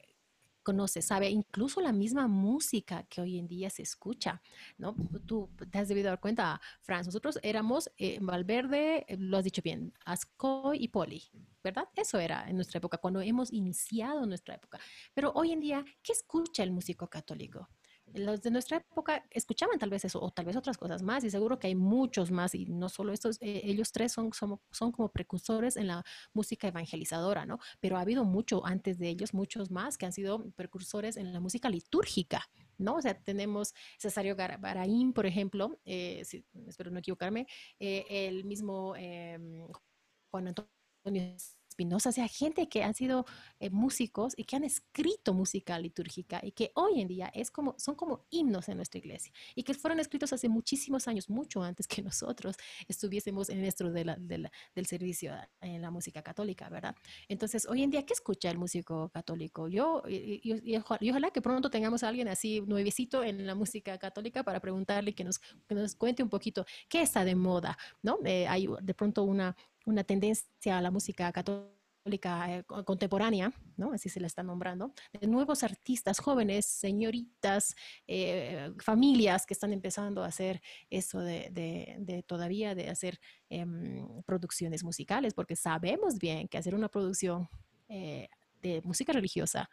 conoce, 0.63 1.03
sabe 1.03 1.29
incluso 1.31 1.81
la 1.81 1.93
misma 1.93 2.29
música 2.29 3.05
que 3.05 3.21
hoy 3.21 3.39
en 3.39 3.49
día 3.49 3.71
se 3.71 3.83
escucha, 3.83 4.43
¿no? 4.79 4.95
Tú 5.27 5.51
te 5.71 5.79
has 5.79 5.89
debido 5.89 6.09
dar 6.09 6.21
cuenta, 6.21 6.61
Franz, 6.81 7.07
nosotros 7.07 7.39
éramos 7.43 7.91
eh, 7.99 8.19
Valverde, 8.21 9.05
eh, 9.09 9.17
lo 9.19 9.37
has 9.37 9.45
dicho 9.45 9.63
bien, 9.63 9.93
Asco 10.05 10.73
y 10.75 10.89
Poli, 10.89 11.23
¿verdad? 11.63 11.89
Eso 11.95 12.19
era 12.19 12.49
en 12.49 12.57
nuestra 12.57 12.79
época, 12.79 12.99
cuando 12.99 13.21
hemos 13.21 13.53
iniciado 13.53 14.27
nuestra 14.27 14.55
época. 14.55 14.79
Pero 15.15 15.33
hoy 15.35 15.53
en 15.53 15.61
día, 15.61 15.85
¿qué 16.03 16.13
escucha 16.13 16.63
el 16.63 16.73
músico 16.73 17.09
católico? 17.09 17.69
Los 18.15 18.43
de 18.43 18.51
nuestra 18.51 18.79
época 18.79 19.25
escuchaban 19.31 19.79
tal 19.79 19.91
vez 19.91 20.05
eso 20.05 20.21
o 20.21 20.31
tal 20.31 20.45
vez 20.45 20.57
otras 20.57 20.77
cosas 20.77 21.03
más 21.03 21.25
y 21.25 21.31
seguro 21.31 21.59
que 21.59 21.69
hay 21.69 21.75
muchos 21.75 22.31
más 22.31 22.55
y 22.55 22.67
no 22.67 22.89
solo 22.89 23.13
estos, 23.13 23.39
eh, 23.41 23.63
ellos 23.65 23.93
tres 23.93 24.13
son, 24.13 24.33
son, 24.33 24.61
son, 24.71 24.93
como 24.93 25.11
precursores 25.11 25.77
en 25.77 25.87
la 25.87 26.05
música 26.33 26.69
evangelizadora, 26.69 27.47
¿no? 27.47 27.59
Pero 27.81 27.97
ha 27.97 28.01
habido 28.01 28.25
mucho 28.25 28.65
antes 28.67 28.99
de 28.99 29.09
ellos, 29.09 29.35
muchos 29.35 29.71
más 29.71 29.99
que 29.99 30.07
han 30.07 30.13
sido 30.13 30.51
precursores 30.53 31.17
en 31.17 31.33
la 31.33 31.41
música 31.41 31.69
litúrgica, 31.71 32.49
¿no? 32.79 32.97
O 32.97 33.03
sea, 33.03 33.19
tenemos 33.19 33.75
Cesario 33.99 34.37
Baraín, 34.37 35.13
por 35.13 35.27
ejemplo, 35.27 35.79
eh, 35.85 36.23
espero 36.67 36.91
no 36.91 36.99
equivocarme, 36.99 37.47
eh, 37.79 38.05
el 38.09 38.45
mismo 38.45 38.95
em, 38.97 39.67
Juan 40.31 40.49
Antonio 40.49 41.37
Espinosa, 41.73 42.11
o 42.11 42.13
sea, 42.13 42.29
gente 42.29 42.69
que 42.69 42.83
han 42.83 42.95
sido 42.95 43.25
eh, 43.59 43.71
músicos 43.71 44.35
y 44.37 44.45
que 44.45 44.57
han 44.57 44.65
escrito 44.65 45.33
música 45.33 45.79
litúrgica 45.79 46.41
y 46.43 46.53
que 46.53 46.71
hoy 46.75 47.01
en 47.01 47.09
día 47.09 47.31
es 47.35 47.51
como, 47.51 47.75
son 47.79 47.95
como 47.95 48.27
himnos 48.31 48.69
en 48.69 48.77
nuestra 48.77 48.99
iglesia 48.99 49.33
y 49.55 49.63
que 49.63 49.73
fueron 49.75 49.99
escritos 49.99 50.33
hace 50.33 50.49
muchísimos 50.49 51.09
años, 51.09 51.31
mucho 51.31 51.63
antes 51.63 51.87
que 51.87 52.03
nosotros 52.03 52.57
estuviésemos 52.89 53.49
en 53.49 53.63
nuestro 53.63 53.91
de 53.91 54.05
la, 54.05 54.17
del 54.17 54.87
servicio 54.87 55.33
en 55.61 55.81
la 55.81 55.91
música 55.91 56.23
católica, 56.23 56.69
¿verdad? 56.69 56.95
Entonces, 57.29 57.67
hoy 57.67 57.83
en 57.83 57.91
día, 57.91 58.05
¿qué 58.05 58.13
escucha 58.13 58.51
el 58.51 58.59
músico 58.59 59.09
católico? 59.09 59.69
Yo, 59.69 60.03
y, 60.09 60.77
ojalá 60.77 61.31
que 61.31 61.41
pronto 61.41 61.71
tengamos 61.71 62.03
a 62.03 62.09
alguien 62.09 62.29
así 62.29 62.61
nuevecito 62.61 63.25
en 63.25 63.47
la 63.47 63.55
música 63.55 63.99
católica 63.99 64.43
para 64.43 64.61
preguntarle 64.61 65.15
que 65.15 65.25
nos, 65.25 65.39
que 65.39 65.75
nos 65.75 65.95
cuente 65.95 66.23
un 66.23 66.29
poquito 66.29 66.67
qué 66.89 67.03
está 67.03 67.25
de 67.25 67.35
moda, 67.35 67.79
¿no? 68.03 68.19
Eh, 68.25 68.47
hay 68.47 68.69
de 68.83 68.95
pronto 68.95 69.23
una, 69.23 69.57
una 69.87 70.05
tendencia 70.05 70.79
a 70.79 70.81
la 70.81 70.91
música 70.91 71.31
católica 71.33 71.83
eh, 72.05 72.65
contemporánea, 72.65 73.53
¿no? 73.77 73.93
Así 73.93 74.09
se 74.09 74.21
la 74.21 74.27
está 74.27 74.43
nombrando, 74.43 74.93
de 75.13 75.27
nuevos 75.29 75.63
artistas 75.63 76.19
jóvenes, 76.19 76.67
señoritas, 76.67 77.77
eh, 78.09 78.73
familias 78.79 79.47
que 79.47 79.55
están 79.55 79.73
empezando 79.73 80.25
a 80.25 80.27
hacer 80.27 80.61
eso 80.91 81.21
de, 81.21 82.25
todavía 82.27 82.75
de 82.75 82.89
hacer 82.89 83.21
em, 83.49 84.23
producciones 84.25 84.83
musicales, 84.83 85.33
porque 85.33 85.55
sabemos 85.55 86.19
bien 86.19 86.49
que 86.49 86.59
hacer 86.59 86.75
una 86.75 86.89
producción 86.89 87.49
eh, 87.89 88.29
de 88.61 88.83
música 88.83 89.13
religiosa 89.13 89.71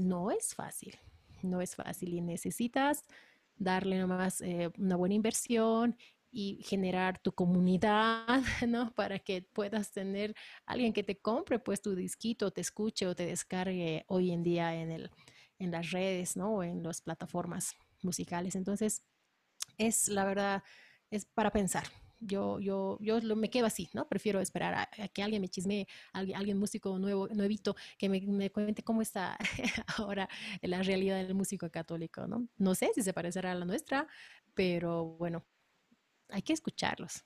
no 0.00 0.32
es 0.32 0.54
fácil, 0.54 0.98
no 1.42 1.60
es 1.60 1.76
fácil 1.76 2.12
y 2.12 2.20
necesitas 2.20 3.04
darle 3.56 3.98
nomás 3.98 4.42
una 4.78 4.96
buena 4.96 5.14
inversión 5.14 5.96
y 6.34 6.60
generar 6.64 7.20
tu 7.20 7.32
comunidad, 7.32 8.26
¿no? 8.68 8.92
Para 8.94 9.20
que 9.20 9.42
puedas 9.42 9.92
tener 9.92 10.34
alguien 10.66 10.92
que 10.92 11.04
te 11.04 11.16
compre 11.16 11.60
pues 11.60 11.80
tu 11.80 11.94
disquito, 11.94 12.50
te 12.50 12.60
escuche 12.60 13.06
o 13.06 13.14
te 13.14 13.24
descargue 13.24 14.04
hoy 14.08 14.32
en 14.32 14.42
día 14.42 14.74
en, 14.74 14.90
el, 14.90 15.10
en 15.60 15.70
las 15.70 15.92
redes, 15.92 16.36
¿no? 16.36 16.56
O 16.56 16.62
en 16.64 16.82
las 16.82 17.00
plataformas 17.00 17.74
musicales. 18.02 18.56
Entonces, 18.56 19.04
es 19.78 20.08
la 20.08 20.24
verdad, 20.24 20.64
es 21.10 21.24
para 21.24 21.52
pensar. 21.52 21.84
Yo, 22.18 22.58
yo, 22.58 22.98
yo 23.00 23.20
me 23.36 23.50
quedo 23.50 23.66
así, 23.66 23.88
¿no? 23.92 24.08
Prefiero 24.08 24.40
esperar 24.40 24.74
a, 24.74 25.08
que 25.08 25.22
alguien 25.22 25.42
me 25.42 25.48
chisme, 25.48 25.86
alguien, 26.12 26.38
alguien 26.38 26.58
músico 26.58 26.98
nuevo, 26.98 27.28
nuevito, 27.28 27.76
que 27.98 28.08
me, 28.08 28.20
me, 28.22 28.50
cuente 28.50 28.82
cómo 28.82 29.02
está 29.02 29.36
ahora 29.98 30.28
la 30.62 30.82
realidad 30.82 31.18
del 31.18 31.34
músico 31.34 31.70
católico, 31.70 32.26
¿no? 32.26 32.48
No 32.56 32.74
sé 32.74 32.90
si 32.94 33.02
se 33.02 33.12
parecerá 33.12 33.52
a 33.52 33.54
la 33.54 33.66
nuestra, 33.66 34.08
pero 34.54 35.04
bueno, 35.04 35.44
hay 36.34 36.42
que 36.42 36.52
escucharlos. 36.52 37.24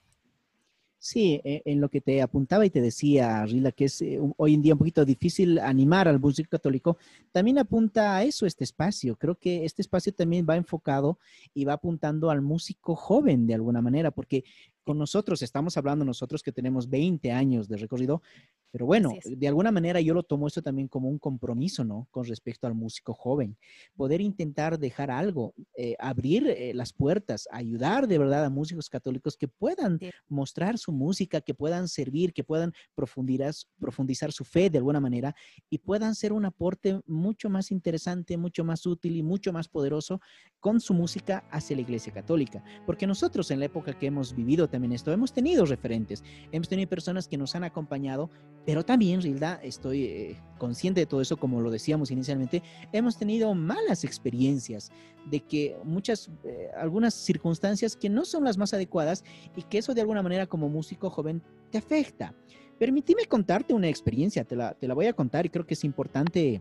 Sí, 1.01 1.41
e, 1.45 1.63
en 1.65 1.81
lo 1.81 1.89
que 1.89 2.01
te 2.01 2.21
apuntaba 2.21 2.67
y 2.67 2.71
te 2.71 2.81
decía, 2.81 3.47
Rila, 3.47 3.71
que 3.71 3.85
es 3.85 4.03
eh, 4.03 4.19
hoy 4.37 4.55
en 4.55 4.63
día 4.63 4.75
un 4.75 4.79
poquito 4.79 5.05
difícil 5.05 5.59
animar 5.61 6.09
al 6.09 6.19
músico 6.19 6.51
católico, 6.51 6.99
también 7.31 7.59
apunta 7.59 8.17
a 8.17 8.25
eso 8.25 8.47
este 8.47 8.65
espacio. 8.65 9.17
Creo 9.17 9.37
que 9.37 9.65
este 9.65 9.81
espacio 9.81 10.13
también 10.13 10.45
va 10.49 10.57
enfocado 10.57 11.19
y 11.55 11.65
va 11.65 11.75
apuntando 11.75 12.31
al 12.31 12.43
músico 12.43 12.97
joven 12.97 13.47
de 13.47 13.55
alguna 13.55 13.81
manera, 13.81 14.11
porque 14.11 14.45
con 14.83 14.99
nosotros, 14.99 15.43
estamos 15.43 15.77
hablando 15.77 16.05
nosotros 16.05 16.43
que 16.43 16.51
tenemos 16.51 16.89
20 16.89 17.31
años 17.31 17.69
de 17.69 17.77
recorrido, 17.77 18.23
pero 18.71 18.87
bueno, 18.87 19.13
de 19.25 19.49
alguna 19.49 19.71
manera 19.73 20.01
yo 20.01 20.15
lo 20.15 20.23
tomo 20.23 20.47
esto 20.47 20.63
también 20.63 20.89
como 20.89 21.09
un 21.09 21.19
compromiso, 21.19 21.85
¿no? 21.85 22.09
Con 22.11 22.25
respecto 22.25 22.67
al 22.67 22.75
músico 22.75 23.15
joven, 23.15 23.57
poder 23.97 24.21
intentar 24.21 24.79
dejar 24.79 25.11
algo, 25.11 25.55
eh, 25.77 25.95
abrir 25.99 26.47
eh, 26.49 26.73
las 26.75 26.93
puertas, 26.93 27.49
ayudar 27.51 28.07
de 28.07 28.19
verdad 28.19 28.45
a 28.45 28.51
músicos 28.51 28.89
católicos 28.89 29.37
que 29.37 29.49
puedan 29.49 29.99
mostrar 30.29 30.79
su 30.79 30.93
música, 30.93 31.41
que 31.41 31.55
puedan 31.55 31.89
servir, 31.89 32.33
que 32.33 32.45
puedan 32.45 32.73
profundizar, 32.95 33.53
profundizar 33.79 34.33
su 34.33 34.45
fe 34.45 34.71
de 34.71 34.79
alguna 34.79 35.01
manera 35.01 35.35
y 35.71 35.79
puedan 35.79 36.15
ser 36.15 36.33
un 36.33 36.45
aporte 36.45 37.01
mucho 37.07 37.49
más 37.49 37.71
interesante, 37.71 38.37
mucho 38.37 38.65
más 38.65 38.87
útil 38.87 39.17
y 39.17 39.23
mucho 39.23 39.53
más 39.53 39.69
poderoso 39.69 40.21
con 40.61 40.81
su 40.81 40.95
música 40.95 41.45
hacia 41.51 41.77
la 41.77 41.83
Iglesia 41.83 42.13
Católica. 42.13 42.63
Porque 42.87 43.07
nosotros 43.07 43.51
en 43.51 43.61
la 43.61 43.67
época 43.67 43.93
que 43.93 44.07
hemos 44.07 44.35
vivido 44.35 44.69
también 44.69 44.93
esto. 44.93 45.13
Hemos 45.13 45.33
tenido 45.33 45.65
referentes, 45.65 46.25
hemos 46.53 46.69
tenido 46.69 46.89
personas 46.89 47.29
que 47.29 47.37
nos 47.37 47.55
han 47.55 47.65
acompañado, 47.65 48.31
pero 48.69 48.85
también, 48.85 49.23
Rilda, 49.23 49.59
estoy 49.63 50.05
eh, 50.05 50.37
consciente 50.59 51.01
de 51.01 51.07
todo 51.07 51.23
eso, 51.23 51.39
como 51.39 51.63
lo 51.63 51.71
decíamos 51.71 52.11
inicialmente, 52.11 52.63
hemos 52.93 53.17
tenido 53.17 53.55
malas 53.55 54.05
experiencias 54.05 54.93
de 55.25 55.41
que 55.41 55.75
muchas, 55.85 56.31
eh, 56.45 56.69
algunas 56.77 57.15
circunstancias 57.15 57.97
que 57.97 58.11
no 58.11 58.27
son 58.27 58.45
las 58.45 58.59
más 58.59 58.75
adecuadas 58.75 59.25
y 59.57 59.63
que 59.63 59.79
eso 59.79 59.95
de 59.95 60.03
alguna 60.03 60.23
manera 60.23 60.47
como 60.47 60.69
músico 60.69 61.09
joven 61.09 61.41
te 61.71 61.79
afecta. 61.79 62.35
Permíteme 62.79 63.25
contarte 63.25 63.73
una 63.73 63.89
experiencia, 63.89 64.45
te 64.45 64.55
la, 64.55 64.75
te 64.75 64.87
la 64.87 64.93
voy 64.93 65.07
a 65.07 65.15
contar 65.15 65.47
y 65.47 65.49
creo 65.49 65.67
que 65.67 65.73
es 65.73 65.85
importante 65.85 66.61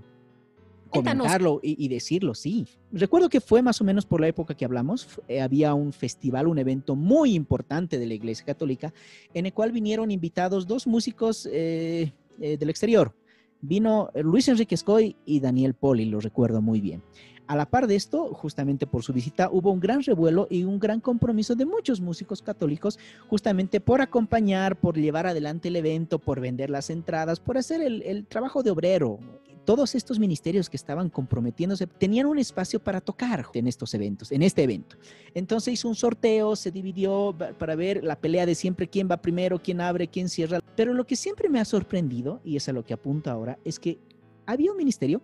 comentarlo 0.87 1.59
y, 1.61 1.87
decirlo, 1.87 2.33
sí. 2.33 2.67
Recuerdo 2.91 3.29
que 3.29 3.41
fue 3.41 3.61
más 3.61 3.81
o 3.81 3.83
menos 3.83 4.05
por 4.05 4.21
la 4.21 4.27
época 4.27 4.55
que 4.55 4.65
hablamos, 4.65 5.07
eh, 5.27 5.41
había 5.41 5.73
un 5.73 5.93
festival, 5.93 6.47
un 6.47 6.59
evento 6.59 6.95
muy 6.95 7.33
importante 7.33 7.99
de 7.99 8.05
la 8.05 8.13
Iglesia 8.13 8.45
Católica, 8.45 8.93
en 9.33 9.45
el 9.45 9.53
cual 9.53 9.71
vinieron 9.71 10.11
invitados 10.11 10.67
dos 10.67 10.87
músicos 10.87 11.47
eh, 11.51 12.13
eh, 12.39 12.57
del 12.57 12.69
exterior. 12.69 13.13
Vino 13.61 14.11
Luis 14.15 14.47
Enrique 14.47 14.75
Escoy 14.75 15.15
y 15.25 15.39
Daniel 15.39 15.73
Poli, 15.73 16.05
lo 16.05 16.19
recuerdo 16.19 16.61
muy 16.61 16.79
bien. 16.79 17.01
A 17.47 17.55
la 17.55 17.65
par 17.65 17.87
de 17.87 17.95
esto, 17.95 18.33
justamente 18.33 18.85
por 18.85 19.03
su 19.03 19.13
visita, 19.13 19.49
hubo 19.49 19.71
un 19.71 19.79
gran 19.79 20.03
revuelo 20.03 20.47
y 20.49 20.65
un 20.65 20.79
gran 20.79 20.99
compromiso 20.99 21.55
de 21.55 21.65
muchos 21.65 22.01
músicos 22.01 22.41
católicos, 22.41 22.99
justamente 23.29 23.79
por 23.79 24.01
acompañar, 24.01 24.75
por 24.75 24.97
llevar 24.97 25.27
adelante 25.27 25.69
el 25.69 25.77
evento, 25.77 26.19
por 26.19 26.41
vender 26.41 26.69
las 26.69 26.89
entradas, 26.89 27.39
por 27.39 27.57
hacer 27.57 27.81
el 27.81 28.25
trabajo 28.27 28.63
de 28.63 28.71
obrero, 28.71 29.19
todos 29.67 29.95
estos 29.95 30.17
ministerios 30.17 30.69
que 30.69 30.77
estaban 30.77 31.09
comprometiéndose 31.09 31.87
tenían 31.87 32.25
un 32.25 32.39
espacio 32.39 32.79
para 32.79 33.01
tocar 33.01 33.47
en 33.53 33.67
estos 33.67 33.93
eventos, 33.93 34.31
en 34.31 34.41
este 34.41 34.63
evento. 34.63 34.95
Entonces 35.33 35.73
hizo 35.73 35.89
un 35.89 35.95
sorteo, 35.95 36.55
se 36.55 36.71
dividió 36.71 37.35
para 37.59 37.75
ver 37.75 38.01
la 38.01 38.17
pelea 38.17 38.45
de 38.45 38.55
siempre 38.55 38.87
quién 38.87 39.09
va 39.11 39.21
primero, 39.21 39.61
quién 39.61 39.81
abre, 39.81 40.07
quién 40.07 40.29
cierra. 40.29 40.61
Pero 40.77 40.93
lo 40.93 41.05
que 41.05 41.17
siempre 41.17 41.49
me 41.49 41.59
ha 41.59 41.65
sorprendido, 41.65 42.39
y 42.45 42.55
es 42.55 42.69
a 42.69 42.71
lo 42.71 42.85
que 42.85 42.93
apunto 42.93 43.29
ahora, 43.29 43.59
es 43.65 43.77
que 43.77 43.99
había 44.45 44.71
un 44.71 44.77
ministerio 44.77 45.21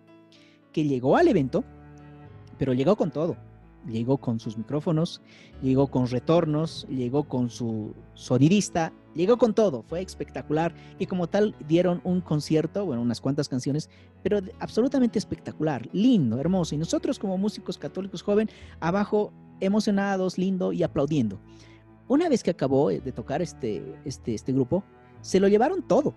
que 0.72 0.84
llegó 0.84 1.16
al 1.16 1.28
evento, 1.28 1.64
pero 2.58 2.74
llegó 2.74 2.96
con 2.96 3.10
todo. 3.10 3.38
Llegó 3.86 4.18
con 4.18 4.40
sus 4.40 4.56
micrófonos, 4.56 5.20
llegó 5.62 5.86
con 5.88 6.06
retornos, 6.06 6.86
llegó 6.88 7.24
con 7.24 7.50
su 7.50 7.94
sonidista, 8.14 8.92
llegó 9.14 9.36
con 9.36 9.54
todo, 9.54 9.82
fue 9.82 10.02
espectacular 10.02 10.74
y 10.98 11.06
como 11.06 11.28
tal 11.28 11.54
dieron 11.68 12.00
un 12.04 12.20
concierto, 12.20 12.84
bueno, 12.86 13.02
unas 13.02 13.20
cuantas 13.20 13.48
canciones, 13.48 13.90
pero 14.22 14.40
absolutamente 14.60 15.18
espectacular, 15.18 15.88
lindo, 15.92 16.38
hermoso. 16.38 16.74
Y 16.74 16.78
nosotros 16.78 17.18
como 17.18 17.38
músicos 17.38 17.78
católicos 17.78 18.22
joven, 18.22 18.48
abajo 18.80 19.32
emocionados, 19.60 20.38
lindo 20.38 20.72
y 20.72 20.82
aplaudiendo. 20.82 21.38
Una 22.08 22.28
vez 22.28 22.42
que 22.42 22.50
acabó 22.50 22.90
de 22.90 23.12
tocar 23.12 23.40
este, 23.40 23.96
este, 24.04 24.34
este 24.34 24.52
grupo, 24.52 24.84
se 25.22 25.40
lo 25.40 25.48
llevaron 25.48 25.82
todo. 25.86 26.14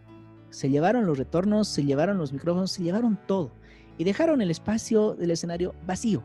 Se 0.49 0.69
llevaron 0.69 1.05
los 1.05 1.17
retornos, 1.17 1.67
se 1.67 1.83
llevaron 1.83 2.17
los 2.17 2.33
micrófonos, 2.33 2.71
se 2.71 2.83
llevaron 2.83 3.17
todo. 3.25 3.51
Y 3.97 4.03
dejaron 4.03 4.41
el 4.41 4.51
espacio 4.51 5.15
del 5.15 5.31
escenario 5.31 5.73
vacío 5.85 6.23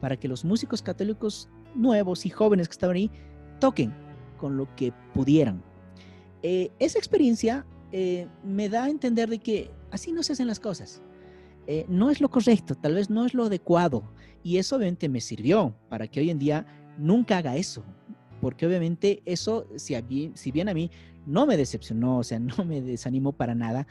para 0.00 0.16
que 0.16 0.28
los 0.28 0.44
músicos 0.44 0.82
católicos 0.82 1.48
nuevos 1.74 2.26
y 2.26 2.30
jóvenes 2.30 2.68
que 2.68 2.72
estaban 2.72 2.96
ahí 2.96 3.10
toquen 3.58 3.92
con 4.38 4.56
lo 4.56 4.74
que 4.74 4.92
pudieran. 5.14 5.62
Eh, 6.42 6.70
esa 6.78 6.98
experiencia 6.98 7.66
eh, 7.92 8.26
me 8.42 8.68
da 8.68 8.84
a 8.84 8.90
entender 8.90 9.28
de 9.28 9.38
que 9.38 9.70
así 9.90 10.12
no 10.12 10.22
se 10.22 10.32
hacen 10.32 10.46
las 10.46 10.60
cosas. 10.60 11.02
Eh, 11.66 11.84
no 11.88 12.10
es 12.10 12.20
lo 12.20 12.30
correcto, 12.30 12.74
tal 12.74 12.94
vez 12.94 13.10
no 13.10 13.26
es 13.26 13.34
lo 13.34 13.44
adecuado. 13.44 14.02
Y 14.42 14.56
eso 14.56 14.76
obviamente 14.76 15.08
me 15.08 15.20
sirvió 15.20 15.74
para 15.88 16.08
que 16.08 16.20
hoy 16.20 16.30
en 16.30 16.38
día 16.38 16.66
nunca 16.98 17.38
haga 17.38 17.56
eso. 17.56 17.84
Porque 18.40 18.66
obviamente 18.66 19.22
eso, 19.26 19.66
si, 19.76 19.94
si 20.34 20.50
bien 20.50 20.68
a 20.70 20.74
mí 20.74 20.90
no 21.26 21.46
me 21.46 21.58
decepcionó, 21.58 22.18
o 22.18 22.24
sea, 22.24 22.38
no 22.40 22.64
me 22.64 22.80
desanimó 22.80 23.32
para 23.32 23.54
nada, 23.54 23.86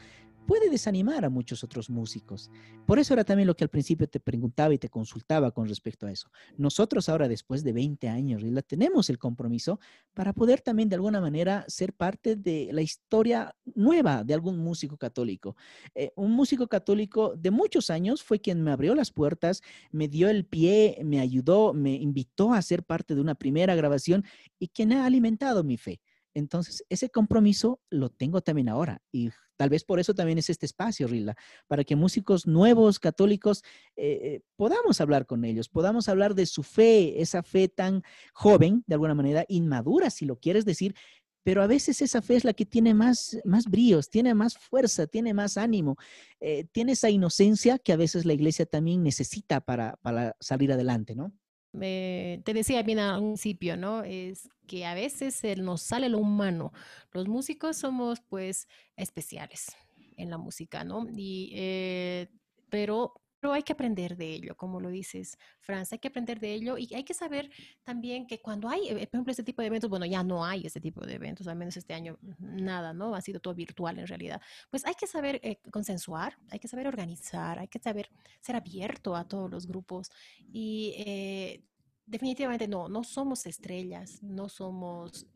puede 0.50 0.68
desanimar 0.68 1.24
a 1.24 1.30
muchos 1.30 1.62
otros 1.62 1.88
músicos. 1.88 2.50
Por 2.84 2.98
eso 2.98 3.14
era 3.14 3.22
también 3.22 3.46
lo 3.46 3.54
que 3.54 3.62
al 3.62 3.70
principio 3.70 4.08
te 4.08 4.18
preguntaba 4.18 4.74
y 4.74 4.78
te 4.78 4.88
consultaba 4.88 5.52
con 5.52 5.68
respecto 5.68 6.08
a 6.08 6.10
eso. 6.10 6.28
Nosotros 6.56 7.08
ahora, 7.08 7.28
después 7.28 7.62
de 7.62 7.72
20 7.72 8.08
años, 8.08 8.42
tenemos 8.66 9.10
el 9.10 9.18
compromiso 9.18 9.78
para 10.12 10.32
poder 10.32 10.60
también 10.60 10.88
de 10.88 10.96
alguna 10.96 11.20
manera 11.20 11.64
ser 11.68 11.92
parte 11.92 12.34
de 12.34 12.70
la 12.72 12.82
historia 12.82 13.54
nueva 13.76 14.24
de 14.24 14.34
algún 14.34 14.58
músico 14.58 14.96
católico. 14.96 15.54
Eh, 15.94 16.10
un 16.16 16.32
músico 16.32 16.66
católico 16.66 17.36
de 17.36 17.52
muchos 17.52 17.88
años 17.88 18.24
fue 18.24 18.40
quien 18.40 18.60
me 18.64 18.72
abrió 18.72 18.96
las 18.96 19.12
puertas, 19.12 19.62
me 19.92 20.08
dio 20.08 20.28
el 20.28 20.46
pie, 20.46 20.98
me 21.04 21.20
ayudó, 21.20 21.74
me 21.74 21.94
invitó 21.94 22.54
a 22.54 22.62
ser 22.62 22.82
parte 22.82 23.14
de 23.14 23.20
una 23.20 23.36
primera 23.36 23.76
grabación 23.76 24.24
y 24.58 24.66
quien 24.66 24.94
ha 24.94 25.06
alimentado 25.06 25.62
mi 25.62 25.76
fe. 25.76 26.00
Entonces, 26.34 26.84
ese 26.88 27.10
compromiso 27.10 27.80
lo 27.90 28.10
tengo 28.10 28.40
también 28.40 28.68
ahora 28.68 29.02
y 29.12 29.30
tal 29.56 29.68
vez 29.68 29.84
por 29.84 30.00
eso 30.00 30.14
también 30.14 30.38
es 30.38 30.48
este 30.48 30.66
espacio, 30.66 31.06
Rila, 31.06 31.36
para 31.66 31.84
que 31.84 31.96
músicos 31.96 32.46
nuevos, 32.46 32.98
católicos, 32.98 33.62
eh, 33.96 34.18
eh, 34.22 34.40
podamos 34.56 35.00
hablar 35.00 35.26
con 35.26 35.44
ellos, 35.44 35.68
podamos 35.68 36.08
hablar 36.08 36.34
de 36.34 36.46
su 36.46 36.62
fe, 36.62 37.20
esa 37.20 37.42
fe 37.42 37.68
tan 37.68 38.02
joven, 38.32 38.84
de 38.86 38.94
alguna 38.94 39.14
manera, 39.14 39.44
inmadura, 39.48 40.08
si 40.10 40.24
lo 40.24 40.36
quieres 40.36 40.64
decir, 40.64 40.94
pero 41.42 41.62
a 41.62 41.66
veces 41.66 42.02
esa 42.02 42.22
fe 42.22 42.36
es 42.36 42.44
la 42.44 42.52
que 42.52 42.66
tiene 42.66 42.94
más, 42.94 43.38
más 43.44 43.66
bríos, 43.66 44.10
tiene 44.10 44.34
más 44.34 44.56
fuerza, 44.56 45.06
tiene 45.06 45.34
más 45.34 45.56
ánimo, 45.56 45.96
eh, 46.40 46.64
tiene 46.72 46.92
esa 46.92 47.10
inocencia 47.10 47.78
que 47.78 47.92
a 47.92 47.96
veces 47.96 48.24
la 48.24 48.34
iglesia 48.34 48.66
también 48.66 49.02
necesita 49.02 49.60
para, 49.60 49.96
para 50.02 50.36
salir 50.40 50.72
adelante, 50.72 51.14
¿no? 51.14 51.32
Te 51.72 52.52
decía 52.54 52.82
bien 52.82 52.98
al 52.98 53.20
principio, 53.20 53.76
¿no? 53.76 54.02
Es 54.02 54.48
que 54.66 54.86
a 54.86 54.94
veces 54.94 55.42
nos 55.58 55.82
sale 55.82 56.08
lo 56.08 56.18
humano. 56.18 56.72
Los 57.12 57.28
músicos 57.28 57.76
somos 57.76 58.20
pues 58.28 58.68
especiales 58.96 59.76
en 60.16 60.30
la 60.30 60.38
música, 60.38 60.84
¿no? 60.84 61.06
Y, 61.16 61.52
eh, 61.54 62.28
pero 62.68 63.19
pero 63.40 63.54
hay 63.54 63.62
que 63.62 63.72
aprender 63.72 64.16
de 64.16 64.32
ello, 64.34 64.56
como 64.56 64.80
lo 64.80 64.90
dices, 64.90 65.38
Franz, 65.60 65.92
hay 65.92 65.98
que 65.98 66.08
aprender 66.08 66.38
de 66.38 66.52
ello 66.52 66.76
y 66.78 66.94
hay 66.94 67.04
que 67.04 67.14
saber 67.14 67.50
también 67.82 68.26
que 68.26 68.40
cuando 68.40 68.68
hay, 68.68 68.88
eh, 68.88 68.92
por 69.06 69.16
ejemplo, 69.16 69.30
este 69.30 69.42
tipo 69.42 69.62
de 69.62 69.68
eventos, 69.68 69.88
bueno, 69.88 70.06
ya 70.06 70.22
no 70.22 70.44
hay 70.44 70.66
este 70.66 70.80
tipo 70.80 71.04
de 71.04 71.14
eventos, 71.14 71.48
al 71.48 71.56
menos 71.56 71.76
este 71.76 71.94
año 71.94 72.18
nada, 72.38 72.92
¿no? 72.92 73.14
Ha 73.14 73.20
sido 73.22 73.40
todo 73.40 73.54
virtual 73.54 73.98
en 73.98 74.06
realidad. 74.06 74.40
Pues 74.70 74.84
hay 74.84 74.94
que 74.94 75.06
saber 75.06 75.40
eh, 75.42 75.58
consensuar, 75.70 76.36
hay 76.50 76.58
que 76.58 76.68
saber 76.68 76.86
organizar, 76.86 77.58
hay 77.58 77.68
que 77.68 77.78
saber 77.78 78.10
ser 78.40 78.56
abierto 78.56 79.16
a 79.16 79.26
todos 79.26 79.50
los 79.50 79.66
grupos 79.66 80.10
y 80.52 80.94
eh, 80.98 81.64
definitivamente 82.04 82.68
no, 82.68 82.88
no 82.88 83.04
somos 83.04 83.46
estrellas, 83.46 84.22
no 84.22 84.48
somos 84.48 85.26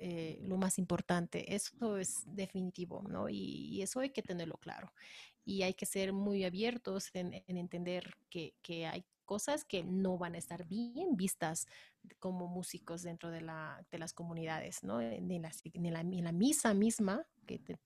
lo 0.42 0.56
más 0.56 0.78
importante, 0.78 1.54
eso 1.54 1.96
es 1.96 2.24
definitivo, 2.26 3.04
¿no? 3.08 3.28
y, 3.28 3.80
eso 3.80 4.00
hay 4.00 4.10
que 4.10 4.22
tenerlo 4.22 4.56
claro 4.56 4.92
y 5.44 5.62
hay 5.62 5.74
que 5.74 5.86
ser 5.86 6.12
muy 6.12 6.44
abiertos 6.44 7.10
en, 7.14 7.42
entender 7.46 8.14
que, 8.30 8.54
que, 8.62 8.86
hay 8.86 9.04
cosas 9.24 9.64
que 9.64 9.82
no 9.84 10.18
van 10.18 10.34
a 10.34 10.38
estar 10.38 10.66
bien 10.66 11.16
vistas 11.16 11.66
como 12.18 12.48
músicos 12.48 13.02
dentro 13.02 13.30
de, 13.30 13.40
la, 13.40 13.84
de 13.90 13.98
las 13.98 14.12
comunidades, 14.12 14.82
¿no? 14.82 15.00
En 15.00 15.28
la, 15.42 15.50
en 15.64 15.92
la, 15.92 16.00
en 16.00 16.24
la 16.24 16.32
misa 16.32 16.74
misma, 16.74 17.26
que 17.44 17.58
te, 17.58 17.78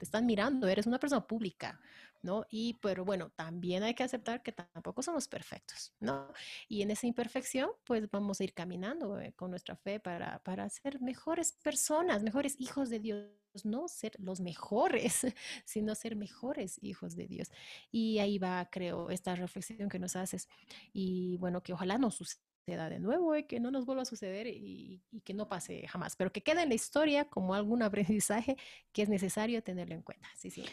están 0.00 0.26
mirando, 0.26 0.68
eres 0.68 0.86
una 0.86 0.98
persona 0.98 1.26
pública, 1.26 1.80
¿no? 2.22 2.44
Y, 2.50 2.74
pero 2.74 3.04
bueno, 3.04 3.30
también 3.30 3.82
hay 3.82 3.94
que 3.94 4.02
aceptar 4.02 4.42
que 4.42 4.52
tampoco 4.52 5.02
somos 5.02 5.28
perfectos, 5.28 5.92
¿no? 6.00 6.32
Y 6.68 6.82
en 6.82 6.90
esa 6.90 7.06
imperfección, 7.06 7.70
pues 7.84 8.10
vamos 8.10 8.40
a 8.40 8.44
ir 8.44 8.52
caminando 8.54 9.18
eh, 9.20 9.32
con 9.34 9.50
nuestra 9.50 9.76
fe 9.76 10.00
para, 10.00 10.38
para 10.40 10.68
ser 10.68 11.00
mejores 11.00 11.52
personas, 11.52 12.22
mejores 12.22 12.56
hijos 12.58 12.90
de 12.90 13.00
Dios, 13.00 13.30
no 13.64 13.88
ser 13.88 14.12
los 14.18 14.40
mejores, 14.40 15.20
sino 15.64 15.94
ser 15.94 16.16
mejores 16.16 16.78
hijos 16.82 17.16
de 17.16 17.26
Dios. 17.26 17.50
Y 17.90 18.18
ahí 18.18 18.38
va, 18.38 18.68
creo, 18.70 19.10
esta 19.10 19.34
reflexión 19.34 19.88
que 19.88 19.98
nos 19.98 20.16
haces. 20.16 20.48
Y 20.92 21.36
bueno, 21.38 21.62
que 21.62 21.72
ojalá 21.72 21.98
no 21.98 22.10
suceda 22.10 22.45
de 22.66 22.98
nuevo 22.98 23.36
y 23.36 23.44
que 23.44 23.60
no 23.60 23.70
nos 23.70 23.86
vuelva 23.86 24.02
a 24.02 24.06
suceder 24.06 24.48
y, 24.48 25.00
que 25.24 25.34
no 25.34 25.48
pase 25.48 25.86
jamás, 25.86 26.16
pero 26.16 26.32
que 26.32 26.42
quede 26.42 26.62
en 26.62 26.68
la 26.68 26.74
historia 26.74 27.26
como 27.26 27.54
algún 27.54 27.82
aprendizaje 27.82 28.56
que 28.92 29.02
es 29.02 29.08
necesario 29.08 29.62
tenerlo 29.62 29.94
en 29.94 30.02
cuenta. 30.02 30.28
Sí, 30.36 30.50
sí. 30.50 30.64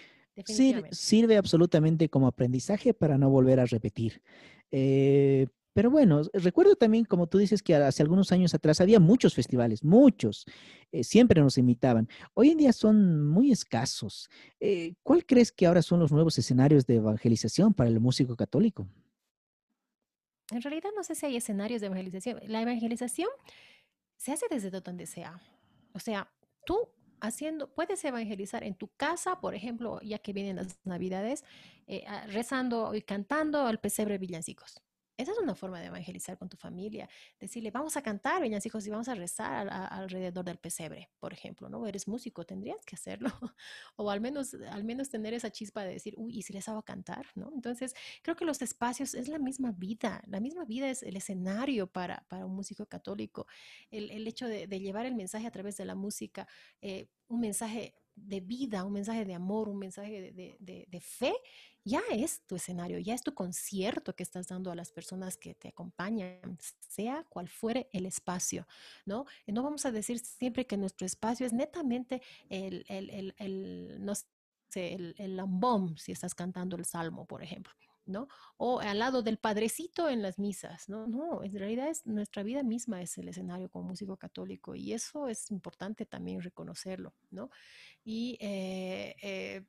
Sirve, 0.91 1.37
absolutamente 1.37 2.09
como 2.09 2.25
aprendizaje 2.25 2.95
para 2.95 3.19
no 3.19 3.29
volver 3.29 3.59
a 3.59 3.65
repetir. 3.65 4.23
Eh, 4.71 5.45
pero 5.73 5.91
bueno, 5.91 6.23
recuerdo 6.33 6.75
también, 6.75 7.05
como 7.05 7.27
tú 7.27 7.37
dices, 7.37 7.61
que 7.61 7.75
hace 7.75 8.01
algunos 8.01 8.31
años 8.31 8.55
atrás 8.55 8.81
había 8.81 8.99
muchos 8.99 9.35
festivales, 9.35 9.83
muchos, 9.83 10.45
eh, 10.91 11.03
siempre 11.03 11.39
nos 11.41 11.59
invitaban. 11.59 12.09
Hoy 12.33 12.49
en 12.49 12.57
día 12.57 12.73
son 12.73 13.27
muy 13.27 13.51
escasos. 13.51 14.27
Eh, 14.59 14.95
¿Cuál 15.03 15.23
crees 15.27 15.51
que 15.51 15.67
ahora 15.67 15.83
son 15.83 15.99
los 15.99 16.11
nuevos 16.11 16.39
escenarios 16.39 16.87
de 16.87 16.95
evangelización 16.95 17.75
para 17.75 17.91
el 17.91 17.99
músico 17.99 18.35
católico? 18.35 18.87
En 20.51 20.61
realidad 20.61 20.89
no 20.95 21.03
sé 21.03 21.15
si 21.15 21.25
hay 21.25 21.37
escenarios 21.37 21.81
de 21.81 21.87
evangelización. 21.87 22.39
La 22.47 22.61
evangelización 22.61 23.29
se 24.17 24.31
hace 24.31 24.45
desde 24.49 24.69
donde 24.69 25.05
sea. 25.05 25.41
O 25.93 25.99
sea, 25.99 26.31
tú 26.65 26.89
haciendo, 27.21 27.73
puedes 27.73 28.03
evangelizar 28.03 28.63
en 28.63 28.75
tu 28.75 28.89
casa, 28.95 29.39
por 29.39 29.55
ejemplo, 29.55 29.99
ya 30.01 30.19
que 30.19 30.33
vienen 30.33 30.57
las 30.57 30.77
navidades, 30.83 31.43
eh, 31.87 32.03
ah, 32.07 32.25
rezando 32.27 32.93
y 32.95 33.01
cantando 33.01 33.65
al 33.65 33.79
pesebre 33.79 34.17
villancicos. 34.17 34.81
Esa 35.15 35.31
es 35.31 35.37
una 35.37 35.53
forma 35.53 35.79
de 35.79 35.87
evangelizar 35.87 36.37
con 36.37 36.49
tu 36.49 36.57
familia, 36.57 37.07
decirle, 37.39 37.69
vamos 37.69 37.97
a 37.97 38.01
cantar, 38.01 38.43
hijos, 38.45 38.87
y 38.87 38.89
vamos 38.89 39.07
a 39.07 39.15
rezar 39.15 39.69
alrededor 39.69 40.43
del 40.43 40.57
pesebre, 40.57 41.11
por 41.19 41.33
ejemplo, 41.33 41.69
¿no? 41.69 41.85
Eres 41.85 42.07
músico, 42.07 42.45
tendrías 42.45 42.83
que 42.85 42.95
hacerlo, 42.95 43.29
o 43.95 44.09
al 44.09 44.21
menos, 44.21 44.55
al 44.71 44.83
menos 44.83 45.09
tener 45.09 45.33
esa 45.33 45.51
chispa 45.51 45.83
de 45.83 45.93
decir, 45.93 46.15
uy, 46.17 46.37
¿y 46.37 46.41
si 46.41 46.53
les 46.53 46.67
hago 46.67 46.81
cantar, 46.83 47.27
no? 47.35 47.51
Entonces, 47.53 47.93
creo 48.23 48.35
que 48.35 48.45
los 48.45 48.61
espacios 48.61 49.13
es 49.13 49.27
la 49.27 49.37
misma 49.37 49.71
vida, 49.71 50.23
la 50.27 50.39
misma 50.39 50.65
vida 50.65 50.89
es 50.89 51.03
el 51.03 51.15
escenario 51.15 51.87
para, 51.87 52.25
para 52.27 52.45
un 52.45 52.55
músico 52.55 52.87
católico, 52.87 53.45
el, 53.91 54.09
el 54.09 54.27
hecho 54.27 54.47
de, 54.47 54.67
llevar 54.67 55.05
el 55.05 55.15
mensaje 55.15 55.45
a 55.45 55.51
través 55.51 55.77
de 55.77 55.85
la 55.85 55.95
música, 55.95 56.47
eh, 56.81 57.07
un 57.27 57.39
mensaje 57.39 57.95
de 58.15 58.41
vida, 58.41 58.83
un 58.83 58.93
mensaje 58.93 59.25
de 59.25 59.33
amor, 59.33 59.69
un 59.69 59.79
mensaje 59.79 60.31
de, 60.33 60.57
de 60.59 60.99
fe, 61.01 61.33
ya 61.83 62.01
es 62.11 62.41
tu 62.45 62.55
escenario, 62.55 62.99
ya 62.99 63.13
es 63.13 63.23
tu 63.23 63.33
concierto 63.33 64.15
que 64.15 64.23
estás 64.23 64.47
dando 64.47 64.71
a 64.71 64.75
las 64.75 64.91
personas 64.91 65.37
que 65.37 65.55
te 65.55 65.69
acompañan, 65.69 66.57
sea 66.79 67.25
cual 67.29 67.47
fuere 67.47 67.89
el 67.91 68.05
espacio, 68.05 68.67
¿no? 69.05 69.25
No 69.47 69.63
vamos 69.63 69.85
a 69.85 69.91
decir 69.91 70.19
siempre 70.19 70.65
que 70.65 70.77
nuestro 70.77 71.05
espacio 71.05 71.45
es 71.45 71.53
netamente 71.53 72.21
el, 72.49 72.85
el, 72.87 73.09
el, 73.09 73.35
el 73.37 73.97
no 74.05 74.13
sé, 74.15 74.93
el, 74.93 75.15
el 75.17 75.35
lambón, 75.35 75.97
si 75.97 76.11
estás 76.11 76.35
cantando 76.35 76.75
el 76.75 76.85
salmo, 76.85 77.25
por 77.25 77.43
ejemplo. 77.43 77.73
¿no? 78.05 78.27
O 78.57 78.79
al 78.79 78.99
lado 78.99 79.21
del 79.21 79.37
padrecito 79.37 80.09
en 80.09 80.21
las 80.21 80.39
misas, 80.39 80.89
¿no? 80.89 81.07
No, 81.07 81.43
en 81.43 81.57
realidad 81.57 81.87
es, 81.87 82.05
nuestra 82.05 82.43
vida 82.43 82.63
misma 82.63 83.01
es 83.01 83.17
el 83.17 83.29
escenario 83.29 83.69
como 83.69 83.89
músico 83.89 84.17
católico 84.17 84.75
y 84.75 84.93
eso 84.93 85.27
es 85.27 85.49
importante 85.51 86.05
también 86.05 86.41
reconocerlo, 86.41 87.13
¿no? 87.31 87.49
Y 88.03 88.37
eh, 88.41 89.15
eh, 89.21 89.63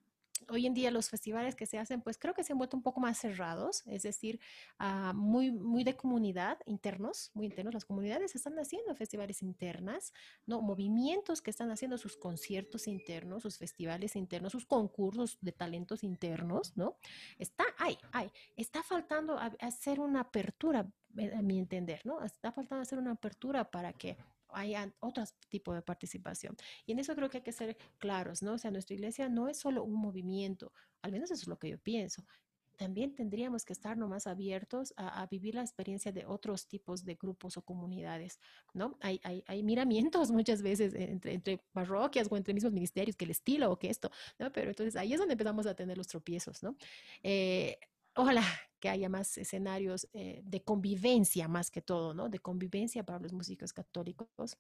hoy 0.49 0.67
en 0.67 0.75
día 0.75 0.91
los 0.91 1.09
festivales 1.09 1.55
que 1.55 1.67
se 1.67 1.79
hacen, 1.79 2.03
pues 2.03 2.19
creo 2.19 2.35
que 2.35 2.45
se 2.45 2.53
han 2.53 2.59
vuelto 2.59 2.77
un 2.77 2.83
poco 2.83 3.01
más 3.01 3.19
cerrados, 3.19 3.83
es 3.87 4.03
decir, 4.03 4.41
uh, 4.81 5.15
muy, 5.15 5.51
muy 5.51 5.85
de 5.85 5.97
comunidad, 5.97 6.59
internos, 6.67 7.31
muy 7.35 7.47
internos. 7.47 7.75
Las 7.75 7.85
comunidades 7.85 8.35
están 8.35 8.59
haciendo 8.59 8.95
festivales 8.95 9.43
internas, 9.43 10.13
¿no? 10.47 10.61
Movimientos 10.61 11.43
que 11.43 11.51
están 11.51 11.71
haciendo 11.71 11.99
sus 11.99 12.17
conciertos 12.17 12.87
internos, 12.87 13.43
sus 13.43 13.59
festivales 13.59 14.17
internos, 14.17 14.53
sus 14.53 14.67
concursos 14.67 15.39
de 15.41 15.53
talentos 15.53 16.05
internos, 16.05 16.77
¿no? 16.77 16.97
Está, 17.39 17.65
hay, 17.79 17.99
hay, 18.13 18.31
está 18.57 18.83
faltando 18.83 19.39
hacer 19.61 20.01
una 20.01 20.21
apertura, 20.21 20.87
a 21.17 21.43
mi 21.43 21.59
entender, 21.59 22.01
¿no? 22.05 22.23
Está 22.23 22.51
faltando 22.51 22.83
hacer 22.83 22.99
una 22.99 23.13
apertura 23.13 23.71
para 23.71 23.93
que 23.93 24.17
hay 24.55 24.75
otro 25.01 25.25
tipo 25.49 25.75
de 25.75 25.83
participación. 25.83 26.57
Y 26.87 26.93
en 26.93 26.99
eso 26.99 27.15
creo 27.15 27.29
que 27.31 27.39
hay 27.39 27.43
que 27.43 27.53
ser 27.53 27.77
claros, 27.99 28.43
¿no? 28.43 28.55
O 28.55 28.59
sea, 28.59 28.71
nuestra 28.71 28.95
iglesia 28.95 29.29
no 29.29 29.49
es 29.49 29.59
solo 29.59 29.85
un 29.85 30.01
movimiento, 30.01 30.73
al 31.03 31.13
menos 31.13 31.31
eso 31.31 31.43
es 31.43 31.49
lo 31.49 31.59
que 31.59 31.71
yo 31.71 31.79
pienso. 31.79 32.25
También 32.77 33.15
tendríamos 33.15 33.65
que 33.65 33.73
estar 33.73 33.97
más 33.97 34.27
abiertos 34.27 34.95
a, 34.97 35.25
vivir 35.27 35.55
la 35.55 35.63
experiencia 35.63 36.11
de 36.11 36.27
otros 36.27 36.67
tipos 36.67 37.05
de 37.05 37.15
grupos 37.15 37.57
o 37.57 37.63
comunidades, 37.63 38.41
¿no? 38.73 38.99
Hay, 39.01 39.21
hay, 39.23 39.63
miramientos 39.63 40.31
muchas 40.33 40.63
veces 40.63 40.93
entre, 40.95 41.35
entre, 41.35 41.59
parroquias 41.73 42.27
o 42.31 42.37
entre 42.37 42.53
mismos 42.53 42.73
ministerios, 42.73 43.17
que 43.17 43.27
el 43.27 43.31
estilo 43.31 43.71
o 43.71 43.79
que 43.79 43.91
esto, 43.91 44.11
¿no? 44.39 44.51
Pero 44.53 44.71
entonces 44.71 44.97
ahí 44.97 45.13
es 45.13 45.19
donde 45.19 45.35
empezamos 45.35 45.67
a 45.67 45.75
tener 45.75 45.97
los 45.97 46.09
tropiezos, 46.09 46.63
¿no? 46.63 46.77
Eh, 47.23 47.79
ojalá 48.17 48.45
que 48.81 48.89
haya 48.89 49.09
más 49.09 49.39
escenarios 49.39 50.09
eh, 50.13 50.43
de 50.45 50.63
convivencia 50.63 51.49
más 51.49 51.71
que 51.71 51.81
todo, 51.81 52.15
¿no? 52.15 52.29
De 52.29 52.39
convivencia 52.39 53.05
para 53.05 53.19
los 53.19 53.33
músicos 53.33 53.73
católicos 53.73 54.59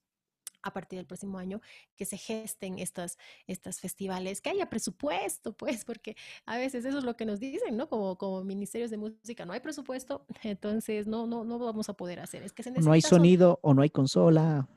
a 0.65 0.73
partir 0.73 0.99
del 0.99 1.07
próximo 1.07 1.39
año, 1.39 1.61
que 1.95 2.07
se 2.07 2.17
gesten 2.17 2.79
estas, 2.79 3.19
estas 3.47 3.81
festivales, 3.81 4.41
que 4.41 4.51
haya 4.51 4.71
presupuesto, 4.71 5.53
pues, 5.53 5.85
porque 5.85 6.17
a 6.47 6.57
veces 6.57 6.85
eso 6.87 6.99
es 6.99 7.05
lo 7.05 7.17
que 7.17 7.27
nos 7.27 7.39
dicen, 7.39 7.77
¿no? 7.77 7.89
Como, 7.89 8.17
como 8.17 8.43
ministerios 8.45 8.91
de 8.91 8.97
música, 8.97 9.45
no 9.45 9.53
hay 9.53 9.61
presupuesto, 9.61 10.27
entonces 10.43 11.07
no, 11.07 11.27
no, 11.27 11.45
no 11.45 11.59
vamos 11.59 11.89
a 11.91 11.95
poder 11.95 12.21
hacer. 12.21 12.43
Es 12.43 12.53
que 12.53 12.63
se 12.63 12.71
no 12.71 12.93
hay 12.93 13.03
sonido 13.03 13.61
o 13.63 13.75
no 13.75 13.83
hay 13.83 13.91
consola. 13.91 14.69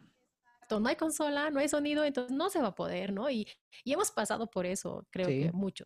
No 0.69 0.89
hay 0.89 0.97
consola, 0.97 1.49
no 1.49 1.61
hay 1.61 1.69
sonido, 1.69 2.03
entonces 2.03 2.35
no 2.35 2.49
se 2.49 2.59
va 2.59 2.67
a 2.67 2.75
poder, 2.75 3.13
¿no? 3.13 3.29
Y, 3.29 3.47
y 3.85 3.93
hemos 3.93 4.11
pasado 4.11 4.49
por 4.49 4.65
eso, 4.65 5.07
creo 5.11 5.27
que 5.27 5.51
mucho. 5.53 5.85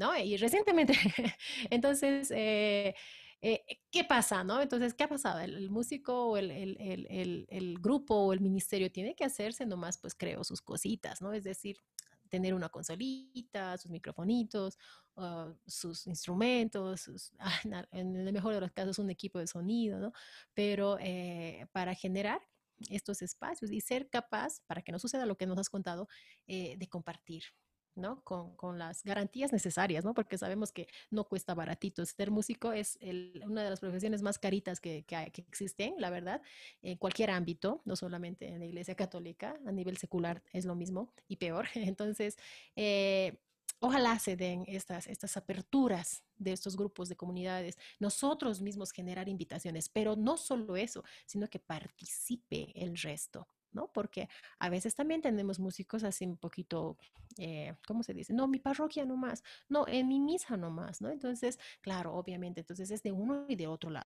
¿No? 0.00 0.16
Y 0.16 0.36
recientemente, 0.38 0.94
entonces, 1.70 2.30
eh, 2.34 2.94
eh, 3.42 3.62
¿qué 3.90 4.02
pasa, 4.02 4.42
no? 4.42 4.60
Entonces, 4.62 4.94
¿qué 4.94 5.04
ha 5.04 5.08
pasado? 5.08 5.40
El, 5.40 5.68
músico 5.68 6.30
o 6.30 6.36
el, 6.38 6.50
el, 6.50 7.46
el, 7.50 7.78
grupo 7.78 8.14
o 8.14 8.32
el 8.32 8.40
ministerio 8.40 8.90
tiene 8.90 9.14
que 9.14 9.24
hacerse 9.24 9.66
nomás, 9.66 9.98
pues 9.98 10.14
creo, 10.14 10.42
sus 10.42 10.62
cositas, 10.62 11.20
¿no? 11.20 11.34
Es 11.34 11.44
decir, 11.44 11.76
tener 12.30 12.54
una 12.54 12.70
consolita, 12.70 13.76
sus 13.76 13.90
microfonitos, 13.90 14.78
uh, 15.16 15.52
sus 15.66 16.06
instrumentos, 16.06 17.02
sus, 17.02 17.32
en 17.92 18.16
el 18.16 18.32
mejor 18.32 18.54
de 18.54 18.60
los 18.60 18.72
casos 18.72 18.98
un 18.98 19.10
equipo 19.10 19.38
de 19.38 19.46
sonido, 19.46 19.98
¿no? 20.00 20.12
Pero 20.54 20.96
eh, 20.98 21.66
para 21.72 21.94
generar 21.94 22.40
estos 22.88 23.20
espacios 23.20 23.70
y 23.70 23.82
ser 23.82 24.08
capaz, 24.08 24.60
para 24.66 24.80
que 24.80 24.92
no 24.92 24.98
suceda 24.98 25.26
lo 25.26 25.36
que 25.36 25.46
nos 25.46 25.58
has 25.58 25.68
contado, 25.68 26.08
de 26.46 26.88
compartir, 26.88 27.42
¿no? 28.00 28.22
Con, 28.24 28.78
las 28.78 29.04
garantías 29.04 29.52
necesarias, 29.52 30.04
¿no? 30.04 30.14
Porque 30.14 30.38
sabemos 30.38 30.72
que 30.72 30.88
no 31.10 31.24
cuesta 31.24 31.54
baratito. 31.54 32.04
Ser 32.06 32.30
músico 32.30 32.72
es 32.72 32.98
una 33.44 33.62
de 33.62 33.70
las 33.70 33.80
profesiones 33.80 34.22
más 34.22 34.38
caritas 34.38 34.80
que, 34.80 35.04
existen, 35.36 35.94
la 35.98 36.10
verdad, 36.10 36.42
en 36.82 36.96
cualquier 36.96 37.30
ámbito, 37.30 37.82
no 37.84 37.96
solamente 37.96 38.48
en 38.48 38.60
la 38.60 38.66
Iglesia 38.66 38.94
Católica, 38.94 39.58
a 39.66 39.72
nivel 39.72 39.96
secular 39.96 40.42
es 40.52 40.64
lo 40.64 40.74
mismo 40.74 41.12
y 41.28 41.36
peor. 41.36 41.66
Entonces, 41.74 42.36
eh, 42.76 43.38
ojalá 43.80 44.18
se 44.18 44.36
den 44.36 44.64
estas, 44.66 45.06
estas 45.06 45.36
aperturas 45.36 46.22
de 46.36 46.52
estos 46.52 46.76
grupos 46.76 47.08
de 47.08 47.16
comunidades, 47.16 47.78
nosotros 47.98 48.60
mismos 48.60 48.92
generar 48.92 49.28
invitaciones, 49.28 49.88
pero 49.88 50.16
no 50.16 50.36
solo 50.36 50.76
eso, 50.76 51.04
sino 51.26 51.48
que 51.48 51.58
participe 51.58 52.72
el 52.74 52.96
resto, 52.96 53.46
¿no? 53.72 53.92
Porque 53.92 54.28
a 54.58 54.68
veces 54.68 54.94
también 54.94 55.20
tenemos 55.22 55.58
músicos 55.58 56.04
así 56.04 56.24
un 56.26 56.36
poquito, 56.36 56.96
eh, 57.38 57.74
¿cómo 57.86 58.02
se 58.02 58.14
dice? 58.14 58.32
No, 58.32 58.48
mi 58.48 58.58
parroquia 58.58 59.04
no 59.04 59.16
más, 59.16 59.42
no, 59.68 59.86
en 59.88 60.08
mi 60.08 60.20
misa 60.20 60.56
no 60.56 60.70
más, 60.70 61.00
¿no? 61.00 61.10
Entonces, 61.10 61.58
claro, 61.80 62.14
obviamente, 62.14 62.60
entonces 62.60 62.90
es 62.90 63.02
de 63.02 63.12
uno 63.12 63.46
y 63.48 63.56
de 63.56 63.66
otro 63.66 63.90
lado. 63.90 64.06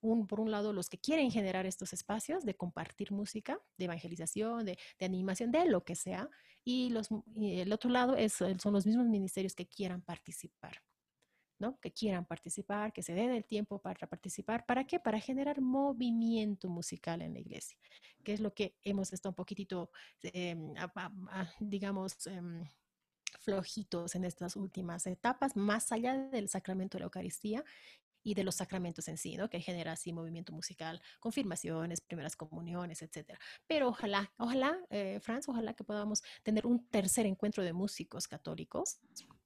Un, 0.00 0.26
por 0.26 0.40
un 0.40 0.50
lado, 0.50 0.72
los 0.72 0.88
que 0.88 0.98
quieren 0.98 1.30
generar 1.30 1.66
estos 1.66 1.92
espacios 1.92 2.44
de 2.44 2.54
compartir 2.56 3.12
música, 3.12 3.60
de 3.76 3.86
evangelización, 3.86 4.64
de, 4.64 4.78
de 4.98 5.06
animación, 5.06 5.50
de 5.50 5.66
lo 5.66 5.84
que 5.84 5.96
sea, 5.96 6.28
y, 6.64 6.90
los, 6.90 7.08
y 7.34 7.60
el 7.60 7.72
otro 7.72 7.90
lado 7.90 8.16
es, 8.16 8.34
son 8.34 8.72
los 8.72 8.86
mismos 8.86 9.06
ministerios 9.06 9.54
que 9.54 9.66
quieran 9.66 10.02
participar. 10.02 10.82
¿No? 11.60 11.78
que 11.78 11.92
quieran 11.92 12.24
participar, 12.24 12.92
que 12.92 13.02
se 13.02 13.14
den 13.14 13.30
el 13.30 13.44
tiempo 13.44 13.78
para 13.78 14.06
participar. 14.06 14.66
¿Para 14.66 14.86
qué? 14.86 14.98
Para 14.98 15.20
generar 15.20 15.60
movimiento 15.60 16.68
musical 16.68 17.22
en 17.22 17.34
la 17.34 17.40
iglesia, 17.40 17.78
que 18.24 18.32
es 18.32 18.40
lo 18.40 18.54
que 18.54 18.76
hemos 18.82 19.12
estado 19.12 19.30
un 19.30 19.36
poquitito, 19.36 19.90
em, 20.22 20.74
digamos, 21.60 22.26
em, 22.26 22.64
flojitos 23.40 24.14
en 24.14 24.24
estas 24.24 24.56
últimas 24.56 25.06
etapas, 25.06 25.54
más 25.56 25.92
allá 25.92 26.16
del 26.16 26.48
sacramento 26.48 26.96
de 26.96 27.00
la 27.00 27.04
Eucaristía 27.06 27.64
y 28.22 28.34
de 28.34 28.44
los 28.44 28.56
sacramentos 28.56 29.08
en 29.08 29.16
sí, 29.16 29.36
¿no? 29.36 29.48
Que 29.48 29.60
genera 29.60 29.92
así 29.92 30.12
movimiento 30.12 30.52
musical, 30.52 31.00
confirmaciones, 31.20 32.00
primeras 32.00 32.36
comuniones, 32.36 33.02
etcétera. 33.02 33.38
Pero 33.66 33.88
ojalá, 33.88 34.32
ojalá, 34.38 34.78
eh, 34.90 35.20
Franz, 35.22 35.48
ojalá 35.48 35.74
que 35.74 35.84
podamos 35.84 36.22
tener 36.42 36.66
un 36.66 36.86
tercer 36.88 37.26
encuentro 37.26 37.62
de 37.64 37.72
músicos 37.72 38.28
católicos 38.28 38.98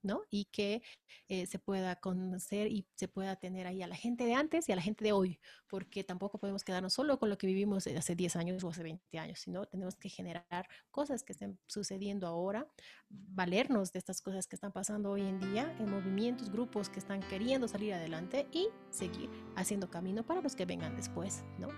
¿no? 0.04 0.22
Y 0.30 0.44
que 0.46 0.82
eh, 1.28 1.46
se 1.46 1.58
pueda 1.58 1.96
conocer 1.96 2.68
y 2.68 2.86
se 2.94 3.08
pueda 3.08 3.36
tener 3.36 3.66
ahí 3.66 3.82
a 3.82 3.86
la 3.86 3.96
gente 3.96 4.24
de 4.24 4.34
antes 4.34 4.68
y 4.68 4.72
a 4.72 4.76
la 4.76 4.82
gente 4.82 5.04
de 5.04 5.12
hoy, 5.12 5.40
porque 5.68 6.04
tampoco 6.04 6.38
podemos 6.38 6.62
quedarnos 6.62 6.92
solo 6.92 7.18
con 7.18 7.30
lo 7.30 7.38
que 7.38 7.46
vivimos 7.46 7.86
hace 7.86 8.14
10 8.14 8.36
años 8.36 8.62
o 8.62 8.68
hace 8.68 8.82
20 8.82 9.18
años, 9.18 9.40
sino 9.40 9.66
tenemos 9.66 9.96
que 9.96 10.08
generar 10.08 10.68
cosas 10.90 11.24
que 11.24 11.32
estén 11.32 11.58
sucediendo 11.66 12.26
ahora, 12.26 12.68
valernos 13.08 13.92
de 13.92 13.98
estas 13.98 14.20
cosas 14.20 14.46
que 14.46 14.56
están 14.56 14.72
pasando 14.72 15.10
hoy 15.10 15.22
en 15.22 15.40
día, 15.40 15.74
en 15.78 15.90
movimientos, 15.90 16.50
grupos 16.50 16.88
que 16.88 16.98
están 16.98 17.20
queriendo 17.20 17.66
salir 17.66 17.94
adelante 17.94 18.46
y 18.52 18.68
seguir 18.90 19.30
haciendo 19.56 19.90
camino 19.90 20.24
para 20.24 20.42
los 20.42 20.54
que 20.54 20.66
vengan 20.66 20.94
después, 20.94 21.42
¿no? 21.58 21.68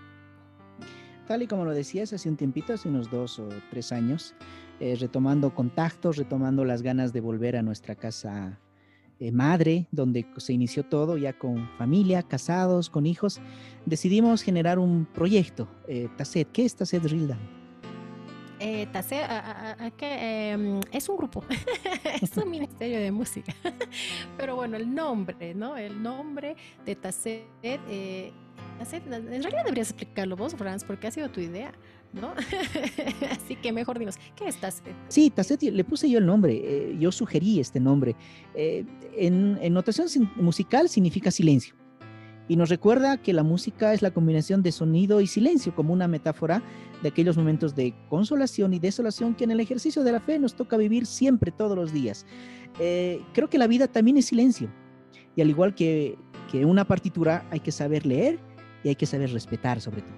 Tal 1.27 1.41
y 1.41 1.47
como 1.47 1.65
lo 1.65 1.73
decías 1.73 2.13
hace 2.13 2.29
un 2.29 2.37
tiempito, 2.37 2.73
hace 2.73 2.87
unos 2.87 3.11
dos 3.11 3.37
o 3.39 3.49
tres 3.69 3.91
años, 3.91 4.33
eh, 4.79 4.95
retomando 4.99 5.53
contactos, 5.53 6.17
retomando 6.17 6.63
las 6.65 6.81
ganas 6.81 7.13
de 7.13 7.21
volver 7.21 7.55
a 7.55 7.61
nuestra 7.61 7.95
casa 7.95 8.59
eh, 9.19 9.31
madre, 9.31 9.87
donde 9.91 10.27
se 10.37 10.53
inició 10.53 10.83
todo 10.83 11.17
ya 11.17 11.33
con 11.33 11.67
familia, 11.79 12.21
casados, 12.21 12.91
con 12.91 13.07
hijos, 13.07 13.41
decidimos 13.85 14.43
generar 14.43 14.77
un 14.77 15.07
proyecto, 15.11 15.67
eh. 15.87 16.07
¿Qué 16.53 16.65
es 16.65 16.75
TACET, 16.75 17.03
Rilda? 17.05 17.35
Eh, 18.59 18.87
em, 20.01 20.79
es 20.91 21.09
un 21.09 21.17
grupo, 21.17 21.43
es 22.21 22.37
un 22.37 22.51
ministerio 22.51 22.99
de 22.99 23.11
música. 23.11 23.55
Pero 24.37 24.55
bueno, 24.55 24.77
el 24.77 24.93
nombre, 24.93 25.55
¿no? 25.55 25.77
El 25.77 26.03
nombre 26.03 26.55
de 26.85 26.95
TACET, 26.95 27.43
en 27.63 28.33
realidad 29.41 29.63
deberías 29.63 29.89
explicarlo 29.89 30.35
vos, 30.35 30.53
Franz, 30.53 30.83
porque 30.83 31.07
ha 31.07 31.11
sido 31.11 31.29
tu 31.29 31.39
idea. 31.39 31.73
¿No? 32.13 32.33
Así 33.31 33.55
que 33.55 33.71
mejor 33.71 33.99
dinos, 33.99 34.15
¿qué 34.35 34.47
es 34.47 34.57
Tasset? 34.57 34.95
Sí, 35.07 35.29
Tasset 35.29 35.61
le 35.63 35.83
puse 35.83 36.09
yo 36.09 36.19
el 36.19 36.25
nombre, 36.25 36.61
eh, 36.63 36.97
yo 36.99 37.11
sugerí 37.11 37.59
este 37.59 37.79
nombre. 37.79 38.15
Eh, 38.55 38.85
en, 39.15 39.73
notación 39.73 40.07
musical 40.35 40.89
significa 40.89 41.31
silencio. 41.31 41.75
Y 42.49 42.55
nos 42.55 42.69
recuerda 42.69 43.17
que 43.17 43.33
la 43.33 43.43
música 43.43 43.93
es 43.93 44.01
la 44.01 44.11
combinación 44.11 44.63
de 44.63 44.71
sonido 44.71 45.19
y 45.19 45.27
silencio, 45.27 45.75
como 45.75 45.91
una 45.91 46.07
metáfora 46.07 46.63
de 47.03 47.09
aquellos 47.09 47.35
momentos 47.35 47.75
de 47.75 47.93
consolación 48.09 48.73
y 48.73 48.79
desolación 48.79 49.35
que 49.35 49.43
en 49.43 49.51
el 49.51 49.59
ejercicio 49.59 50.03
de 50.03 50.13
la 50.13 50.21
fe 50.21 50.39
nos 50.39 50.55
toca 50.55 50.77
vivir 50.77 51.05
siempre, 51.05 51.51
todos 51.51 51.75
los 51.75 51.91
días. 51.91 52.25
Eh, 52.79 53.21
creo 53.33 53.49
que 53.49 53.57
la 53.57 53.67
vida 53.67 53.87
también 53.87 54.17
es 54.17 54.27
silencio. 54.27 54.71
Y 55.35 55.41
al 55.41 55.49
igual 55.49 55.75
que, 55.75 56.17
que 56.49 56.63
una 56.63 56.85
partitura, 56.85 57.45
hay 57.51 57.59
que 57.59 57.73
saber 57.73 58.05
leer 58.05 58.39
y 58.83 58.89
hay 58.89 58.95
que 58.95 59.05
saber 59.05 59.31
respetar 59.33 59.81
sobre 59.81 60.01
todo. 60.01 60.15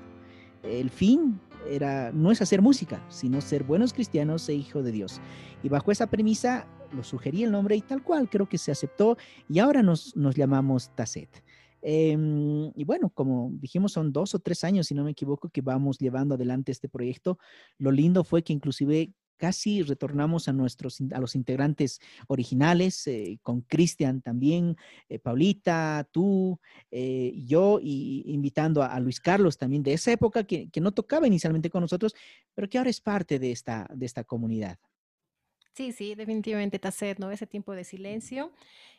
El 0.63 0.89
fin 0.91 1.39
era, 1.67 2.11
no 2.11 2.31
es 2.31 2.41
hacer 2.41 2.61
música, 2.61 3.03
sino 3.09 3.41
ser 3.41 3.63
buenos 3.63 3.93
cristianos 3.93 4.47
e 4.49 4.53
hijo 4.53 4.83
de 4.83 4.91
Dios. 4.91 5.19
Y 5.63 5.69
bajo 5.69 5.91
esa 5.91 6.07
premisa 6.07 6.67
lo 6.91 7.03
sugerí 7.03 7.43
el 7.43 7.51
nombre 7.51 7.75
y 7.75 7.81
tal 7.81 8.03
cual 8.03 8.29
creo 8.29 8.47
que 8.47 8.57
se 8.57 8.71
aceptó 8.71 9.17
y 9.47 9.59
ahora 9.59 9.83
nos, 9.83 10.15
nos 10.15 10.35
llamamos 10.35 10.93
Tasset. 10.95 11.43
Em, 11.81 12.71
y 12.75 12.83
bueno, 12.83 13.09
como 13.09 13.51
dijimos, 13.53 13.93
son 13.93 14.11
dos 14.11 14.35
o 14.35 14.39
tres 14.39 14.63
años, 14.63 14.87
si 14.87 14.93
no 14.93 15.03
me 15.03 15.11
equivoco, 15.11 15.49
que 15.49 15.61
vamos 15.61 15.97
llevando 15.97 16.35
adelante 16.35 16.71
este 16.71 16.89
proyecto. 16.89 17.37
Lo 17.77 17.91
lindo 17.91 18.23
fue 18.23 18.43
que 18.43 18.53
inclusive 18.53 19.13
casi 19.39 19.81
retornamos 19.81 20.47
a 20.47 20.53
nuestros 20.53 21.01
a 21.13 21.19
los 21.19 21.33
integrantes 21.33 21.99
originales, 22.27 23.07
eh, 23.07 23.39
con 23.41 23.61
Cristian 23.61 24.21
también, 24.21 24.75
eh, 25.07 25.17
Paulita, 25.17 26.07
tú, 26.11 26.59
eh, 26.91 27.33
yo, 27.45 27.79
y 27.81 28.23
invitando 28.27 28.83
a, 28.83 28.99
Luis 28.99 29.19
Carlos 29.21 29.57
también 29.57 29.81
de 29.81 29.93
esa 29.93 30.11
época 30.11 30.43
que, 30.43 30.69
que, 30.69 30.81
no 30.81 30.91
tocaba 30.91 31.25
inicialmente 31.25 31.69
con 31.69 31.81
nosotros, 31.81 32.13
pero 32.53 32.69
que 32.69 32.77
ahora 32.77 32.89
es 32.89 32.99
parte 32.99 33.39
de 33.39 33.51
esta, 33.51 33.87
de 33.93 34.05
esta 34.05 34.23
comunidad. 34.25 34.77
Sí, 35.73 35.93
sí, 35.93 36.13
definitivamente, 36.13 36.77
Tacet, 36.77 37.19
¿no? 37.19 37.31
Ese 37.31 37.47
tiempo 37.47 37.73
de 37.73 37.85
silencio, 37.85 38.51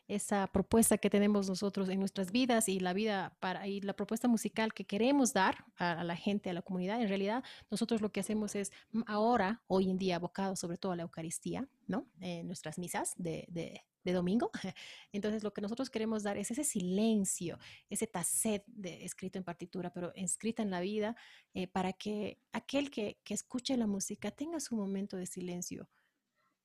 esa 0.08 0.46
propuesta 0.48 0.98
que 0.98 1.10
tenemos 1.10 1.48
nosotros 1.48 1.88
en 1.88 2.00
nuestras 2.00 2.32
vidas 2.32 2.68
y 2.68 2.80
la 2.80 2.92
vida 2.92 3.36
para 3.40 3.66
y 3.68 3.80
la 3.80 3.94
propuesta 3.94 4.28
musical 4.28 4.74
que 4.74 4.84
queremos 4.84 5.32
dar 5.32 5.64
a, 5.76 6.02
la 6.02 6.16
gente, 6.16 6.50
a 6.50 6.52
la 6.52 6.62
comunidad, 6.62 7.00
en 7.00 7.08
realidad 7.08 7.44
nosotros 7.70 8.00
lo 8.00 8.10
que 8.10 8.20
hacemos 8.20 8.54
es 8.54 8.72
mm, 8.92 9.02
ahora, 9.06 9.62
hoy 9.68 9.90
en 9.90 9.98
día, 9.98 10.16
abocado 10.16 10.56
sobre 10.56 10.78
todo 10.78 10.92
a 10.92 10.96
la 10.96 11.02
Eucaristía, 11.02 11.68
¿no? 11.86 12.06
En 12.20 12.46
nuestras 12.46 12.78
misas 12.78 13.14
de, 13.16 13.46
de, 13.48 13.82
domingo. 14.12 14.50
Entonces, 15.12 15.44
lo 15.44 15.52
que 15.52 15.60
nosotros 15.60 15.88
queremos 15.88 16.24
dar 16.24 16.36
es 16.36 16.50
ese 16.50 16.64
silencio, 16.64 17.60
ese 17.88 18.08
tacet 18.08 18.64
escrito 18.82 19.38
en 19.38 19.44
partitura, 19.44 19.92
pero 19.92 20.12
escrita 20.16 20.64
en 20.64 20.70
la 20.70 20.80
vida, 20.80 21.14
eh, 21.54 21.68
para 21.68 21.92
que 21.92 22.40
aquel 22.50 22.90
que, 22.90 23.20
que 23.22 23.34
escuche 23.34 23.76
la 23.76 23.86
música 23.86 24.32
tenga 24.32 24.58
su 24.58 24.74
momento 24.74 25.16
de 25.16 25.26
silencio 25.26 25.88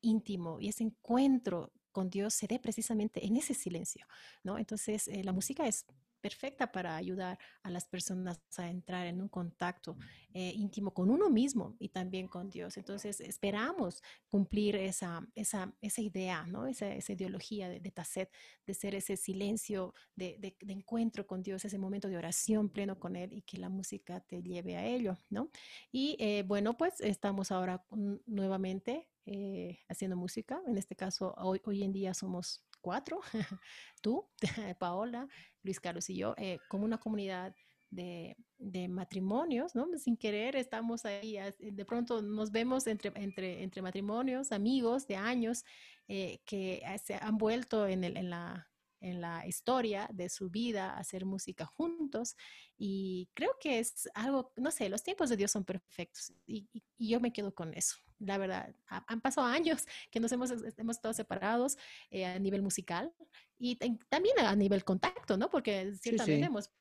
íntimo 0.02 0.60
y 0.60 0.70
ese 0.70 0.84
encuentro 0.84 1.72
con 1.96 2.10
Dios 2.10 2.34
se 2.34 2.46
dé 2.46 2.60
precisamente 2.60 3.26
en 3.26 3.38
ese 3.38 3.54
silencio, 3.54 4.06
¿no? 4.43 4.58
Entonces, 4.60 5.08
eh, 5.08 5.24
la 5.24 5.32
música 5.32 5.66
es 5.66 5.86
perfecta 6.26 6.71
para 6.71 6.95
ayudar 6.95 7.38
a 7.61 7.69
las 7.69 7.86
personas 7.86 8.41
a 8.57 8.67
entrar 8.67 9.05
en 9.05 9.21
un 9.21 9.30
contacto 9.30 9.95
eh, 10.34 10.51
íntimo 10.55 10.91
con 10.91 11.11
uno 11.11 11.30
mismo 11.30 11.76
y 11.78 11.89
también 11.89 12.28
con 12.28 12.49
Dios. 12.49 12.78
Entonces, 12.78 13.21
esperamos 13.21 14.01
cumplir 14.28 14.76
esa, 14.76 15.23
esa, 15.36 15.71
esa 15.82 16.01
idea, 16.01 16.47
¿no? 16.47 16.65
esa, 16.65 16.91
esa 16.95 17.13
ideología 17.13 17.69
de, 17.69 17.80
de 17.80 17.91
Tasset, 17.91 18.32
de 18.65 18.73
ser 18.73 18.95
ese 18.95 19.17
silencio 19.17 19.93
de, 20.15 20.38
de, 20.39 20.57
de, 20.59 20.73
encuentro 20.73 21.28
con 21.28 21.43
Dios, 21.43 21.63
ese 21.63 21.78
momento 21.78 22.09
de 22.09 22.17
oración 22.17 22.69
pleno 22.69 22.97
con 22.97 23.15
Él 23.15 23.32
y 23.32 23.43
que 23.43 23.59
la 23.59 23.69
música 23.69 24.19
te 24.21 24.41
lleve 24.41 24.78
a 24.78 24.84
ello. 24.84 25.19
¿no? 25.30 25.51
Y 25.91 26.17
eh, 26.17 26.43
bueno, 26.47 26.76
pues 26.76 27.01
estamos 27.01 27.51
ahora 27.51 27.86
nuevamente 28.26 29.09
eh, 29.28 29.78
haciendo 29.89 30.17
música. 30.17 30.59
En 30.65 30.76
este 30.76 30.95
caso, 30.95 31.36
hoy, 31.38 31.61
hoy 31.65 31.84
en 31.84 31.91
día 31.91 32.15
somos 32.15 32.65
cuatro, 32.86 33.21
tú, 34.01 34.30
Paola, 34.80 35.28
Luis 35.66 35.80
Carlos 35.80 36.09
y 36.09 36.16
yo, 36.16 36.34
eh, 36.38 36.59
como 36.70 36.86
una 36.86 36.99
comunidad 36.99 37.53
de, 37.89 38.38
de, 38.57 38.88
matrimonios, 38.88 39.76
¿no? 39.76 39.88
Sin 39.97 40.16
querer 40.18 40.55
estamos 40.55 41.05
ahí, 41.05 41.38
de 41.59 41.86
pronto 41.86 42.22
nos 42.22 42.51
vemos 42.51 42.88
entre, 42.88 43.11
entre, 43.16 43.63
entre 43.63 43.82
matrimonios, 43.82 44.51
amigos 44.51 45.07
de 45.07 45.16
años 45.16 45.63
eh, 46.07 46.39
que 46.45 46.84
se 47.03 47.16
han 47.16 47.38
vuelto 47.38 47.88
en, 47.88 48.03
el, 48.03 48.18
en 48.18 48.30
la 48.30 48.68
en 49.06 49.22
la 49.22 49.45
historia 49.45 50.10
de 50.12 50.30
su 50.30 50.49
vida, 50.49 50.97
hacer 50.97 51.26
música 51.26 51.66
juntos. 51.66 52.36
Y 52.76 53.30
creo 53.36 53.51
que 53.60 53.78
es 53.78 54.10
algo, 54.16 54.51
no 54.56 54.72
sé, 54.72 54.89
los 54.89 55.03
tiempos 55.03 55.30
de 55.30 55.38
Dios 55.38 55.51
son 55.51 55.64
perfectos 55.64 56.34
y, 56.47 56.68
yo 56.97 57.20
me 57.20 57.32
quedo 57.32 57.53
con 57.53 57.74
eso. 57.76 57.97
La 58.20 58.38
verdad, 58.38 58.74
han 58.88 59.22
pasado 59.22 59.45
años 59.45 59.86
que 60.12 60.20
nos 60.20 60.32
hemos, 60.32 60.51
hemos 60.51 60.95
estado 60.95 61.14
separados 61.14 61.78
eh, 62.10 62.26
a 62.26 62.39
nivel 62.39 62.64
musical 62.64 63.14
y 63.60 63.76
también 64.10 64.39
a 64.39 64.56
nivel 64.56 64.84
contacto, 64.84 65.38
¿no? 65.38 65.49
Porque 65.49 65.93
ciertamente 66.01 66.45
hemos 66.45 66.72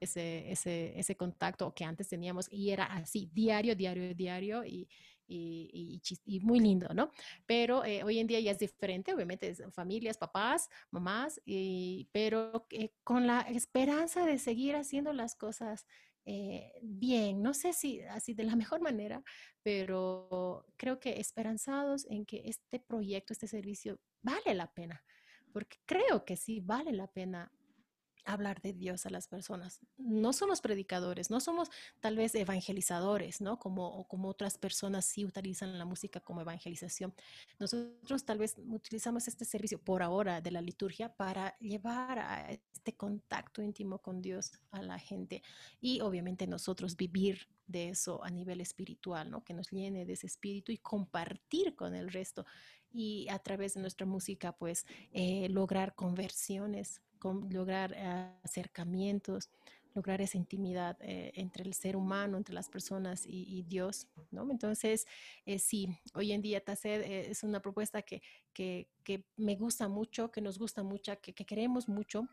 ese, 0.00 0.50
ese, 0.50 0.98
ese 0.98 1.16
contacto 1.16 1.74
que 1.74 1.84
antes 1.84 2.08
teníamos 2.08 2.48
y 2.50 2.70
era 2.70 2.84
así, 2.84 3.30
diario, 3.32 3.74
diario, 3.74 4.14
diario 4.14 4.64
y, 4.64 4.88
y, 5.26 6.00
y, 6.24 6.40
muy 6.40 6.60
lindo, 6.60 6.88
¿no? 6.94 7.10
Pero 7.46 7.84
eh, 7.84 8.02
hoy 8.04 8.18
en 8.18 8.26
día 8.26 8.40
ya 8.40 8.52
es 8.52 8.58
diferente, 8.58 9.14
obviamente, 9.14 9.54
familias, 9.72 10.18
papás, 10.18 10.68
mamás, 10.90 11.40
y, 11.44 12.08
pero 12.12 12.66
con 13.04 13.26
la 13.26 13.40
esperanza 13.42 14.24
de 14.24 14.38
seguir 14.38 14.76
haciendo 14.76 15.12
las 15.12 15.34
cosas 15.34 15.86
eh, 16.28 16.72
bien, 16.82 17.40
no 17.40 17.54
sé 17.54 17.72
si 17.72 18.00
así 18.02 18.34
de 18.34 18.42
la 18.42 18.56
mejor 18.56 18.80
manera, 18.80 19.22
pero 19.62 20.66
creo 20.76 20.98
que 20.98 21.20
esperanzados 21.20 22.04
en 22.10 22.26
que 22.26 22.42
este 22.46 22.80
proyecto, 22.80 23.32
este 23.32 23.46
servicio 23.46 24.00
vale 24.22 24.54
la 24.54 24.72
pena, 24.72 25.04
porque 25.52 25.78
creo 25.86 26.24
que 26.24 26.36
sí 26.36 26.60
vale 26.60 26.92
la 26.92 27.06
pena 27.06 27.52
hablar 28.26 28.60
de 28.60 28.72
Dios 28.72 29.06
a 29.06 29.10
las 29.10 29.28
personas. 29.28 29.80
No 29.96 30.32
somos 30.32 30.60
predicadores, 30.60 31.30
no 31.30 31.40
somos 31.40 31.70
tal 32.00 32.16
vez 32.16 32.34
evangelizadores, 32.34 33.40
¿no? 33.40 33.58
Como, 33.58 34.06
como 34.08 34.28
otras 34.28 34.58
personas 34.58 35.04
sí 35.04 35.24
utilizan 35.24 35.78
la 35.78 35.84
música 35.84 36.20
como 36.20 36.40
evangelización. 36.40 37.14
Nosotros 37.58 38.24
tal 38.24 38.38
vez 38.38 38.56
utilizamos 38.58 39.28
este 39.28 39.44
servicio 39.44 39.78
por 39.78 40.02
ahora 40.02 40.40
de 40.40 40.50
la 40.50 40.60
liturgia 40.60 41.14
para 41.14 41.56
llevar 41.58 42.18
a 42.18 42.50
este 42.50 42.94
contacto 42.96 43.62
íntimo 43.62 43.98
con 43.98 44.20
Dios 44.20 44.52
a 44.70 44.82
la 44.82 44.98
gente 44.98 45.42
y 45.80 46.00
obviamente 46.00 46.46
nosotros 46.46 46.96
vivir 46.96 47.48
de 47.66 47.88
eso 47.88 48.22
a 48.22 48.30
nivel 48.30 48.60
espiritual, 48.60 49.30
¿no? 49.30 49.44
Que 49.44 49.54
nos 49.54 49.70
llene 49.70 50.04
de 50.04 50.12
ese 50.12 50.26
espíritu 50.26 50.72
y 50.72 50.78
compartir 50.78 51.74
con 51.74 51.94
el 51.94 52.12
resto 52.12 52.46
y 52.92 53.28
a 53.28 53.38
través 53.38 53.74
de 53.74 53.80
nuestra 53.80 54.06
música 54.06 54.52
pues 54.52 54.86
eh, 55.12 55.48
lograr 55.50 55.94
conversiones 55.94 57.02
lograr 57.34 57.92
eh, 57.96 58.32
acercamientos, 58.42 59.50
lograr 59.94 60.20
esa 60.20 60.36
intimidad 60.36 60.96
eh, 61.00 61.32
entre 61.34 61.64
el 61.64 61.72
ser 61.74 61.96
humano, 61.96 62.36
entre 62.36 62.54
las 62.54 62.68
personas 62.68 63.24
y, 63.26 63.62
Dios, 63.62 64.08
¿no? 64.30 64.50
Entonces, 64.50 65.06
eh, 65.46 65.58
sí, 65.58 65.88
hoy 66.14 66.32
en 66.32 66.42
día 66.42 66.62
TACED 66.62 67.30
es 67.30 67.42
una 67.42 67.60
propuesta 67.60 68.02
que, 68.02 68.22
que, 68.52 68.88
que, 69.02 69.24
me 69.36 69.56
gusta 69.56 69.88
mucho, 69.88 70.30
que 70.30 70.42
nos 70.42 70.58
gusta 70.58 70.82
mucho, 70.82 71.18
que, 71.20 71.32
que 71.34 71.46
queremos 71.46 71.88
mucho, 71.88 72.28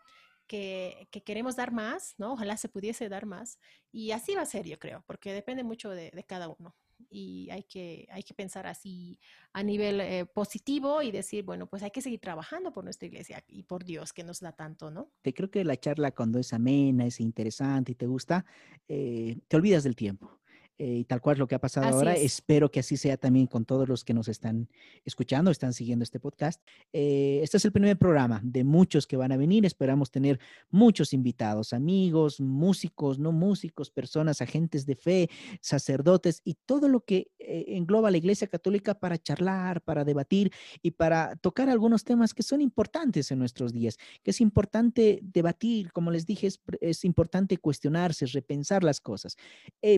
que, 0.45 1.07
que, 1.09 1.23
queremos 1.23 1.55
dar 1.55 1.71
más, 1.71 2.15
¿no? 2.17 2.33
Ojalá 2.33 2.57
se 2.57 2.67
pudiese 2.67 3.07
dar 3.07 3.25
más. 3.25 3.59
Y 3.91 4.11
así 4.11 4.35
va 4.35 4.41
a 4.41 4.45
ser, 4.45 4.65
yo 4.65 4.77
creo, 4.77 5.03
porque 5.07 5.31
depende 5.31 5.63
mucho 5.63 5.89
de, 5.89 6.11
de 6.11 6.23
cada 6.25 6.49
uno 6.49 6.75
y 7.09 7.49
hay 7.51 7.63
que, 7.63 8.07
hay 8.11 8.23
que 8.23 8.33
pensar 8.33 8.67
así 8.67 9.19
a 9.51 9.63
nivel 9.63 10.01
eh, 10.01 10.25
positivo 10.25 11.01
y 11.01 11.11
decir, 11.11 11.43
bueno, 11.43 11.67
pues 11.67 11.83
hay 11.83 11.91
que 11.91 12.01
seguir 12.01 12.19
trabajando 12.19 12.71
por 12.71 12.83
nuestra 12.83 13.07
iglesia 13.07 13.43
y 13.47 13.63
por 13.63 13.83
Dios 13.83 14.13
que 14.13 14.23
nos 14.23 14.39
da 14.39 14.51
tanto, 14.51 14.91
¿no? 14.91 15.11
Te 15.21 15.33
creo 15.33 15.49
que 15.49 15.63
la 15.63 15.77
charla 15.77 16.11
cuando 16.11 16.39
es 16.39 16.53
amena, 16.53 17.05
es 17.05 17.19
interesante 17.19 17.93
y 17.93 17.95
te 17.95 18.07
gusta, 18.07 18.45
eh, 18.87 19.37
te 19.47 19.55
olvidas 19.55 19.83
del 19.83 19.95
tiempo. 19.95 20.39
Eh, 20.79 20.97
y 20.97 21.03
tal 21.05 21.21
cual 21.21 21.37
lo 21.37 21.47
que 21.47 21.53
ha 21.53 21.59
pasado 21.59 21.87
ahora. 21.87 22.15
Espero 22.15 22.71
que 22.71 22.79
así 22.79 22.97
sea 22.97 23.15
también 23.17 23.45
con 23.45 23.63
todos 23.63 23.87
los 23.87 24.03
que 24.03 24.13
nos 24.13 24.27
están 24.27 24.69
escuchando, 25.05 25.51
están 25.51 25.71
siguiendo 25.71 26.01
este 26.01 26.19
podcast. 26.19 26.61
Eh, 26.91 27.41
este 27.43 27.57
es 27.57 27.65
el 27.65 27.71
primer 27.71 27.97
programa 27.97 28.41
de 28.43 28.63
muchos 28.63 29.05
que 29.05 29.15
van 29.15 29.31
a 29.31 29.37
venir. 29.37 29.65
Esperamos 29.65 30.09
tener 30.09 30.39
muchos 30.71 31.13
invitados, 31.13 31.73
amigos, 31.73 32.39
músicos, 32.39 33.19
no 33.19 33.31
músicos, 33.31 33.91
personas, 33.91 34.41
agentes 34.41 34.87
de 34.87 34.95
fe, 34.95 35.29
sacerdotes 35.61 36.41
y 36.43 36.55
todo 36.65 36.89
lo 36.89 37.01
que 37.01 37.31
eh, 37.37 37.65
engloba 37.67 38.09
la 38.09 38.17
Iglesia 38.17 38.47
Católica 38.47 38.95
para 38.95 39.19
charlar, 39.19 39.81
para 39.81 40.03
debatir 40.03 40.51
y 40.81 40.91
para 40.91 41.35
tocar 41.35 41.69
algunos 41.69 42.03
temas 42.03 42.33
que 42.33 42.41
son 42.41 42.61
importantes 42.61 43.29
en 43.29 43.37
nuestros 43.37 43.73
días, 43.73 43.97
que 44.23 44.31
es 44.31 44.41
importante 44.41 45.19
debatir, 45.21 45.91
como 45.91 46.09
les 46.09 46.25
dije, 46.25 46.47
es, 46.47 46.59
es 46.81 47.05
importante 47.05 47.57
cuestionarse, 47.57 48.25
repensar 48.25 48.83
las 48.83 48.99
cosas. 48.99 49.37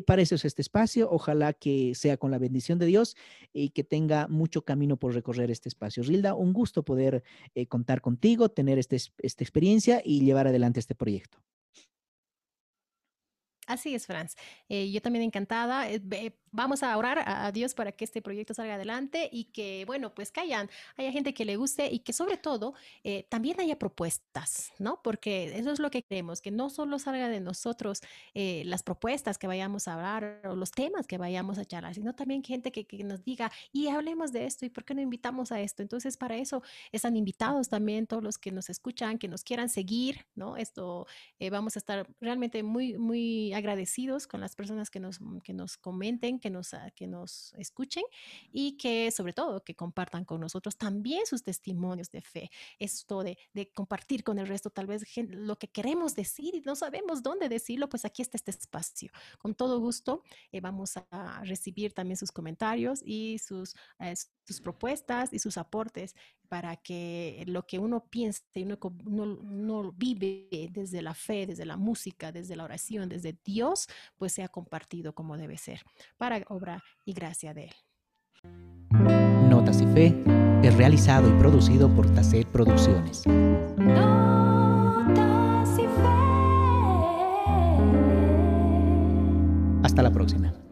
para 0.06 0.22
eso 0.22 0.36
es 0.36 0.44
este 0.44 0.65
espacio. 0.66 1.10
Ojalá 1.12 1.54
que 1.54 1.94
sea 1.96 2.18
con 2.18 2.32
la 2.32 2.38
bendición 2.38 2.78
de 2.80 2.88
Dios 2.88 3.16
y 3.54 3.70
que 3.70 3.84
tenga 3.84 4.28
mucho 4.28 4.64
camino 4.64 4.98
por 4.98 5.14
recorrer 5.14 5.52
este 5.52 5.70
espacio. 5.70 6.04
Rilda, 6.04 6.34
un 6.34 6.54
gusto 6.54 6.84
poder 6.84 7.24
eh, 7.54 7.68
contar 7.68 8.02
contigo, 8.02 8.50
tener 8.50 8.78
este, 8.78 8.98
esta 9.20 9.44
experiencia 9.44 10.02
y 10.04 10.22
llevar 10.26 10.48
adelante 10.48 10.80
este 10.80 10.96
proyecto. 10.96 11.38
Así 13.68 13.96
es, 13.96 14.06
Franz. 14.06 14.36
Eh, 14.70 14.92
yo 14.92 15.02
también 15.02 15.24
encantada. 15.24 15.90
Eh, 15.90 16.38
vamos 16.52 16.84
a 16.84 16.96
orar 16.98 17.24
a, 17.26 17.52
Dios 17.52 17.74
para 17.74 17.92
que 17.92 18.06
este 18.06 18.22
proyecto 18.22 18.54
salga 18.54 18.76
adelante 18.76 19.28
y 19.32 19.46
que, 19.46 19.84
bueno, 19.88 20.14
pues 20.14 20.32
que 20.32 20.42
haya 20.42 20.68
gente 20.98 21.34
que 21.34 21.46
le 21.46 21.58
guste 21.58 21.92
y 21.92 22.00
que 22.00 22.14
sobre 22.14 22.38
todo 22.38 22.76
eh, 23.04 23.26
también 23.28 23.60
haya 23.60 23.78
propuestas, 23.78 24.72
¿no? 24.80 25.02
Porque 25.04 25.58
eso 25.58 25.72
es 25.72 25.80
lo 25.80 25.90
que 25.90 26.04
queremos, 26.04 26.42
que 26.42 26.52
no 26.52 26.70
solo 26.70 27.00
salga 27.00 27.28
de 27.28 27.40
nosotros 27.42 28.02
las 28.34 28.84
propuestas 28.84 29.38
que 29.38 29.48
vayamos 29.48 29.88
a 29.88 29.96
hablar 29.96 30.42
o 30.46 30.56
los 30.56 30.72
temas 30.72 31.08
que 31.08 31.18
vayamos 31.18 31.58
a 31.58 31.66
charlar, 31.66 31.96
sino 31.96 32.14
también 32.14 32.44
gente 32.44 32.72
que, 32.72 32.86
que, 32.86 33.04
nos 33.04 33.24
diga, 33.24 33.52
y 33.72 33.88
hablemos 33.88 34.32
de 34.32 34.46
esto, 34.46 34.66
y 34.66 34.70
por 34.70 34.86
qué 34.86 34.94
no 34.94 35.02
invitamos 35.02 35.52
a 35.52 35.60
esto. 35.60 35.82
Entonces, 35.82 36.18
para 36.18 36.38
eso 36.38 36.62
están 36.92 37.18
invitados 37.18 37.70
también 37.70 38.08
todos 38.08 38.24
los 38.24 38.38
que 38.38 38.52
nos 38.52 38.70
escuchan, 38.70 39.18
que 39.18 39.28
nos 39.28 39.44
quieran 39.44 39.70
seguir, 39.70 40.26
¿no? 40.36 40.58
Esto 40.58 41.08
vamos 41.52 41.76
a 41.76 41.80
estar 41.80 42.08
realmente 42.22 42.64
muy, 42.64 42.98
muy 42.98 43.55
agradecidos 43.56 44.28
con 44.28 44.42
las 44.42 44.56
personas 44.56 44.90
que 44.90 45.00
nos, 45.00 45.20
que 45.44 45.54
nos 45.54 45.78
comenten, 45.78 46.40
que 46.40 46.50
nos, 46.50 46.74
ah, 46.74 46.92
que 46.96 47.08
nos 47.08 47.54
escuchen 47.58 48.04
y 48.52 48.78
que 48.78 49.12
sobre 49.12 49.34
todo 49.34 49.64
que 49.64 49.76
compartan 49.76 50.26
con 50.26 50.42
nosotros 50.42 50.78
también 50.78 51.26
sus 51.26 51.44
testimonios 51.44 52.12
de 52.12 52.22
fe. 52.22 52.52
Esto 52.80 53.24
de, 53.24 53.38
de 53.54 53.72
compartir 53.72 54.24
con 54.24 54.40
el 54.40 54.48
resto 54.48 54.70
tal 54.70 54.88
vez 54.88 55.04
lo 55.18 55.58
que 55.58 55.68
queremos 55.70 56.16
decir 56.16 56.56
y 56.56 56.62
no 56.62 56.76
sabemos 56.76 57.24
dónde 57.24 57.50
decirlo, 57.50 57.90
pues 57.90 58.06
aquí 58.06 58.22
está 58.22 58.38
este 58.38 58.52
espacio. 58.52 59.12
Con 59.40 59.56
todo 59.56 59.80
gusto 59.80 60.24
eh, 60.52 60.62
vamos 60.62 60.98
a 60.98 61.42
recibir 61.44 61.94
también 61.94 62.18
sus 62.18 62.32
comentarios 62.32 63.02
y 63.04 63.40
sus, 63.40 63.76
eh, 64.00 64.16
sus 64.46 64.62
propuestas 64.62 65.34
y 65.34 65.40
sus 65.40 65.58
aportes 65.58 66.16
para 66.46 66.76
que 66.76 67.44
lo 67.48 67.66
que 67.66 67.80
uno 67.80 68.06
piensa 68.10 68.42
y 68.54 68.64
uno, 68.64 68.78
uno, 69.06 69.94
vive 69.96 70.70
desde 70.72 71.02
la 71.02 71.14
fe, 71.14 71.46
desde 71.48 71.66
la 71.66 71.78
música, 71.78 72.32
desde 72.32 72.56
la 72.56 72.64
oración, 72.64 73.10
desde 73.10 73.38
Dios, 73.44 73.88
pues 74.18 74.34
sea 74.34 74.48
compartido 74.48 75.14
como 75.14 75.38
debe 75.38 75.58
ser, 75.58 75.82
para 76.18 76.44
obra 76.50 76.84
y 77.06 77.14
gracia 77.14 77.54
de 77.54 77.66
Él. 77.66 77.76
Notas 79.50 79.82
y 79.82 79.88
fe 79.88 80.16
es 80.64 80.76
realizado 80.76 81.30
y 81.30 81.40
producido 81.40 81.94
por 81.94 82.14
Tasset 82.14 82.48
Producciones. 82.48 83.24
Hasta 89.84 90.02
la 90.02 90.12
próxima. 90.12 90.65